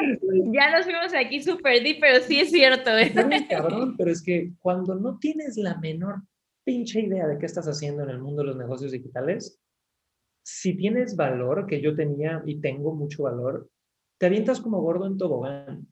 ya 0.52 0.70
nos 0.70 0.84
fuimos 0.84 1.14
aquí 1.14 1.42
súper 1.42 1.82
deep, 1.82 1.98
pero 2.00 2.22
sí 2.24 2.40
es 2.40 2.50
cierto. 2.50 2.90
¿eh? 2.96 3.12
cabrón, 3.48 3.96
pero 3.96 4.10
es 4.10 4.22
que 4.22 4.52
cuando 4.58 4.94
no 4.94 5.18
tienes 5.18 5.56
la 5.56 5.76
menor 5.78 6.22
pinche 6.64 7.00
idea 7.00 7.26
de 7.26 7.38
qué 7.38 7.46
estás 7.46 7.66
haciendo 7.66 8.02
en 8.02 8.10
el 8.10 8.20
mundo 8.20 8.42
de 8.42 8.48
los 8.48 8.56
negocios 8.56 8.92
digitales, 8.92 9.60
si 10.42 10.74
tienes 10.76 11.16
valor, 11.16 11.66
que 11.66 11.80
yo 11.80 11.94
tenía 11.94 12.42
y 12.46 12.60
tengo 12.60 12.94
mucho 12.94 13.24
valor, 13.24 13.68
te 14.18 14.26
avientas 14.26 14.60
como 14.60 14.80
gordo 14.80 15.06
en 15.06 15.18
tobogán. 15.18 15.86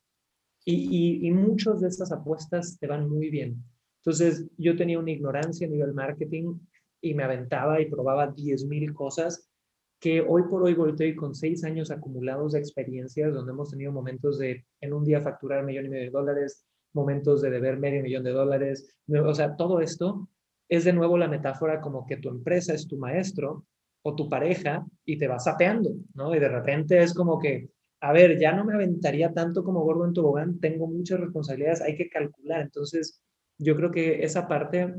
Y, 0.65 0.75
y, 0.75 1.29
y 1.29 1.31
muchas 1.31 1.81
de 1.81 1.89
estas 1.89 2.11
apuestas 2.11 2.79
te 2.79 2.87
van 2.87 3.09
muy 3.09 3.31
bien. 3.31 3.63
Entonces, 4.01 4.47
yo 4.57 4.77
tenía 4.77 4.99
una 4.99 5.13
ignorancia 5.13 5.67
a 5.67 5.71
nivel 5.71 5.95
marketing 5.95 6.59
y 7.01 7.15
me 7.15 7.23
aventaba 7.23 7.81
y 7.81 7.91
probaba 7.91 8.35
10.000 8.35 8.93
cosas 8.95 9.49
que 9.99 10.21
hoy 10.21 10.43
por 10.51 10.63
hoy 10.63 10.75
volteo 10.75 11.09
y 11.09 11.17
con 11.17 11.35
seis 11.35 11.65
años 11.65 11.91
acumulados 11.91 12.53
de 12.53 12.59
experiencias, 12.59 13.33
donde 13.33 13.53
hemos 13.53 13.71
tenido 13.71 13.93
momentos 13.93 14.39
de 14.39 14.67
en 14.81 14.93
un 14.93 15.05
día 15.05 15.21
facturar 15.21 15.65
millón 15.65 15.87
y 15.87 15.89
medio 15.89 16.05
de 16.05 16.11
dólares, 16.11 16.67
momentos 16.93 17.43
de 17.43 17.51
deber 17.51 17.79
medio 17.79 18.03
millón 18.03 18.25
de 18.25 18.33
dólares, 18.33 18.97
o 19.09 19.35
sea, 19.35 19.57
todo 19.57 19.81
esto 19.81 20.29
es 20.69 20.85
de 20.85 20.93
nuevo 20.93 21.17
la 21.17 21.29
metáfora 21.29 21.81
como 21.81 22.07
que 22.07 22.17
tu 22.17 22.29
empresa 22.29 22.75
es 22.75 22.87
tu 22.89 22.99
maestro 22.99 23.67
o 24.03 24.15
tu 24.15 24.29
pareja 24.29 24.87
y 25.05 25.19
te 25.19 25.29
vas 25.29 25.45
sapeando, 25.45 25.91
¿no? 26.15 26.35
Y 26.35 26.39
de 26.39 26.49
repente 26.49 27.03
es 27.03 27.15
como 27.15 27.39
que, 27.39 27.71
a 28.01 28.13
ver, 28.13 28.39
ya 28.39 28.53
no 28.53 28.65
me 28.65 28.75
aventaría 28.75 29.33
tanto 29.33 29.65
como 29.65 29.83
gordo 29.83 30.05
en 30.05 30.13
tobogán, 30.13 30.61
tengo 30.61 30.87
muchas 30.87 31.21
responsabilidades, 31.21 31.83
hay 31.83 31.97
que 31.97 32.09
calcular. 32.09 32.63
Entonces, 32.63 33.21
yo 33.59 33.77
creo 33.77 33.91
que 33.91 34.23
esa 34.23 34.47
parte 34.47 34.95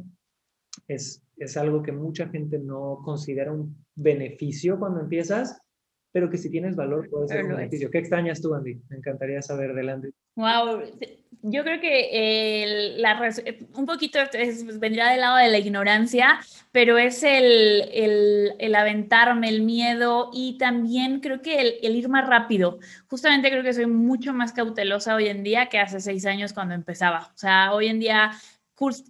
es, 0.88 1.24
es 1.38 1.58
algo 1.58 1.84
que 1.84 1.92
mucha 1.92 2.28
gente 2.30 2.60
no 2.60 3.00
considera 3.04 3.52
un 3.52 3.76
beneficio 3.96 4.80
cuando 4.80 5.02
empiezas, 5.02 5.62
pero 6.12 6.30
que 6.30 6.38
si 6.38 6.50
tienes 6.50 6.76
valor 6.76 7.10
puede 7.10 7.28
ser 7.28 7.44
un 7.46 7.56
beneficio. 7.56 7.92
¿Qué 7.92 8.00
extrañas 8.00 8.42
tú, 8.42 8.54
Andy? 8.54 8.80
Me 8.90 8.98
encantaría 8.98 9.42
saber 9.42 9.74
del 9.74 9.90
Andy. 9.90 10.10
Wow, 10.36 10.82
yo 11.44 11.64
creo 11.64 11.80
que 11.80 12.96
la, 12.98 13.32
un 13.76 13.86
poquito 13.86 14.20
vendría 14.80 15.10
del 15.10 15.22
lado 15.22 15.38
de 15.38 15.50
la 15.50 15.60
ignorancia, 15.60 16.40
pero 16.72 16.98
es 16.98 17.24
el, 17.24 17.90
el, 17.94 18.54
el 18.60 18.76
aventarme, 18.76 19.50
el 19.50 19.62
miedo 19.62 20.30
y 20.34 20.58
también 20.58 21.20
creo 21.20 21.42
que 21.42 21.60
el, 21.60 21.74
el, 21.82 21.96
ir 21.96 22.10
más 22.10 22.28
rápido. 22.28 22.80
Justamente 23.08 23.50
creo 23.50 23.64
que 23.64 23.74
soy 23.74 23.88
mucho 23.88 24.34
más 24.34 24.54
cautelosa 24.54 25.16
hoy 25.16 25.28
en 25.28 25.44
día 25.44 25.68
que 25.70 25.80
hace 25.80 26.00
seis 26.00 26.26
años 26.26 26.54
cuando 26.54 26.74
empezaba. 26.74 27.32
O 27.34 27.38
sea, 27.38 27.74
hoy 27.74 27.88
en 27.88 28.00
día 28.00 28.32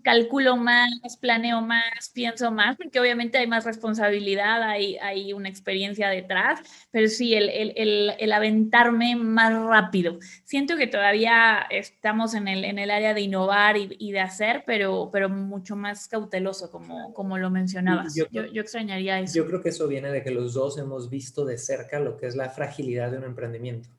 calculo 0.01 0.55
más, 0.55 1.17
planeo 1.19 1.61
más, 1.61 2.09
pienso 2.13 2.51
más, 2.51 2.77
porque 2.77 2.99
obviamente 2.99 3.37
hay 3.37 3.47
más 3.47 3.65
responsabilidad, 3.65 4.63
hay, 4.63 4.97
hay 4.97 5.33
una 5.33 5.49
experiencia 5.49 6.09
detrás, 6.09 6.61
pero 6.89 7.09
sí, 7.09 7.33
el, 7.33 7.49
el, 7.49 8.13
el, 8.17 8.31
aventarme 8.31 9.15
más 9.15 9.53
rápido. 9.53 10.19
Siento 10.45 10.77
que 10.77 10.87
todavía 10.87 11.65
estamos 11.69 12.33
en 12.33 12.47
el, 12.47 12.63
en 12.63 12.79
el 12.79 12.91
área 12.91 13.13
de 13.13 13.21
innovar 13.21 13.77
y, 13.77 13.95
y, 13.99 14.11
de 14.13 14.21
hacer, 14.21 14.63
pero, 14.65 15.09
pero 15.11 15.27
mucho 15.27 15.75
más 15.75 16.07
cauteloso, 16.07 16.71
como, 16.71 17.13
como 17.13 17.37
lo 17.37 17.49
mencionabas. 17.49 18.15
Yo, 18.15 18.25
yo, 18.31 18.45
yo, 18.45 18.61
extrañaría 18.61 19.19
eso. 19.19 19.35
Yo 19.35 19.47
creo 19.47 19.61
que 19.61 19.69
eso 19.69 19.87
viene 19.87 20.09
de 20.11 20.23
que 20.23 20.31
los 20.31 20.53
dos 20.53 20.77
hemos 20.77 21.09
visto 21.09 21.43
de 21.43 21.57
cerca 21.57 21.99
lo 21.99 22.15
que 22.15 22.27
es 22.27 22.35
la 22.35 22.49
fragilidad 22.49 23.11
de 23.11 23.17
un 23.17 23.25
emprendimiento. 23.25 23.89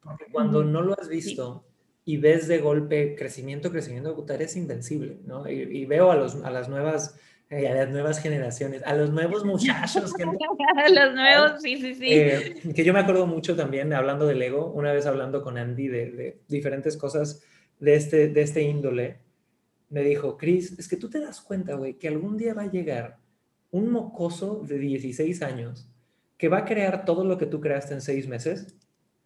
Porque 0.00 0.26
cuando 0.32 0.64
no 0.64 0.82
lo 0.82 0.98
has 0.98 1.08
visto... 1.08 1.62
Sí 1.62 1.67
y 2.08 2.16
ves 2.16 2.48
de 2.48 2.56
golpe 2.56 3.14
crecimiento, 3.14 3.70
crecimiento, 3.70 4.24
eres 4.30 4.56
invencible, 4.56 5.18
¿no? 5.26 5.46
Y, 5.46 5.84
veo 5.84 6.10
a, 6.10 6.16
los, 6.16 6.36
a 6.42 6.50
las 6.50 6.70
nuevas... 6.70 7.14
Eh, 7.50 7.68
a 7.68 7.74
las 7.74 7.90
nuevas 7.90 8.20
generaciones, 8.20 8.82
a 8.84 8.94
los 8.94 9.10
nuevos 9.10 9.44
muchachos. 9.44 10.14
Que, 10.14 10.22
a 10.76 10.88
los 10.88 11.14
nuevos, 11.14 11.62
sí, 11.62 11.76
sí, 11.76 11.94
sí. 11.94 12.06
Eh, 12.10 12.62
que 12.74 12.84
yo 12.84 12.94
me 12.94 13.00
acuerdo 13.00 13.26
mucho 13.26 13.56
también, 13.56 13.92
hablando 13.92 14.26
del 14.26 14.40
ego, 14.40 14.70
una 14.70 14.92
vez 14.92 15.04
hablando 15.04 15.42
con 15.42 15.56
Andy 15.58 15.88
de, 15.88 16.10
de 16.10 16.40
diferentes 16.48 16.96
cosas 16.96 17.42
de 17.78 17.94
este, 17.94 18.28
de 18.28 18.40
este 18.40 18.62
índole, 18.62 19.18
me 19.90 20.02
dijo, 20.02 20.38
Chris, 20.38 20.78
es 20.78 20.88
que 20.88 20.96
tú 20.96 21.10
te 21.10 21.20
das 21.20 21.42
cuenta, 21.42 21.74
güey, 21.74 21.98
que 21.98 22.08
algún 22.08 22.38
día 22.38 22.54
va 22.54 22.62
a 22.62 22.70
llegar 22.70 23.18
un 23.70 23.90
mocoso 23.90 24.62
de 24.66 24.78
16 24.78 25.42
años 25.42 25.90
que 26.38 26.48
va 26.48 26.58
a 26.58 26.64
crear 26.64 27.04
todo 27.04 27.24
lo 27.24 27.36
que 27.36 27.46
tú 27.46 27.60
creaste 27.60 27.92
en 27.92 28.00
seis 28.00 28.28
meses. 28.28 28.78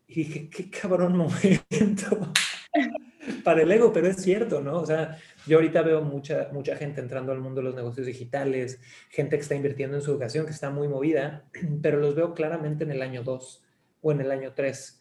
Y 0.08 0.14
dije, 0.14 0.50
qué 0.50 0.68
cabrón 0.68 1.16
momento 1.16 2.32
para 3.44 3.62
el 3.62 3.72
ego, 3.72 3.92
pero 3.92 4.08
es 4.08 4.16
cierto, 4.16 4.60
¿no? 4.60 4.80
O 4.80 4.86
sea, 4.86 5.18
yo 5.46 5.58
ahorita 5.58 5.82
veo 5.82 6.02
mucha, 6.02 6.48
mucha 6.52 6.76
gente 6.76 7.00
entrando 7.00 7.32
al 7.32 7.40
mundo 7.40 7.60
de 7.60 7.66
los 7.66 7.74
negocios 7.74 8.06
digitales, 8.06 8.80
gente 9.10 9.36
que 9.36 9.42
está 9.42 9.54
invirtiendo 9.54 9.96
en 9.96 10.02
su 10.02 10.10
educación, 10.10 10.46
que 10.46 10.52
está 10.52 10.70
muy 10.70 10.88
movida, 10.88 11.44
pero 11.82 11.98
los 11.98 12.14
veo 12.14 12.34
claramente 12.34 12.84
en 12.84 12.90
el 12.90 13.02
año 13.02 13.22
2 13.22 13.64
o 14.00 14.12
en 14.12 14.20
el 14.20 14.30
año 14.30 14.52
3. 14.54 14.98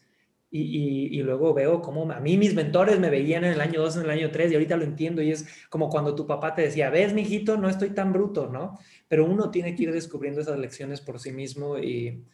Y, 0.54 1.18
y, 1.18 1.22
luego 1.22 1.54
veo 1.54 1.80
como 1.80 2.12
a 2.12 2.20
mí 2.20 2.36
mis 2.36 2.54
mentores 2.54 3.00
me 3.00 3.08
veían 3.08 3.42
en 3.42 3.54
el 3.54 3.60
año 3.62 3.80
2, 3.80 3.96
en 3.96 4.02
el 4.02 4.10
año 4.10 4.30
3, 4.30 4.52
y 4.52 4.54
ahorita 4.54 4.76
lo 4.76 4.84
entiendo, 4.84 5.22
y 5.22 5.30
es 5.30 5.46
como 5.70 5.88
cuando 5.88 6.14
tu 6.14 6.26
papá 6.26 6.54
te 6.54 6.60
decía, 6.60 6.90
ves, 6.90 7.14
mijito, 7.14 7.56
no 7.56 7.70
estoy 7.70 7.90
tan 7.90 8.12
bruto, 8.12 8.50
¿no? 8.50 8.78
Pero 9.08 9.24
uno 9.24 9.50
tiene 9.50 9.74
que 9.74 9.84
ir 9.84 9.92
descubriendo 9.92 10.42
esas 10.42 10.58
lecciones 10.58 11.00
por 11.00 11.20
sí 11.20 11.32
mismo 11.32 11.78
y, 11.78 12.26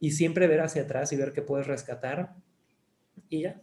y 0.00 0.10
siempre 0.10 0.48
ver 0.48 0.62
hacia 0.62 0.82
atrás 0.82 1.12
y 1.12 1.16
ver 1.16 1.32
qué 1.32 1.42
puedes 1.42 1.68
rescatar, 1.68 2.34
y 3.28 3.42
ya. 3.42 3.60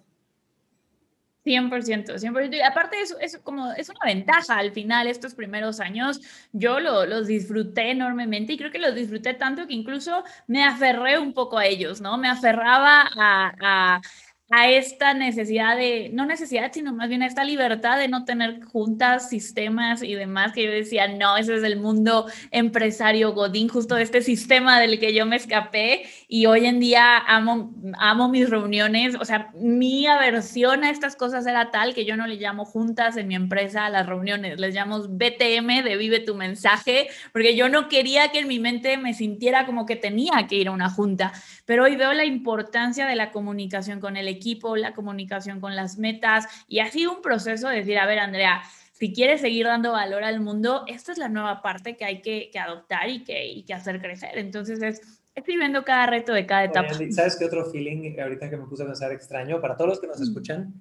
100%, 1.48 2.20
100%. 2.20 2.56
Y 2.56 2.62
aparte 2.62 3.00
es, 3.02 3.16
es 3.22 3.38
como, 3.38 3.72
es 3.72 3.90
una 3.90 4.00
ventaja 4.04 4.58
al 4.58 4.72
final, 4.72 5.08
estos 5.08 5.34
primeros 5.34 5.80
años, 5.80 6.20
yo 6.52 6.80
lo, 6.80 7.06
los 7.06 7.28
disfruté 7.28 7.92
enormemente 7.92 8.54
y 8.54 8.58
creo 8.58 8.72
que 8.72 8.80
los 8.80 8.94
disfruté 8.94 9.34
tanto 9.34 9.66
que 9.66 9.74
incluso 9.74 10.24
me 10.48 10.66
aferré 10.66 11.18
un 11.18 11.34
poco 11.34 11.58
a 11.58 11.66
ellos, 11.66 12.02
¿no? 12.02 12.18
Me 12.18 12.28
aferraba 12.28 13.10
a, 13.16 13.54
a 13.62 14.02
a 14.50 14.70
esta 14.70 15.14
necesidad 15.14 15.76
de, 15.76 16.10
no 16.14 16.26
necesidad, 16.26 16.72
sino 16.72 16.94
más 16.94 17.10
bien 17.10 17.22
a 17.22 17.28
esta 17.28 17.44
libertad 17.44 17.98
de 17.98 18.08
no 18.08 18.24
tener 18.24 18.64
juntas, 18.64 19.30
sistemas 19.30 20.02
y 20.02 20.16
demás, 20.16 20.54
que 20.54 20.64
yo 20.64 20.72
decía, 20.72 21.10
no, 21.10 21.36
ese 21.36 21.56
es 21.56 21.64
el 21.64 21.78
mundo 21.78 22.28
empresario 22.52 23.34
Godín, 23.34 23.68
justo 23.68 23.98
este 23.98 24.22
sistema 24.22 24.80
del 24.80 25.00
que 25.00 25.14
yo 25.14 25.26
me 25.26 25.36
escapé 25.36 26.06
y 26.30 26.46
hoy 26.46 26.66
en 26.66 26.80
día 26.80 27.18
amo, 27.18 27.74
amo 28.00 28.30
mis 28.30 28.50
reuniones, 28.50 29.16
o 29.16 29.26
sea, 29.26 29.52
mi 29.60 30.08
aversión 30.08 30.86
a 30.86 30.92
estas 30.92 31.18
cosas 31.18 31.46
era 31.46 31.70
tal 31.70 31.94
que 31.94 32.06
yo 32.06 32.16
no 32.16 32.26
le 32.26 32.36
llamo 32.36 32.64
juntas 32.64 33.18
en 33.18 33.28
mi 33.28 33.36
empresa 33.36 33.86
a 33.86 33.90
las 33.90 34.06
reuniones, 34.06 34.62
les 34.62 34.74
llamo 34.74 35.00
BTM 35.10 35.84
de 35.84 35.98
Vive 35.98 36.22
tu 36.22 36.36
mensaje, 36.36 37.10
porque 37.34 37.58
yo 37.58 37.68
no 37.68 37.90
quería 37.90 38.30
que 38.30 38.40
en 38.40 38.48
mi 38.48 38.60
mente 38.60 38.96
me 38.96 39.14
sintiera 39.14 39.66
como 39.66 39.86
que 39.86 39.98
tenía 39.98 40.48
que 40.48 40.56
ir 40.56 40.70
a 40.70 40.72
una 40.72 40.90
junta, 40.90 41.34
pero 41.66 41.84
hoy 41.84 41.98
veo 41.98 42.14
la 42.14 42.24
importancia 42.24 43.06
de 43.06 43.16
la 43.18 43.32
comunicación 43.32 44.00
con 44.00 44.16
el 44.16 44.37
la 44.76 44.94
comunicación 44.94 45.60
con 45.60 45.76
las 45.76 45.98
metas 45.98 46.48
y 46.68 46.80
ha 46.80 46.92
sido 46.92 47.14
un 47.14 47.22
proceso 47.22 47.70
de 47.70 47.78
decir, 47.78 47.98
a 47.98 48.06
ver, 48.06 48.20
Andrea, 48.20 48.62
si 48.94 49.14
quieres 49.14 49.42
seguir 49.42 49.66
dando 49.66 49.92
valor 49.92 50.24
al 50.24 50.40
mundo, 50.40 50.84
esta 50.88 51.12
es 51.12 51.18
la 51.18 51.30
nueva 51.30 51.62
parte 51.62 51.96
que 51.96 52.06
hay 52.06 52.22
que, 52.22 52.52
adoptar 52.60 53.10
y 53.10 53.24
que, 53.24 53.46
y 53.46 53.64
que 53.64 53.74
hacer 53.74 54.02
crecer. 54.02 54.38
Entonces 54.38 54.82
es 54.82 55.18
estoy 55.38 55.58
viendo 55.58 55.86
cada 55.86 56.08
reto 56.08 56.34
de 56.34 56.46
cada 56.46 56.66
etapa. 56.66 56.94
¿Sabes 57.12 57.36
qué 57.38 57.46
otro 57.46 57.66
feeling 57.66 58.20
ahorita 58.20 58.50
que 58.50 58.58
me 58.58 58.66
puse 58.66 58.84
a 58.84 58.88
pensar 58.88 59.12
extraño? 59.12 59.62
Para 59.62 59.78
todos 59.78 59.90
los 59.90 60.00
que 60.02 60.08
nos 60.08 60.20
escuchan, 60.20 60.74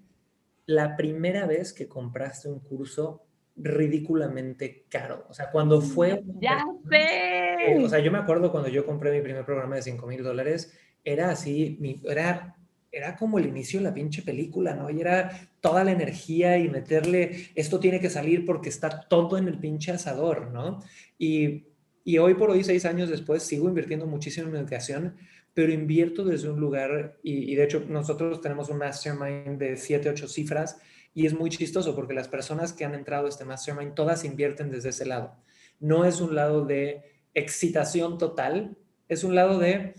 la 0.64 0.96
primera 0.96 1.46
vez 1.46 1.74
que 1.74 1.86
compraste 1.86 2.48
un 2.48 2.60
curso 2.60 3.22
ridículamente 3.56 4.86
caro. 4.88 5.26
O 5.28 5.34
sea, 5.34 5.50
cuando 5.50 5.80
fue... 5.80 6.22
Ya 6.40 6.64
sé. 6.90 7.84
O 7.84 7.88
sea, 7.88 7.98
yo 7.98 8.10
me 8.10 8.18
acuerdo 8.18 8.50
cuando 8.50 8.68
yo 8.70 8.86
compré 8.86 9.12
mi 9.12 9.20
primer 9.20 9.44
programa 9.44 9.76
de 9.76 9.82
5 9.82 10.06
mil 10.06 10.22
dólares, 10.22 10.76
era 11.04 11.30
así, 11.30 11.76
mi, 11.78 12.00
era 12.04 12.56
era 12.90 13.16
como 13.16 13.38
el 13.38 13.46
inicio 13.46 13.80
de 13.80 13.84
la 13.84 13.94
pinche 13.94 14.22
película, 14.22 14.74
¿no? 14.74 14.90
Y 14.90 15.00
era 15.00 15.48
toda 15.60 15.84
la 15.84 15.92
energía 15.92 16.58
y 16.58 16.68
meterle, 16.68 17.50
esto 17.54 17.78
tiene 17.80 18.00
que 18.00 18.10
salir 18.10 18.44
porque 18.44 18.68
está 18.68 19.00
todo 19.08 19.36
en 19.36 19.48
el 19.48 19.58
pinche 19.58 19.92
asador, 19.92 20.50
¿no? 20.52 20.82
Y, 21.18 21.66
y 22.04 22.18
hoy 22.18 22.34
por 22.34 22.50
hoy, 22.50 22.64
seis 22.64 22.84
años 22.84 23.10
después, 23.10 23.42
sigo 23.42 23.68
invirtiendo 23.68 24.06
muchísimo 24.06 24.48
en 24.48 24.56
educación, 24.56 25.16
pero 25.52 25.72
invierto 25.72 26.24
desde 26.24 26.50
un 26.50 26.60
lugar, 26.60 27.18
y, 27.22 27.52
y 27.52 27.54
de 27.54 27.64
hecho 27.64 27.84
nosotros 27.88 28.40
tenemos 28.40 28.68
un 28.68 28.78
mastermind 28.78 29.58
de 29.58 29.76
siete, 29.76 30.08
ocho 30.08 30.28
cifras, 30.28 30.78
y 31.14 31.26
es 31.26 31.32
muy 31.32 31.48
chistoso 31.48 31.94
porque 31.94 32.12
las 32.12 32.28
personas 32.28 32.74
que 32.74 32.84
han 32.84 32.94
entrado 32.94 33.26
a 33.26 33.28
este 33.30 33.46
mastermind, 33.46 33.94
todas 33.94 34.24
invierten 34.24 34.70
desde 34.70 34.90
ese 34.90 35.06
lado. 35.06 35.34
No 35.80 36.04
es 36.04 36.20
un 36.20 36.34
lado 36.34 36.64
de 36.66 37.02
excitación 37.32 38.18
total, 38.18 38.76
es 39.08 39.24
un 39.24 39.34
lado 39.34 39.58
de 39.58 39.94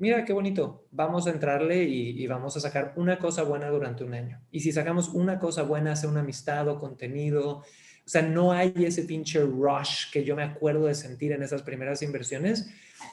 mira 0.00 0.24
qué 0.24 0.32
bonito, 0.32 0.86
vamos 0.90 1.26
a 1.26 1.30
entrarle 1.30 1.84
y, 1.84 2.26
vamos 2.26 2.56
a 2.56 2.60
sacar 2.60 2.94
una 2.96 3.18
cosa 3.18 3.42
buena 3.42 3.68
durante 3.68 4.02
un 4.02 4.14
año. 4.14 4.40
Y 4.50 4.60
si 4.60 4.72
sacamos 4.72 5.10
una 5.10 5.38
cosa 5.38 5.62
buena, 5.62 5.94
sea 5.94 6.08
una 6.08 6.20
amistad 6.20 6.66
o 6.68 6.78
contenido, 6.78 7.58
o 7.58 7.64
sea, 8.06 8.22
no 8.22 8.50
hay 8.50 8.72
ese 8.78 9.04
pinche 9.04 9.40
rush 9.40 10.10
que 10.10 10.24
yo 10.24 10.34
me 10.34 10.42
acuerdo 10.42 10.86
de 10.86 10.94
sentir 10.94 11.32
en 11.32 11.42
esas 11.42 11.62
primeras 11.62 12.02
inversiones, 12.02 12.68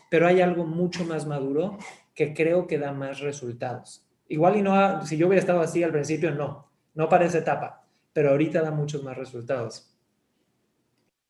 pero 0.10 0.28
hay 0.28 0.40
algo 0.40 0.66
mucho 0.66 1.04
más 1.04 1.28
maduro 1.28 1.78
que 2.16 2.34
creo 2.34 2.68
que 2.68 2.80
da 2.80 2.94
más 2.94 3.20
resultados. 3.20 4.08
Igual 4.30 4.56
y 4.56 4.62
no, 4.62 5.06
si 5.06 5.18
yo 5.18 5.28
hubiera 5.28 5.42
estado 5.42 5.60
así 5.60 5.84
al 5.84 5.92
principio, 5.92 6.32
no, 6.32 6.72
no 6.96 7.10
para 7.10 7.26
esa 7.26 7.40
etapa, 7.40 7.86
pero 8.14 8.30
ahorita 8.30 8.62
da 8.62 8.72
muchos 8.72 9.04
más 9.04 9.18
resultados. 9.18 9.94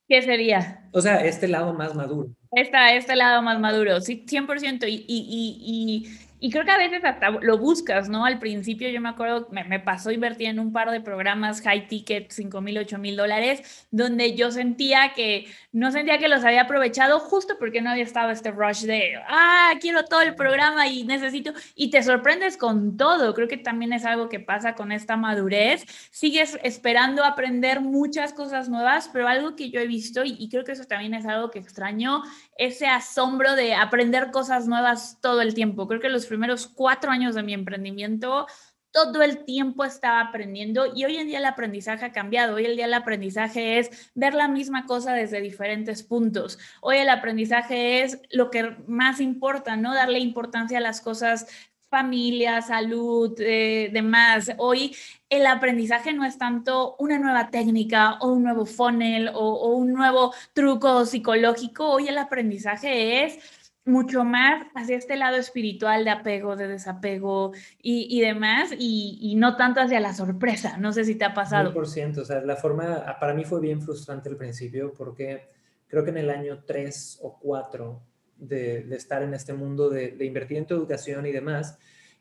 ¿Qué 0.07 0.21
sería? 0.21 0.87
O 0.91 1.01
sea, 1.01 1.25
este 1.25 1.47
lado 1.47 1.73
más 1.73 1.93
maduro. 1.93 2.29
Esta, 2.51 2.93
este 2.93 3.15
lado 3.15 3.41
más 3.41 3.59
maduro, 3.59 3.99
sí, 3.99 4.25
100%. 4.25 4.87
Y, 4.87 5.05
y, 5.07 6.05
y, 6.07 6.17
y 6.39 6.51
creo 6.51 6.65
que 6.65 6.71
a 6.71 6.77
veces 6.77 7.03
hasta 7.03 7.31
lo 7.31 7.57
buscas, 7.57 8.09
¿no? 8.09 8.25
Al 8.25 8.37
principio 8.39 8.89
yo 8.89 9.01
me 9.01 9.09
acuerdo, 9.09 9.47
me, 9.51 9.63
me 9.63 9.79
pasó 9.79 10.11
invertir 10.11 10.47
en 10.47 10.59
un 10.59 10.71
par 10.71 10.91
de 10.91 11.01
programas 11.01 11.61
high 11.61 11.87
ticket, 11.87 12.31
5 12.31 12.61
mil, 12.61 12.77
8 12.77 12.97
mil 12.99 13.15
dólares, 13.15 13.87
donde 13.89 14.35
yo 14.35 14.51
sentía 14.51 15.13
que 15.15 15.47
no 15.71 15.91
sentía 15.91 16.19
que 16.19 16.27
los 16.27 16.43
había 16.43 16.61
aprovechado 16.61 17.19
justo 17.19 17.55
porque 17.57 17.81
no 17.81 17.89
había 17.89 18.03
estado 18.03 18.29
este 18.29 18.51
rush 18.51 18.83
de, 18.83 19.15
ah, 19.27 19.73
quiero 19.81 20.05
todo 20.05 20.21
el 20.21 20.35
programa 20.35 20.87
y 20.87 21.03
necesito, 21.05 21.53
y 21.75 21.89
te 21.89 22.03
sorprendes 22.03 22.55
con 22.57 22.97
todo. 22.97 23.33
Creo 23.33 23.47
que 23.47 23.57
también 23.57 23.93
es 23.93 24.05
algo 24.05 24.29
que 24.29 24.39
pasa 24.39 24.75
con 24.75 24.91
esta 24.91 25.17
madurez. 25.17 25.85
Sigues 26.11 26.59
esperando 26.63 27.23
aprender 27.23 27.81
muchas 27.81 28.33
cosas 28.33 28.69
nuevas, 28.69 29.09
pero 29.11 29.27
algo 29.27 29.55
que 29.55 29.71
yo 29.71 29.79
he 29.79 29.87
visto, 29.87 30.23
y, 30.23 30.35
y 30.39 30.49
creo 30.49 30.63
que 30.63 30.73
eso 30.73 30.83
también 30.83 31.15
es 31.15 31.25
algo 31.25 31.49
que 31.49 31.59
extraño, 31.59 32.21
ese 32.57 32.87
asombro 32.87 33.55
de 33.55 33.73
aprender 33.73 34.31
cosas 34.31 34.67
nuevas 34.67 35.19
todo 35.21 35.41
el 35.41 35.53
tiempo. 35.53 35.87
Creo 35.87 35.99
que 35.99 36.09
los 36.09 36.26
primeros 36.27 36.67
cuatro 36.67 37.11
años 37.11 37.35
de 37.35 37.43
mi 37.43 37.53
emprendimiento, 37.53 38.47
todo 38.91 39.21
el 39.21 39.45
tiempo 39.45 39.83
estaba 39.85 40.21
aprendiendo 40.21 40.85
y 40.95 41.05
hoy 41.05 41.17
en 41.17 41.27
día 41.27 41.39
el 41.39 41.45
aprendizaje 41.45 42.05
ha 42.05 42.11
cambiado. 42.11 42.55
Hoy 42.55 42.65
en 42.65 42.75
día 42.75 42.85
el 42.85 42.93
aprendizaje 42.93 43.79
es 43.79 44.11
ver 44.15 44.33
la 44.33 44.47
misma 44.47 44.85
cosa 44.85 45.13
desde 45.13 45.41
diferentes 45.41 46.03
puntos. 46.03 46.57
Hoy 46.81 46.97
el 46.97 47.09
aprendizaje 47.09 48.01
es 48.01 48.19
lo 48.31 48.49
que 48.49 48.75
más 48.87 49.19
importa, 49.19 49.75
¿no? 49.75 49.93
Darle 49.93 50.19
importancia 50.19 50.79
a 50.79 50.81
las 50.81 51.01
cosas 51.01 51.47
familia, 51.89 52.61
salud, 52.61 53.33
eh, 53.39 53.89
demás. 53.93 54.51
Hoy 54.57 54.95
el 55.29 55.45
aprendizaje 55.45 56.13
no 56.13 56.25
es 56.25 56.37
tanto 56.37 56.95
una 56.99 57.17
nueva 57.17 57.49
técnica 57.49 58.17
o 58.19 58.31
un 58.33 58.43
nuevo 58.43 58.65
funnel 58.65 59.29
o, 59.33 59.75
un 59.75 59.93
nuevo 59.93 60.33
truco 60.53 61.05
psicológico. 61.05 61.89
Hoy 61.89 62.07
el 62.07 62.17
aprendizaje 62.17 63.25
es 63.25 63.66
mucho 63.87 64.23
más 64.23 64.67
hacia 64.75 64.97
este 64.97 65.15
lado 65.15 65.37
espiritual 65.37 66.03
de 66.03 66.11
apego, 66.11 66.55
de 66.55 66.67
desapego 66.67 67.53
y, 67.81 68.19
demás, 68.21 68.71
y, 68.77 69.33
no 69.37 69.55
tanto 69.55 69.79
hacia 69.81 69.99
la 69.99 70.13
sorpresa. 70.13 70.77
No 70.77 70.91
sé 70.93 71.05
si 71.05 71.15
te 71.15 71.25
ha 71.25 71.33
pasado. 71.33 71.73
100%, 71.73 72.17
o 72.19 72.25
sea, 72.25 72.41
la 72.41 72.55
forma, 72.55 73.17
para 73.19 73.33
mí 73.33 73.45
fue 73.45 73.61
bien 73.61 73.81
frustrante 73.81 74.29
al 74.29 74.37
principio 74.37 74.93
porque 74.93 75.47
creo 75.87 76.03
que 76.03 76.11
en 76.11 76.17
el 76.17 76.29
año 76.29 76.63
3 76.65 77.19
o 77.21 77.39
4 77.39 78.01
de, 78.37 78.85
estar 78.95 79.23
en 79.23 79.33
este 79.33 79.53
mundo 79.53 79.89
de, 79.89 80.15
invertir 80.19 80.57
en 80.57 80.65
tu 80.65 80.75
educación 80.75 81.25
y 81.25 81.31
demás, 81.31 81.79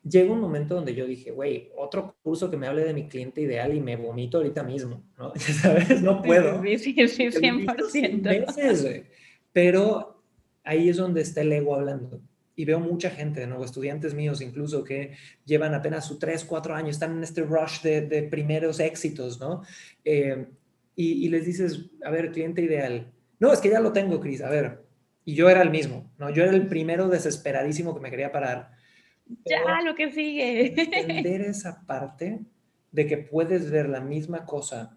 llega 0.08 0.32
un 0.32 0.40
momento 0.40 0.76
donde 0.76 0.94
yo 0.94 1.06
dije, 1.06 1.32
güey, 1.32 1.70
otro 1.76 2.16
curso 2.22 2.50
que 2.50 2.56
me 2.56 2.68
hable 2.68 2.84
de 2.84 2.94
mi 2.94 3.08
cliente 3.08 3.40
ideal 3.40 3.74
y 3.74 3.80
me 3.80 3.96
vomito 3.96 4.38
ahorita 4.38 4.62
mismo, 4.62 5.02
¿no? 5.18 5.32
¿Sabes? 5.36 6.00
No 6.00 6.22
puedo. 6.22 6.62
Sí, 6.62 6.78
sí, 6.78 7.08
sí, 7.08 7.26
100%. 7.26 9.04
pero 9.52 10.15
ahí 10.66 10.90
es 10.90 10.98
donde 10.98 11.22
está 11.22 11.40
el 11.40 11.52
ego 11.52 11.74
hablando. 11.74 12.20
Y 12.54 12.64
veo 12.64 12.80
mucha 12.80 13.10
gente, 13.10 13.40
de 13.40 13.46
nuevo, 13.46 13.64
estudiantes 13.64 14.14
míos 14.14 14.40
incluso, 14.40 14.84
que 14.84 15.12
llevan 15.44 15.74
apenas 15.74 16.06
su 16.06 16.18
3, 16.18 16.44
4 16.44 16.74
años, 16.74 16.90
están 16.90 17.16
en 17.16 17.22
este 17.22 17.42
rush 17.42 17.82
de, 17.82 18.22
primeros 18.30 18.80
éxitos, 18.80 19.40
¿no? 19.40 19.62
Eh, 20.04 20.46
y, 20.94 21.26
y 21.26 21.28
les 21.28 21.44
dices, 21.44 21.86
a 22.04 22.10
ver, 22.10 22.32
cliente 22.32 22.62
ideal. 22.62 23.12
No, 23.38 23.52
es 23.52 23.60
que 23.60 23.68
ya 23.68 23.80
lo 23.80 23.92
tengo, 23.92 24.20
Cris. 24.20 24.40
A 24.42 24.48
ver, 24.48 24.86
y 25.26 25.34
yo 25.34 25.50
era 25.50 25.60
el 25.60 25.70
mismo, 25.70 26.10
¿no? 26.18 26.30
Yo 26.30 26.44
era 26.44 26.52
el 26.52 26.68
primero 26.68 27.08
desesperadísimo 27.08 27.94
que 27.94 28.00
me 28.00 28.10
quería 28.10 28.32
parar. 28.32 28.70
ya, 29.44 29.82
lo 29.82 29.94
que 29.94 30.12
sigue. 30.12 30.68
Entender 30.80 31.42
esa 31.42 31.84
parte 31.84 32.40
de 32.92 33.06
que 33.06 33.18
puedes 33.18 33.70
ver 33.70 33.88
la 33.88 34.00
misma 34.00 34.46
cosa, 34.46 34.96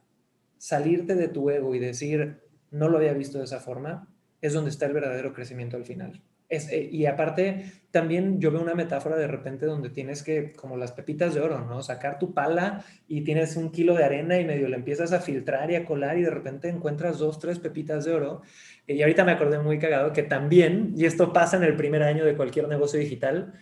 salirte 0.58 1.16
de 1.16 1.28
tu 1.28 1.50
ego 1.50 1.74
y 1.74 1.80
decir, 1.80 2.40
no 2.72 2.90
lo 2.90 2.98
había 2.98 3.14
visto 3.14 3.40
de 3.40 3.46
esa 3.46 3.60
forma, 3.60 4.08
es 4.42 4.54
donde 4.54 4.70
está 4.70 4.86
el 4.86 4.94
verdadero 4.94 5.34
crecimiento 5.34 5.78
al 5.78 5.86
final. 5.86 6.22
Eh, 6.50 6.90
y 6.92 7.06
aparte, 7.06 7.72
también 7.92 8.42
yo 8.42 8.52
veo 8.52 8.62
una 8.62 8.74
metáfora 8.74 9.16
de 9.18 9.28
repente 9.28 9.68
donde 9.68 9.90
tienes 9.92 10.24
que, 10.24 10.52
como 10.54 10.78
las 10.78 10.92
pepitas 10.92 11.36
de 11.36 11.42
oro, 11.42 11.64
¿no? 11.66 11.84
Sacar 11.84 12.18
tu 12.18 12.34
pala 12.34 12.84
y 13.08 13.22
tienes 13.22 13.56
un 13.56 13.72
kilo 13.72 13.94
de 13.94 14.04
arena 14.04 14.40
y 14.40 14.46
medio 14.46 14.68
le 14.68 14.76
empiezas 14.76 15.14
a 15.14 15.20
filtrar 15.20 15.70
y 15.70 15.76
a 15.76 15.86
colar 15.86 16.18
y 16.18 16.24
de 16.24 16.32
repente 16.32 16.68
encuentras 16.70 17.20
dos, 17.20 17.40
tres 17.40 17.60
pepitas 17.60 18.06
de 18.06 18.14
oro. 18.14 18.42
Y 18.88 19.02
ahorita 19.02 19.24
me 19.24 19.32
acordé 19.34 19.60
muy 19.60 19.78
cagado 19.78 20.12
que 20.12 20.24
también, 20.24 20.94
y 20.96 21.06
esto 21.06 21.32
pasa 21.34 21.58
en 21.58 21.64
el 21.64 21.76
primer 21.76 22.02
año 22.02 22.26
de 22.26 22.36
cualquier 22.36 22.68
negocio 22.68 23.00
digital, 23.00 23.54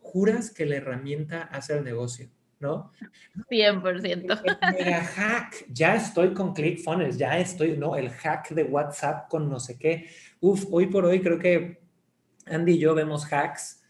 juras 0.00 0.50
que 0.50 0.66
la 0.66 0.76
herramienta 0.76 1.42
hace 1.42 1.78
el 1.78 1.84
negocio. 1.84 2.28
¿No? 2.60 2.92
100%. 3.50 4.42
El 4.78 4.94
hack, 4.94 5.66
ya 5.68 5.96
estoy 5.96 6.32
con 6.32 6.54
ClickFunnels, 6.54 7.18
ya 7.18 7.38
estoy, 7.38 7.76
¿no? 7.76 7.96
El 7.96 8.10
hack 8.10 8.50
de 8.50 8.64
WhatsApp 8.64 9.28
con 9.28 9.48
no 9.48 9.60
sé 9.60 9.78
qué. 9.78 10.08
Uf, 10.40 10.66
hoy 10.70 10.86
por 10.86 11.04
hoy 11.04 11.20
creo 11.20 11.38
que 11.38 11.80
Andy 12.46 12.72
y 12.72 12.78
yo 12.78 12.94
vemos 12.94 13.30
hacks 13.32 13.82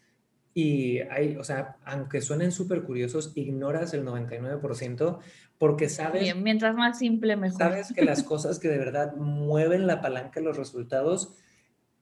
y 0.54 1.00
hay, 1.00 1.36
o 1.36 1.44
sea, 1.44 1.76
aunque 1.84 2.20
suenen 2.20 2.52
súper 2.52 2.82
curiosos, 2.82 3.32
ignoras 3.34 3.92
el 3.92 4.04
99% 4.04 5.18
porque 5.58 5.88
sabes... 5.88 6.22
Bien, 6.22 6.42
mientras 6.42 6.74
más 6.74 6.98
simple, 6.98 7.36
mejor. 7.36 7.58
Sabes 7.58 7.92
que 7.92 8.04
las 8.04 8.22
cosas 8.22 8.58
que 8.58 8.68
de 8.68 8.78
verdad 8.78 9.16
mueven 9.16 9.86
la 9.86 10.00
palanca 10.00 10.40
los 10.40 10.56
resultados 10.56 11.34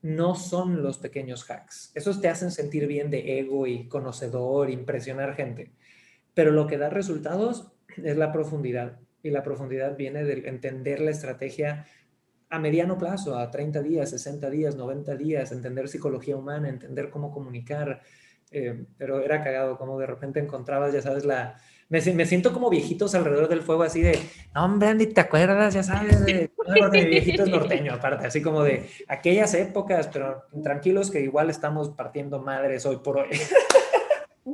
no 0.03 0.35
son 0.35 0.83
los 0.83 0.99
pequeños 0.99 1.49
hacks. 1.49 1.93
Esos 1.95 2.21
te 2.21 2.29
hacen 2.29 2.51
sentir 2.51 2.87
bien 2.87 3.09
de 3.11 3.39
ego 3.39 3.67
y 3.67 3.89
conocedor, 3.89 4.69
impresionar 4.69 5.35
gente. 5.35 5.73
Pero 6.35 6.51
lo 6.51 6.67
que 6.67 6.79
da 6.79 6.89
resultados 6.91 7.73
es 7.97 8.17
la 8.17 8.33
profundidad. 8.33 8.99
Y 9.23 9.31
la 9.31 9.43
profundidad 9.43 9.97
viene 9.97 10.25
de 10.25 10.49
entender 10.49 11.01
la 11.01 11.11
estrategia 11.11 11.87
a 12.53 12.59
mediano 12.59 12.99
plazo, 12.99 13.39
a 13.39 13.51
30 13.51 13.83
días, 13.83 14.11
60 14.11 14.51
días, 14.51 14.77
90 14.77 15.17
días, 15.17 15.53
entender 15.53 15.89
psicología 15.89 16.37
humana, 16.37 16.69
entender 16.69 17.09
cómo 17.09 17.33
comunicar, 17.33 18.03
eh, 18.51 18.85
pero 18.99 19.23
era 19.23 19.43
cagado 19.43 19.79
como 19.79 19.99
de 19.99 20.07
repente 20.07 20.39
encontrabas, 20.39 20.93
ya 20.93 21.01
sabes, 21.01 21.25
la... 21.25 21.57
Me, 21.89 22.01
me, 22.15 22.27
siento 22.27 22.53
como 22.53 22.69
viejitos 22.71 23.15
alrededor 23.15 23.49
del 23.49 23.63
fuego, 23.63 23.83
así 23.83 24.03
de, 24.03 24.19
no, 24.55 24.65
hombre, 24.65 24.89
Andy, 24.89 25.07
¿te 25.07 25.21
acuerdas? 25.23 25.73
Ya 25.73 25.83
sabes, 25.83 26.25
de, 26.25 26.51
de 26.93 27.05
viejitos 27.07 27.49
norteño, 27.49 27.95
aparte, 27.95 28.27
así 28.27 28.43
como 28.43 28.63
de 28.63 28.87
aquellas 29.09 29.55
épocas, 29.55 30.09
pero 30.13 30.45
tranquilos 30.63 31.11
que 31.11 31.21
igual 31.21 31.49
estamos 31.49 31.91
partiendo 31.91 32.41
madres 32.41 32.85
hoy 32.85 32.99
por 32.99 33.19
hoy. 33.19 33.29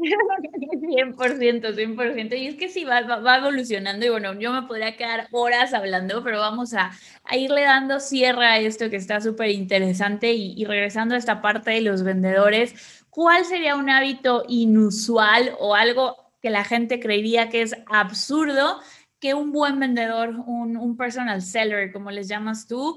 100%, 0.00 1.74
100%. 1.74 2.36
Y 2.36 2.46
es 2.46 2.56
que 2.56 2.68
sí, 2.68 2.84
va, 2.84 3.02
va, 3.02 3.38
evolucionando 3.38 4.06
y 4.06 4.08
bueno, 4.08 4.38
yo 4.38 4.52
me 4.52 4.62
podría 4.62 4.96
quedar 4.96 5.28
horas 5.32 5.74
hablando, 5.74 6.22
pero 6.22 6.40
vamos 6.40 6.74
a, 6.74 6.90
a 7.24 7.36
irle 7.36 7.62
dando 7.62 8.00
cierre 8.00 8.46
a 8.46 8.58
esto 8.58 8.90
que 8.90 8.96
está 8.96 9.20
súper 9.20 9.50
interesante 9.50 10.32
y, 10.32 10.54
y, 10.56 10.64
regresando 10.64 11.14
a 11.14 11.18
esta 11.18 11.40
parte 11.40 11.70
de 11.72 11.80
los 11.80 12.02
vendedores, 12.02 13.04
¿cuál 13.10 13.44
sería 13.44 13.76
un 13.76 13.90
hábito 13.90 14.44
inusual 14.48 15.52
o 15.58 15.74
algo 15.74 16.16
que 16.40 16.50
la 16.50 16.64
gente 16.64 17.00
creería 17.00 17.48
que 17.48 17.62
es 17.62 17.76
absurdo 17.86 18.80
que 19.20 19.34
un 19.34 19.52
buen 19.52 19.80
vendedor, 19.80 20.30
un, 20.46 20.76
un 20.76 20.96
personal 20.96 21.42
seller, 21.42 21.92
como 21.92 22.10
les 22.10 22.28
llamas 22.28 22.66
tú, 22.66 22.96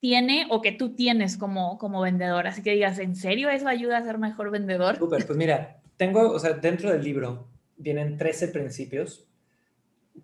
tiene 0.00 0.46
o 0.48 0.62
que 0.62 0.72
tú 0.72 0.94
tienes 0.94 1.36
como, 1.36 1.78
como 1.78 2.00
vendedor? 2.00 2.46
Así 2.46 2.62
que 2.62 2.72
digas, 2.72 2.98
¿en 2.98 3.14
serio 3.14 3.50
eso 3.50 3.68
ayuda 3.68 3.98
a 3.98 4.02
ser 4.02 4.18
mejor 4.18 4.50
vendedor? 4.50 4.96
Súper, 4.96 5.26
pues 5.26 5.36
mira, 5.36 5.79
tengo, 6.00 6.30
o 6.30 6.38
sea, 6.38 6.54
dentro 6.54 6.90
del 6.90 7.04
libro 7.04 7.46
vienen 7.76 8.16
13 8.16 8.48
principios 8.48 9.28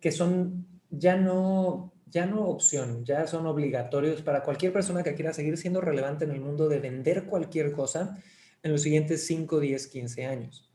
que 0.01 0.11
son 0.11 0.67
ya 0.89 1.19
no, 1.19 1.93
ya 2.07 2.25
no 2.25 2.49
opción, 2.49 3.05
ya 3.05 3.27
son 3.27 3.47
obligatorios 3.47 4.23
para 4.23 4.43
cualquier 4.43 4.73
persona 4.73 5.03
que 5.03 5.15
quiera 5.15 5.35
seguir 5.35 5.59
siendo 5.59 5.83
relevante 5.83 6.25
en 6.25 6.31
el 6.31 6.41
mundo 6.41 6.71
de 6.71 6.81
vender 6.81 7.27
cualquier 7.27 7.73
cosa 7.73 8.17
en 8.63 8.73
los 8.73 8.81
siguientes 8.81 9.27
5, 9.27 9.61
10, 9.61 9.89
15 9.89 10.25
años. 10.25 10.73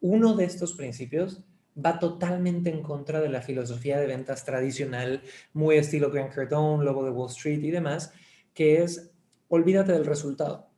Uno 0.00 0.34
de 0.34 0.46
estos 0.46 0.72
principios 0.72 1.44
va 1.76 1.98
totalmente 1.98 2.70
en 2.70 2.82
contra 2.82 3.20
de 3.20 3.28
la 3.28 3.42
filosofía 3.42 3.98
de 3.98 4.06
ventas 4.06 4.46
tradicional, 4.46 5.20
muy 5.52 5.76
estilo 5.76 6.10
Grant 6.10 6.32
Cardone, 6.32 6.86
Lobo 6.86 7.04
de 7.04 7.10
Wall 7.10 7.28
Street 7.28 7.62
y 7.62 7.70
demás, 7.70 8.14
que 8.54 8.82
es 8.82 9.10
olvídate 9.48 9.92
del 9.92 10.06
resultado. 10.06 10.70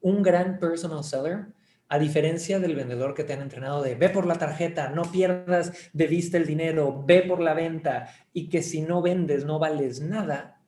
Un 0.00 0.22
gran 0.22 0.60
personal 0.60 1.02
seller 1.02 1.57
a 1.88 1.98
diferencia 1.98 2.60
del 2.60 2.76
vendedor 2.76 3.14
que 3.14 3.24
te 3.24 3.32
han 3.32 3.40
entrenado 3.40 3.82
de 3.82 3.94
ve 3.94 4.10
por 4.10 4.26
la 4.26 4.36
tarjeta, 4.36 4.90
no 4.90 5.02
pierdas 5.10 5.72
de 5.92 6.06
vista 6.06 6.36
el 6.36 6.46
dinero, 6.46 7.02
ve 7.06 7.22
por 7.22 7.40
la 7.40 7.54
venta 7.54 8.10
y 8.32 8.48
que 8.50 8.62
si 8.62 8.82
no 8.82 9.00
vendes 9.00 9.46
no 9.46 9.58
vales 9.58 10.00
nada, 10.00 10.60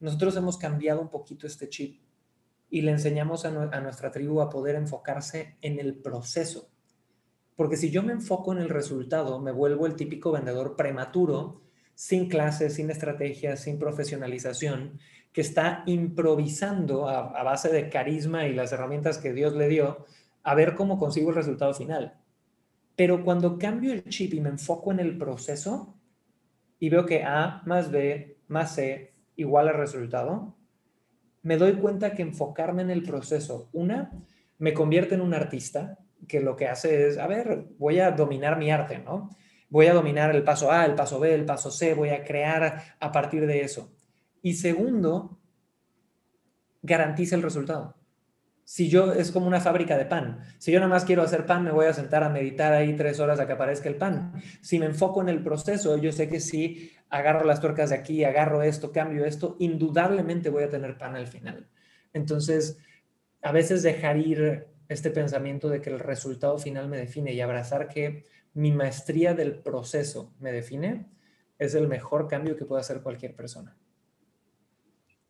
nosotros 0.00 0.36
hemos 0.36 0.58
cambiado 0.58 1.00
un 1.00 1.08
poquito 1.08 1.46
este 1.46 1.70
chip 1.70 2.02
y 2.68 2.82
le 2.82 2.90
enseñamos 2.90 3.46
a, 3.46 3.80
nuestra 3.80 4.10
tribu 4.10 4.42
a 4.42 4.50
poder 4.50 4.74
enfocarse 4.74 5.56
en 5.62 5.78
el 5.78 5.94
proceso. 5.96 6.68
Porque 7.54 7.78
si 7.78 7.90
yo 7.90 8.02
me 8.02 8.12
enfoco 8.12 8.52
en 8.52 8.58
el 8.58 8.68
resultado, 8.68 9.40
me 9.40 9.52
vuelvo 9.52 9.86
el 9.86 9.96
típico 9.96 10.32
vendedor 10.32 10.76
prematuro, 10.76 11.62
sin 11.94 12.28
clases, 12.28 12.74
sin 12.74 12.90
estrategias, 12.90 13.60
sin 13.60 13.78
profesionalización, 13.78 14.98
que 15.32 15.40
está 15.40 15.84
improvisando 15.86 17.08
a 17.08 17.42
base 17.42 17.70
de 17.70 17.88
carisma 17.88 18.46
y 18.46 18.54
las 18.54 18.72
herramientas 18.72 19.16
que 19.16 19.32
Dios 19.32 19.54
le 19.54 19.68
dio, 19.68 20.04
a 20.46 20.54
ver 20.54 20.76
cómo 20.76 20.96
consigo 20.96 21.30
el 21.30 21.36
resultado 21.36 21.74
final. 21.74 22.20
Pero 22.94 23.24
cuando 23.24 23.58
cambio 23.58 23.92
el 23.92 24.04
chip 24.04 24.32
y 24.32 24.40
me 24.40 24.48
enfoco 24.48 24.92
en 24.92 25.00
el 25.00 25.18
proceso 25.18 25.98
y 26.78 26.88
veo 26.88 27.04
que 27.04 27.24
A 27.24 27.62
más 27.66 27.90
B 27.90 28.38
más 28.46 28.76
C 28.76 29.12
igual 29.34 29.66
al 29.66 29.74
resultado, 29.74 30.56
me 31.42 31.56
doy 31.56 31.72
cuenta 31.72 32.12
que 32.12 32.22
enfocarme 32.22 32.82
en 32.82 32.90
el 32.90 33.02
proceso, 33.02 33.68
una, 33.72 34.12
me 34.58 34.72
convierte 34.72 35.16
en 35.16 35.20
un 35.20 35.34
artista 35.34 35.98
que 36.28 36.40
lo 36.40 36.54
que 36.54 36.68
hace 36.68 37.08
es, 37.08 37.18
a 37.18 37.26
ver, 37.26 37.66
voy 37.76 37.98
a 37.98 38.12
dominar 38.12 38.56
mi 38.56 38.70
arte, 38.70 38.98
¿no? 38.98 39.30
Voy 39.68 39.86
a 39.86 39.94
dominar 39.94 40.34
el 40.34 40.44
paso 40.44 40.70
A, 40.70 40.86
el 40.86 40.94
paso 40.94 41.18
B, 41.18 41.34
el 41.34 41.44
paso 41.44 41.72
C, 41.72 41.92
voy 41.94 42.10
a 42.10 42.22
crear 42.22 42.96
a 43.00 43.10
partir 43.10 43.48
de 43.48 43.62
eso. 43.62 43.92
Y 44.42 44.54
segundo, 44.54 45.40
garantiza 46.82 47.34
el 47.34 47.42
resultado 47.42 47.95
si 48.66 48.88
yo 48.88 49.12
es 49.12 49.30
como 49.30 49.46
una 49.46 49.60
fábrica 49.60 49.96
de 49.96 50.06
pan. 50.06 50.40
Si 50.58 50.72
yo 50.72 50.80
nada 50.80 50.90
más 50.90 51.04
quiero 51.04 51.22
hacer 51.22 51.46
pan, 51.46 51.62
me 51.62 51.70
voy 51.70 51.86
a 51.86 51.92
sentar 51.92 52.24
a 52.24 52.28
meditar 52.28 52.72
ahí 52.72 52.96
tres 52.96 53.20
horas 53.20 53.38
a 53.38 53.46
que 53.46 53.52
aparezca 53.52 53.88
el 53.88 53.94
pan. 53.94 54.32
Si 54.60 54.80
me 54.80 54.86
enfoco 54.86 55.22
en 55.22 55.28
el 55.28 55.40
proceso, 55.40 55.96
yo 55.98 56.10
sé 56.10 56.28
que 56.28 56.40
si 56.40 56.90
agarro 57.08 57.44
las 57.44 57.60
tuercas 57.60 57.90
de 57.90 57.96
aquí, 57.96 58.24
agarro 58.24 58.64
esto, 58.64 58.90
cambio 58.90 59.24
esto, 59.24 59.54
indudablemente 59.60 60.50
voy 60.50 60.64
a 60.64 60.68
tener 60.68 60.98
pan 60.98 61.14
al 61.14 61.28
final. 61.28 61.68
Entonces, 62.12 62.78
a 63.40 63.52
veces 63.52 63.84
dejar 63.84 64.16
ir 64.16 64.66
este 64.88 65.10
pensamiento 65.10 65.68
de 65.68 65.80
que 65.80 65.90
el 65.90 66.00
resultado 66.00 66.58
final 66.58 66.88
me 66.88 66.96
define 66.96 67.34
y 67.34 67.40
abrazar 67.40 67.86
que 67.86 68.24
mi 68.52 68.72
maestría 68.72 69.34
del 69.34 69.60
proceso 69.60 70.34
me 70.40 70.50
define 70.50 71.06
es 71.60 71.76
el 71.76 71.86
mejor 71.86 72.26
cambio 72.26 72.56
que 72.56 72.64
puede 72.64 72.80
hacer 72.80 73.00
cualquier 73.00 73.36
persona. 73.36 73.76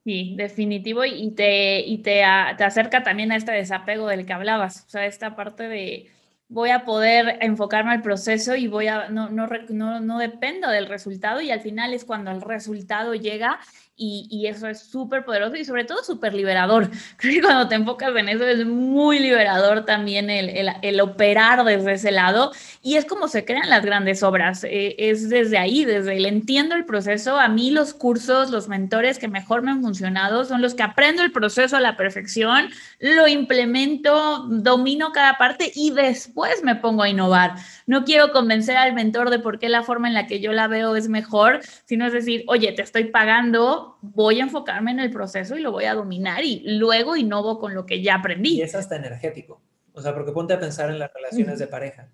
Sí, 0.06 0.34
definitivo, 0.36 1.04
y 1.04 1.32
te, 1.32 1.80
y 1.80 1.98
te, 1.98 2.22
te 2.56 2.64
acerca 2.64 3.02
también 3.02 3.32
a 3.32 3.36
este 3.36 3.50
desapego 3.50 4.06
del 4.06 4.24
que 4.24 4.32
hablabas, 4.32 4.84
o 4.86 4.88
sea, 4.88 5.04
esta 5.04 5.34
parte 5.34 5.66
de 5.66 6.12
voy 6.46 6.70
a 6.70 6.84
poder 6.84 7.38
enfocarme 7.40 7.90
al 7.90 8.02
proceso 8.02 8.54
y 8.54 8.68
voy 8.68 8.86
a, 8.86 9.08
no, 9.08 9.30
no, 9.30 9.48
no, 9.68 9.98
no 9.98 10.18
dependo 10.18 10.68
del 10.68 10.86
resultado 10.86 11.40
y 11.40 11.50
al 11.50 11.60
final 11.60 11.92
es 11.92 12.04
cuando 12.04 12.30
el 12.30 12.40
resultado 12.40 13.16
llega 13.16 13.58
y, 13.98 14.46
eso 14.46 14.68
es 14.68 14.80
súper 14.80 15.24
poderoso 15.24 15.56
y 15.56 15.64
sobre 15.64 15.84
todo 15.84 16.04
súper 16.04 16.34
liberador. 16.34 16.90
Creo 17.16 17.34
que 17.34 17.42
cuando 17.42 17.68
te 17.68 17.74
enfocas 17.74 18.14
en 18.14 18.28
eso 18.28 18.44
es 18.44 18.66
muy 18.66 19.18
liberador 19.18 19.84
también 19.84 20.28
el, 20.28 20.50
el, 20.50 20.70
el 20.82 21.00
operar 21.00 21.64
desde 21.64 21.94
ese 21.94 22.10
lado 22.10 22.52
y 22.82 22.96
es 22.96 23.06
como 23.06 23.26
se 23.28 23.44
crean 23.44 23.70
las 23.70 23.84
grandes 23.84 24.22
obras. 24.22 24.64
Eh, 24.64 24.94
es 24.98 25.30
desde 25.30 25.56
ahí, 25.56 25.84
desde 25.84 26.16
el 26.16 26.26
entiendo 26.26 26.74
el 26.74 26.84
proceso. 26.84 27.38
A 27.38 27.48
mí 27.48 27.70
los 27.70 27.94
cursos, 27.94 28.50
los 28.50 28.68
mentores 28.68 29.18
que 29.18 29.28
mejor 29.28 29.62
me 29.62 29.70
han 29.70 29.82
funcionado 29.82 30.44
son 30.44 30.60
los 30.60 30.74
que 30.74 30.82
aprendo 30.82 31.22
el 31.22 31.32
proceso 31.32 31.76
a 31.76 31.80
la 31.80 31.96
perfección, 31.96 32.68
lo 33.00 33.26
implemento, 33.28 34.46
domino 34.48 35.12
cada 35.12 35.38
parte 35.38 35.72
y 35.74 35.90
después 35.90 36.62
me 36.62 36.76
pongo 36.76 37.02
a 37.02 37.08
innovar. 37.08 37.54
No 37.86 38.04
quiero 38.04 38.30
convencer 38.30 38.76
al 38.76 38.92
mentor 38.92 39.30
de 39.30 39.38
por 39.38 39.58
qué 39.58 39.68
la 39.68 39.82
forma 39.82 40.08
en 40.08 40.14
la 40.14 40.26
que 40.26 40.40
yo 40.40 40.52
la 40.52 40.68
veo 40.68 40.96
es 40.96 41.08
mejor, 41.08 41.60
sino 41.86 42.06
es 42.06 42.12
decir, 42.12 42.44
oye, 42.46 42.72
te 42.72 42.82
estoy 42.82 43.04
pagando 43.04 43.85
voy 44.00 44.40
a 44.40 44.44
enfocarme 44.44 44.90
en 44.90 45.00
el 45.00 45.10
proceso 45.10 45.56
y 45.56 45.62
lo 45.62 45.72
voy 45.72 45.84
a 45.84 45.94
dominar 45.94 46.44
y 46.44 46.62
luego 46.78 47.16
innovo 47.16 47.58
con 47.58 47.74
lo 47.74 47.86
que 47.86 48.02
ya 48.02 48.16
aprendí. 48.16 48.56
Y 48.56 48.62
es 48.62 48.74
hasta 48.74 48.96
energético. 48.96 49.60
O 49.92 50.02
sea, 50.02 50.14
porque 50.14 50.32
ponte 50.32 50.54
a 50.54 50.60
pensar 50.60 50.90
en 50.90 50.98
las 50.98 51.12
relaciones 51.12 51.58
de 51.58 51.66
pareja. 51.66 52.10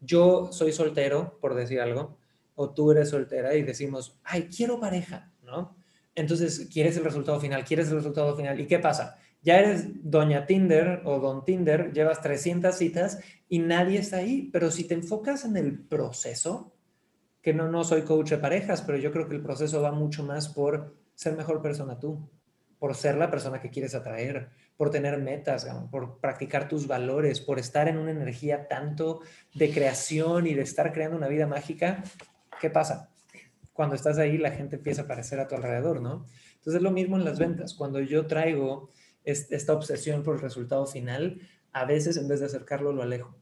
Yo 0.00 0.50
soy 0.52 0.72
soltero, 0.72 1.38
por 1.40 1.54
decir 1.54 1.80
algo, 1.80 2.18
o 2.54 2.70
tú 2.70 2.92
eres 2.92 3.10
soltera 3.10 3.54
y 3.54 3.62
decimos, 3.62 4.18
ay, 4.24 4.48
quiero 4.54 4.78
pareja, 4.78 5.32
¿no? 5.42 5.76
Entonces, 6.14 6.68
quieres 6.70 6.96
el 6.98 7.04
resultado 7.04 7.40
final, 7.40 7.64
quieres 7.64 7.88
el 7.88 7.96
resultado 7.96 8.36
final. 8.36 8.60
¿Y 8.60 8.66
qué 8.66 8.78
pasa? 8.78 9.16
Ya 9.40 9.58
eres 9.58 9.86
doña 10.08 10.46
Tinder 10.46 11.02
o 11.04 11.18
don 11.18 11.44
Tinder, 11.44 11.92
llevas 11.92 12.20
300 12.20 12.74
citas 12.74 13.18
y 13.48 13.58
nadie 13.58 13.98
está 13.98 14.18
ahí, 14.18 14.50
pero 14.52 14.70
si 14.70 14.84
te 14.84 14.94
enfocas 14.94 15.44
en 15.44 15.56
el 15.56 15.78
proceso, 15.78 16.74
que 17.40 17.52
no, 17.52 17.68
no 17.68 17.82
soy 17.82 18.02
coach 18.02 18.30
de 18.30 18.38
parejas, 18.38 18.82
pero 18.82 18.98
yo 18.98 19.10
creo 19.10 19.28
que 19.28 19.34
el 19.34 19.42
proceso 19.42 19.82
va 19.82 19.90
mucho 19.90 20.22
más 20.22 20.48
por 20.48 20.94
ser 21.14 21.36
mejor 21.36 21.62
persona 21.62 21.98
tú, 21.98 22.28
por 22.78 22.94
ser 22.96 23.16
la 23.16 23.30
persona 23.30 23.60
que 23.60 23.70
quieres 23.70 23.94
atraer, 23.94 24.48
por 24.76 24.90
tener 24.90 25.16
metas, 25.18 25.68
por 25.90 26.18
practicar 26.18 26.68
tus 26.68 26.88
valores, 26.88 27.40
por 27.40 27.60
estar 27.60 27.86
en 27.86 27.96
una 27.96 28.10
energía 28.10 28.66
tanto 28.66 29.20
de 29.54 29.70
creación 29.70 30.48
y 30.48 30.54
de 30.54 30.62
estar 30.62 30.92
creando 30.92 31.16
una 31.16 31.28
vida 31.28 31.46
mágica. 31.46 32.02
¿Qué 32.60 32.70
pasa? 32.70 33.10
Cuando 33.72 33.94
estás 33.94 34.18
ahí, 34.18 34.36
la 34.36 34.50
gente 34.50 34.76
empieza 34.76 35.02
a 35.02 35.04
aparecer 35.04 35.38
a 35.38 35.46
tu 35.46 35.54
alrededor, 35.54 36.00
¿no? 36.00 36.26
Entonces 36.54 36.74
es 36.74 36.82
lo 36.82 36.90
mismo 36.90 37.16
en 37.16 37.24
las 37.24 37.38
ventas. 37.38 37.74
Cuando 37.74 38.00
yo 38.00 38.26
traigo 38.26 38.90
esta 39.24 39.72
obsesión 39.72 40.24
por 40.24 40.34
el 40.34 40.40
resultado 40.40 40.84
final, 40.86 41.40
a 41.72 41.84
veces 41.84 42.16
en 42.16 42.26
vez 42.26 42.40
de 42.40 42.46
acercarlo, 42.46 42.92
lo 42.92 43.02
alejo. 43.02 43.36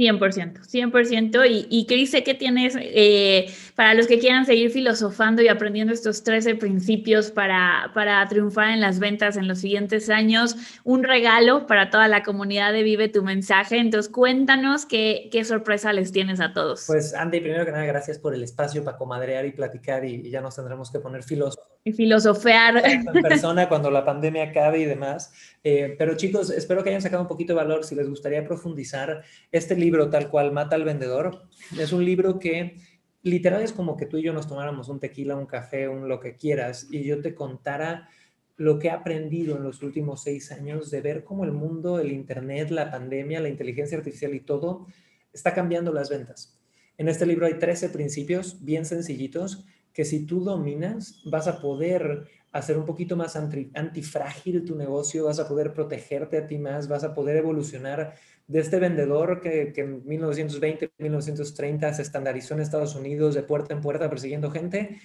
100%, 0.00 0.62
100%. 0.66 1.50
Y, 1.50 1.66
y 1.68 1.86
Cris, 1.86 2.10
sé 2.10 2.24
que 2.24 2.34
tienes, 2.34 2.74
eh, 2.78 3.52
para 3.74 3.94
los 3.94 4.06
que 4.06 4.18
quieran 4.18 4.46
seguir 4.46 4.70
filosofando 4.70 5.42
y 5.42 5.48
aprendiendo 5.48 5.92
estos 5.92 6.24
13 6.24 6.54
principios 6.54 7.30
para, 7.30 7.90
para 7.94 8.26
triunfar 8.28 8.70
en 8.70 8.80
las 8.80 8.98
ventas 8.98 9.36
en 9.36 9.46
los 9.46 9.58
siguientes 9.58 10.08
años, 10.08 10.56
un 10.84 11.04
regalo 11.04 11.66
para 11.66 11.90
toda 11.90 12.08
la 12.08 12.22
comunidad 12.22 12.72
de 12.72 12.82
Vive 12.82 13.08
tu 13.08 13.22
mensaje. 13.22 13.78
Entonces, 13.78 14.10
cuéntanos 14.10 14.86
qué, 14.86 15.28
qué 15.30 15.44
sorpresa 15.44 15.92
les 15.92 16.12
tienes 16.12 16.40
a 16.40 16.54
todos. 16.54 16.84
Pues, 16.86 17.12
Andy, 17.12 17.40
primero 17.40 17.66
que 17.66 17.72
nada, 17.72 17.84
gracias 17.84 18.18
por 18.18 18.34
el 18.34 18.42
espacio 18.42 18.82
para 18.82 18.96
comadrear 18.96 19.44
y 19.44 19.52
platicar 19.52 20.04
y, 20.04 20.30
ya 20.30 20.40
nos 20.40 20.56
tendremos 20.56 20.90
que 20.90 21.00
poner 21.00 21.22
filósofos. 21.22 21.66
Y 21.82 21.92
filosofear. 21.92 22.82
En 22.84 23.04
persona 23.22 23.68
cuando 23.68 23.90
la 23.90 24.04
pandemia 24.04 24.44
acabe 24.44 24.80
y 24.80 24.84
demás. 24.84 25.32
Eh, 25.64 25.94
pero 25.98 26.14
chicos, 26.16 26.50
espero 26.50 26.82
que 26.82 26.90
hayan 26.90 27.02
sacado 27.02 27.22
un 27.22 27.28
poquito 27.28 27.52
de 27.52 27.58
valor. 27.58 27.84
Si 27.84 27.94
les 27.94 28.08
gustaría 28.08 28.44
profundizar, 28.44 29.22
este 29.50 29.74
libro 29.74 29.89
tal 30.10 30.30
cual, 30.30 30.52
Mata 30.52 30.76
al 30.76 30.84
Vendedor, 30.84 31.42
es 31.78 31.92
un 31.92 32.04
libro 32.04 32.38
que 32.38 32.76
literal 33.22 33.62
es 33.62 33.72
como 33.72 33.96
que 33.96 34.06
tú 34.06 34.16
y 34.16 34.22
yo 34.22 34.32
nos 34.32 34.48
tomáramos 34.48 34.88
un 34.88 35.00
tequila, 35.00 35.36
un 35.36 35.46
café, 35.46 35.88
un 35.88 36.08
lo 36.08 36.20
que 36.20 36.36
quieras, 36.36 36.88
y 36.90 37.04
yo 37.04 37.20
te 37.20 37.34
contara 37.34 38.08
lo 38.56 38.78
que 38.78 38.88
he 38.88 38.90
aprendido 38.90 39.56
en 39.56 39.62
los 39.62 39.82
últimos 39.82 40.22
seis 40.22 40.52
años 40.52 40.90
de 40.90 41.00
ver 41.00 41.24
cómo 41.24 41.44
el 41.44 41.52
mundo, 41.52 41.98
el 41.98 42.12
Internet, 42.12 42.70
la 42.70 42.90
pandemia, 42.90 43.40
la 43.40 43.48
inteligencia 43.48 43.96
artificial 43.96 44.34
y 44.34 44.40
todo 44.40 44.86
está 45.32 45.54
cambiando 45.54 45.92
las 45.92 46.10
ventas. 46.10 46.58
En 46.98 47.08
este 47.08 47.24
libro 47.24 47.46
hay 47.46 47.58
13 47.58 47.88
principios 47.88 48.62
bien 48.62 48.84
sencillitos 48.84 49.64
que 49.92 50.04
si 50.04 50.26
tú 50.26 50.40
dominas 50.40 51.22
vas 51.24 51.48
a 51.48 51.60
poder 51.60 52.26
hacer 52.52 52.76
un 52.76 52.84
poquito 52.84 53.16
más 53.16 53.36
antifrágil 53.36 54.64
tu 54.64 54.74
negocio, 54.76 55.26
vas 55.26 55.38
a 55.38 55.48
poder 55.48 55.72
protegerte 55.72 56.38
a 56.38 56.46
ti 56.46 56.58
más, 56.58 56.88
vas 56.88 57.04
a 57.04 57.14
poder 57.14 57.36
evolucionar 57.36 58.14
de 58.48 58.58
este 58.58 58.80
vendedor 58.80 59.40
que, 59.40 59.72
en 59.76 60.04
1920, 60.04 60.90
1930 60.98 61.94
se 61.94 62.02
estandarizó 62.02 62.54
en 62.54 62.60
Estados 62.60 62.96
Unidos 62.96 63.34
de 63.34 63.44
puerta 63.44 63.74
en 63.74 63.80
puerta 63.80 64.10
persiguiendo 64.10 64.50
gente, 64.50 65.00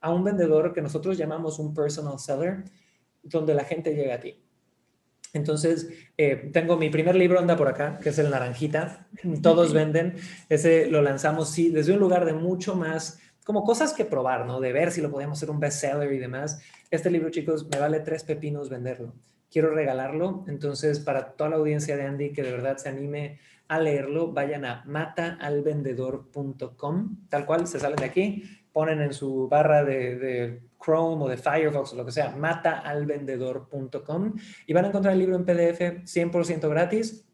a 0.00 0.12
un 0.12 0.22
vendedor 0.22 0.72
que 0.72 0.82
nosotros 0.82 1.18
llamamos 1.18 1.58
un 1.58 1.74
personal 1.74 2.20
seller, 2.20 2.64
donde 3.24 3.54
la 3.54 3.64
gente 3.64 3.94
llega 3.94 4.14
a 4.14 4.20
ti. 4.20 4.40
Entonces, 5.32 5.88
eh, 6.16 6.50
tengo 6.52 6.76
mi 6.76 6.88
primer 6.88 7.16
libro, 7.16 7.38
anda 7.38 7.56
por 7.56 7.68
acá, 7.68 7.98
que 8.00 8.10
es 8.10 8.18
el 8.18 8.30
Naranjita. 8.30 9.08
Todos 9.42 9.72
venden. 9.74 10.14
Ese 10.48 10.86
lo 10.86 11.02
lanzamos, 11.02 11.50
sí, 11.50 11.70
desde 11.70 11.92
un 11.92 11.98
lugar 11.98 12.24
de 12.24 12.32
mucho 12.32 12.76
más, 12.76 13.18
como 13.46 13.64
cosas 13.64 13.94
que 13.94 14.04
probar, 14.04 14.44
¿no? 14.44 14.60
De 14.60 14.74
ver 14.74 14.92
si 14.92 15.00
lo 15.00 15.10
podemos 15.10 15.38
hacer 15.38 15.50
un 15.50 15.60
bestseller 15.60 16.12
y 16.12 16.18
demás. 16.18 16.60
Este 16.90 17.10
libro, 17.10 17.30
chicos, 17.30 17.66
me 17.70 17.78
vale 17.78 18.00
tres 18.00 18.24
pepinos 18.24 18.68
venderlo 18.68 19.14
quiero 19.50 19.74
regalarlo. 19.74 20.44
Entonces, 20.48 21.00
para 21.00 21.32
toda 21.32 21.50
la 21.50 21.56
audiencia 21.56 21.96
de 21.96 22.04
Andy 22.04 22.32
que 22.32 22.42
de 22.42 22.52
verdad 22.52 22.76
se 22.76 22.90
anime 22.90 23.40
a 23.68 23.80
leerlo, 23.80 24.32
vayan 24.32 24.64
a 24.64 24.84
mataalvendedor.com, 24.86 27.16
tal 27.28 27.46
cual, 27.46 27.66
se 27.66 27.80
salen 27.80 27.96
de 27.96 28.04
aquí, 28.04 28.44
ponen 28.72 29.02
en 29.02 29.12
su 29.12 29.48
barra 29.48 29.82
de, 29.84 30.62
Chrome 30.78 31.24
o 31.24 31.28
de 31.28 31.38
Firefox 31.38 31.94
o 31.94 31.96
lo 31.96 32.04
que 32.04 32.12
sea, 32.12 32.36
mataalvendedor.com 32.36 34.34
y 34.66 34.72
van 34.72 34.84
a 34.84 34.88
encontrar 34.88 35.14
el 35.14 35.20
libro 35.20 35.34
en 35.34 35.44
PDF 35.44 36.04
100% 36.04 36.68
gratis 36.68 37.25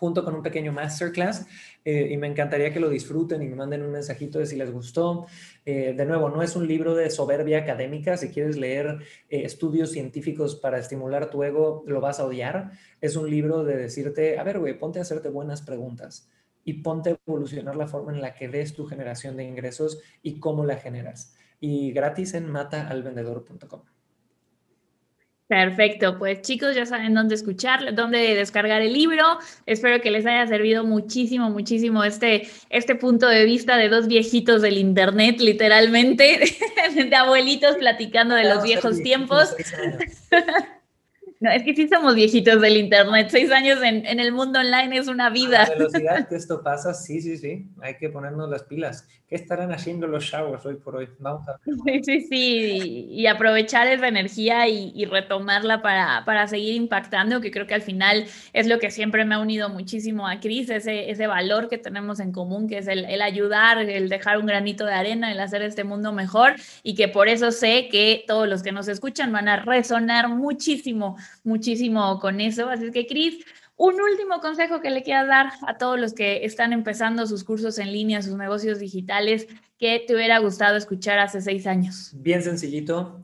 junto 0.00 0.24
con 0.24 0.34
un 0.34 0.42
pequeño 0.42 0.72
masterclass 0.72 1.46
eh, 1.84 2.08
y 2.10 2.16
me 2.16 2.26
encantaría 2.26 2.72
que 2.72 2.80
lo 2.80 2.88
disfruten 2.88 3.42
y 3.42 3.48
me 3.48 3.54
manden 3.54 3.82
un 3.82 3.92
mensajito 3.92 4.38
de 4.38 4.46
si 4.46 4.56
les 4.56 4.72
gustó. 4.72 5.26
Eh, 5.66 5.92
de 5.94 6.06
nuevo, 6.06 6.30
no 6.30 6.42
es 6.42 6.56
un 6.56 6.66
libro 6.66 6.94
de 6.94 7.10
soberbia 7.10 7.58
académica, 7.58 8.16
si 8.16 8.30
quieres 8.30 8.56
leer 8.56 8.98
eh, 9.28 9.42
estudios 9.44 9.92
científicos 9.92 10.56
para 10.56 10.78
estimular 10.78 11.28
tu 11.28 11.42
ego, 11.44 11.84
lo 11.86 12.00
vas 12.00 12.18
a 12.18 12.24
odiar. 12.24 12.72
Es 13.02 13.14
un 13.14 13.28
libro 13.28 13.62
de 13.62 13.76
decirte, 13.76 14.38
a 14.38 14.42
ver, 14.42 14.58
güey, 14.58 14.78
ponte 14.78 15.00
a 15.00 15.02
hacerte 15.02 15.28
buenas 15.28 15.60
preguntas 15.60 16.30
y 16.64 16.82
ponte 16.82 17.10
a 17.10 17.18
evolucionar 17.26 17.76
la 17.76 17.86
forma 17.86 18.10
en 18.10 18.22
la 18.22 18.32
que 18.32 18.48
ves 18.48 18.72
tu 18.72 18.86
generación 18.86 19.36
de 19.36 19.44
ingresos 19.44 20.00
y 20.22 20.40
cómo 20.40 20.64
la 20.64 20.76
generas. 20.76 21.34
Y 21.60 21.92
gratis 21.92 22.32
en 22.32 22.50
mataalvendedor.com. 22.50 23.82
Perfecto, 25.50 26.16
pues 26.16 26.42
chicos 26.42 26.76
ya 26.76 26.86
saben 26.86 27.12
dónde 27.12 27.34
escuchar, 27.34 27.92
dónde 27.96 28.36
descargar 28.36 28.82
el 28.82 28.92
libro. 28.92 29.24
Espero 29.66 30.00
que 30.00 30.12
les 30.12 30.24
haya 30.24 30.46
servido 30.46 30.84
muchísimo, 30.84 31.50
muchísimo 31.50 32.04
este, 32.04 32.48
este 32.68 32.94
punto 32.94 33.26
de 33.26 33.44
vista 33.44 33.76
de 33.76 33.88
dos 33.88 34.06
viejitos 34.06 34.62
del 34.62 34.78
internet, 34.78 35.40
literalmente, 35.40 36.56
de 36.94 37.16
abuelitos 37.16 37.74
platicando 37.78 38.36
de 38.36 38.44
los 38.44 38.62
viejos 38.62 39.02
tiempos. 39.02 39.52
No, 41.40 41.50
es 41.50 41.62
que 41.62 41.74
sí 41.74 41.88
somos 41.88 42.14
viejitos 42.14 42.60
del 42.60 42.76
internet. 42.76 43.28
Seis 43.30 43.50
años 43.50 43.82
en, 43.82 44.04
en 44.04 44.20
el 44.20 44.30
mundo 44.30 44.58
online 44.60 44.98
es 44.98 45.08
una 45.08 45.30
vida. 45.30 45.62
A 45.62 45.68
la 45.70 45.74
velocidad 45.74 46.28
que 46.28 46.36
esto 46.36 46.62
pasa, 46.62 46.92
sí, 46.92 47.22
sí, 47.22 47.38
sí. 47.38 47.66
Hay 47.80 47.96
que 47.96 48.10
ponernos 48.10 48.50
las 48.50 48.64
pilas. 48.64 49.08
¿Qué 49.30 49.36
estarán 49.36 49.72
haciendo 49.72 50.08
los 50.08 50.24
showers 50.24 50.66
hoy 50.66 50.74
por 50.74 50.96
hoy? 50.96 51.08
Vamos 51.20 51.48
a 51.48 51.56
Sí, 51.64 52.02
sí, 52.02 52.20
sí. 52.28 53.06
Y, 53.10 53.26
aprovechar 53.28 53.86
esa 53.86 54.08
energía 54.08 54.68
y, 54.68 54.92
y, 54.94 55.04
retomarla 55.04 55.80
para, 55.82 56.24
para 56.26 56.48
seguir 56.48 56.74
impactando, 56.74 57.40
que 57.40 57.52
creo 57.52 57.64
que 57.64 57.74
al 57.74 57.82
final 57.82 58.26
es 58.52 58.66
lo 58.66 58.80
que 58.80 58.90
siempre 58.90 59.24
me 59.24 59.36
ha 59.36 59.38
unido 59.38 59.68
muchísimo 59.68 60.26
a 60.26 60.40
Cris, 60.40 60.68
ese, 60.68 61.10
ese 61.10 61.28
valor 61.28 61.68
que 61.68 61.78
tenemos 61.78 62.18
en 62.18 62.32
común, 62.32 62.68
que 62.68 62.78
es 62.78 62.88
el, 62.88 63.04
el 63.04 63.22
ayudar, 63.22 63.78
el 63.78 64.08
dejar 64.08 64.36
un 64.36 64.46
granito 64.46 64.84
de 64.84 64.94
arena, 64.94 65.30
el 65.30 65.38
hacer 65.38 65.62
este 65.62 65.84
mundo 65.84 66.12
mejor. 66.12 66.56
Y 66.82 66.96
que 66.96 67.06
por 67.06 67.28
eso 67.28 67.52
sé 67.52 67.88
que 67.88 68.24
todos 68.26 68.48
los 68.48 68.64
que 68.64 68.72
nos 68.72 68.88
escuchan 68.88 69.30
van 69.30 69.48
a 69.48 69.58
resonar 69.58 70.28
muchísimo 70.28 71.16
muchísimo 71.44 72.18
con 72.20 72.40
eso. 72.40 72.68
Así 72.68 72.90
que, 72.90 73.06
Cris, 73.06 73.44
un 73.76 73.94
último 74.00 74.40
consejo 74.40 74.80
que 74.80 74.90
le 74.90 75.02
quieras 75.02 75.26
dar 75.26 75.52
a 75.66 75.78
todos 75.78 75.98
los 75.98 76.12
que 76.12 76.44
están 76.44 76.72
empezando 76.72 77.26
sus 77.26 77.44
cursos 77.44 77.78
en 77.78 77.92
línea, 77.92 78.20
sus 78.20 78.36
negocios 78.36 78.78
digitales, 78.78 79.46
que 79.78 80.04
te 80.06 80.14
hubiera 80.14 80.38
gustado 80.38 80.76
escuchar 80.76 81.18
hace 81.18 81.40
seis 81.40 81.66
años. 81.66 82.10
Bien 82.14 82.42
sencillito. 82.42 83.20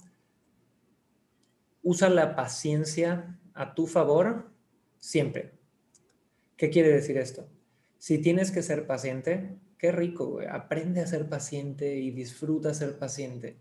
Usa 1.82 2.08
la 2.08 2.34
paciencia 2.34 3.38
a 3.52 3.74
tu 3.74 3.86
favor 3.86 4.50
siempre. 4.98 5.52
¿Qué 6.56 6.70
quiere 6.70 6.88
decir 6.88 7.18
esto? 7.18 7.48
Si 7.98 8.18
tienes 8.18 8.50
que 8.50 8.62
ser 8.62 8.86
paciente, 8.86 9.58
qué 9.78 9.92
rico, 9.92 10.40
aprende 10.50 11.00
a 11.00 11.06
ser 11.06 11.28
paciente 11.28 11.96
y 11.96 12.10
disfruta 12.12 12.72
ser 12.72 12.98
paciente. 12.98 13.58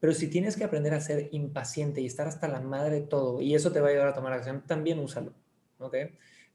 Pero 0.00 0.14
si 0.14 0.28
tienes 0.28 0.56
que 0.56 0.64
aprender 0.64 0.94
a 0.94 1.00
ser 1.00 1.28
impaciente 1.32 2.00
y 2.00 2.06
estar 2.06 2.26
hasta 2.26 2.48
la 2.48 2.60
madre 2.60 3.00
de 3.00 3.06
todo, 3.06 3.40
y 3.40 3.54
eso 3.54 3.70
te 3.70 3.80
va 3.80 3.88
a 3.88 3.90
ayudar 3.90 4.08
a 4.08 4.14
tomar 4.14 4.32
acción, 4.32 4.64
también 4.66 4.98
úsalo. 4.98 5.34
¿Ok? 5.78 5.96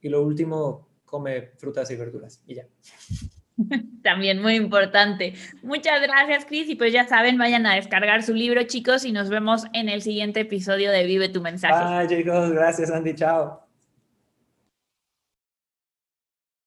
Y 0.02 0.10
lo 0.10 0.24
último, 0.24 0.88
come 1.06 1.52
frutas 1.58 1.90
y 1.92 1.96
verduras. 1.96 2.44
Y 2.48 2.56
ya. 2.56 2.66
También 4.04 4.42
muy 4.42 4.56
importante. 4.56 5.34
Muchas 5.64 6.02
gracias, 6.02 6.46
Cris. 6.46 6.70
Y 6.70 6.76
pues 6.76 6.92
ya 6.92 7.08
saben, 7.08 7.38
vayan 7.38 7.66
a 7.66 7.76
descargar 7.76 8.24
su 8.24 8.34
libro, 8.34 8.64
chicos, 8.64 9.06
y 9.06 9.12
nos 9.12 9.30
vemos 9.30 9.66
en 9.74 9.90
el 9.90 10.02
siguiente 10.02 10.42
episodio 10.42 10.92
de 10.92 11.06
Vive 11.06 11.30
tu 11.30 11.42
mensaje. 11.42 12.08
Bye, 12.08 12.18
chicos. 12.18 12.52
Gracias, 12.52 12.92
Andy. 12.92 13.16
Chao. 13.16 13.65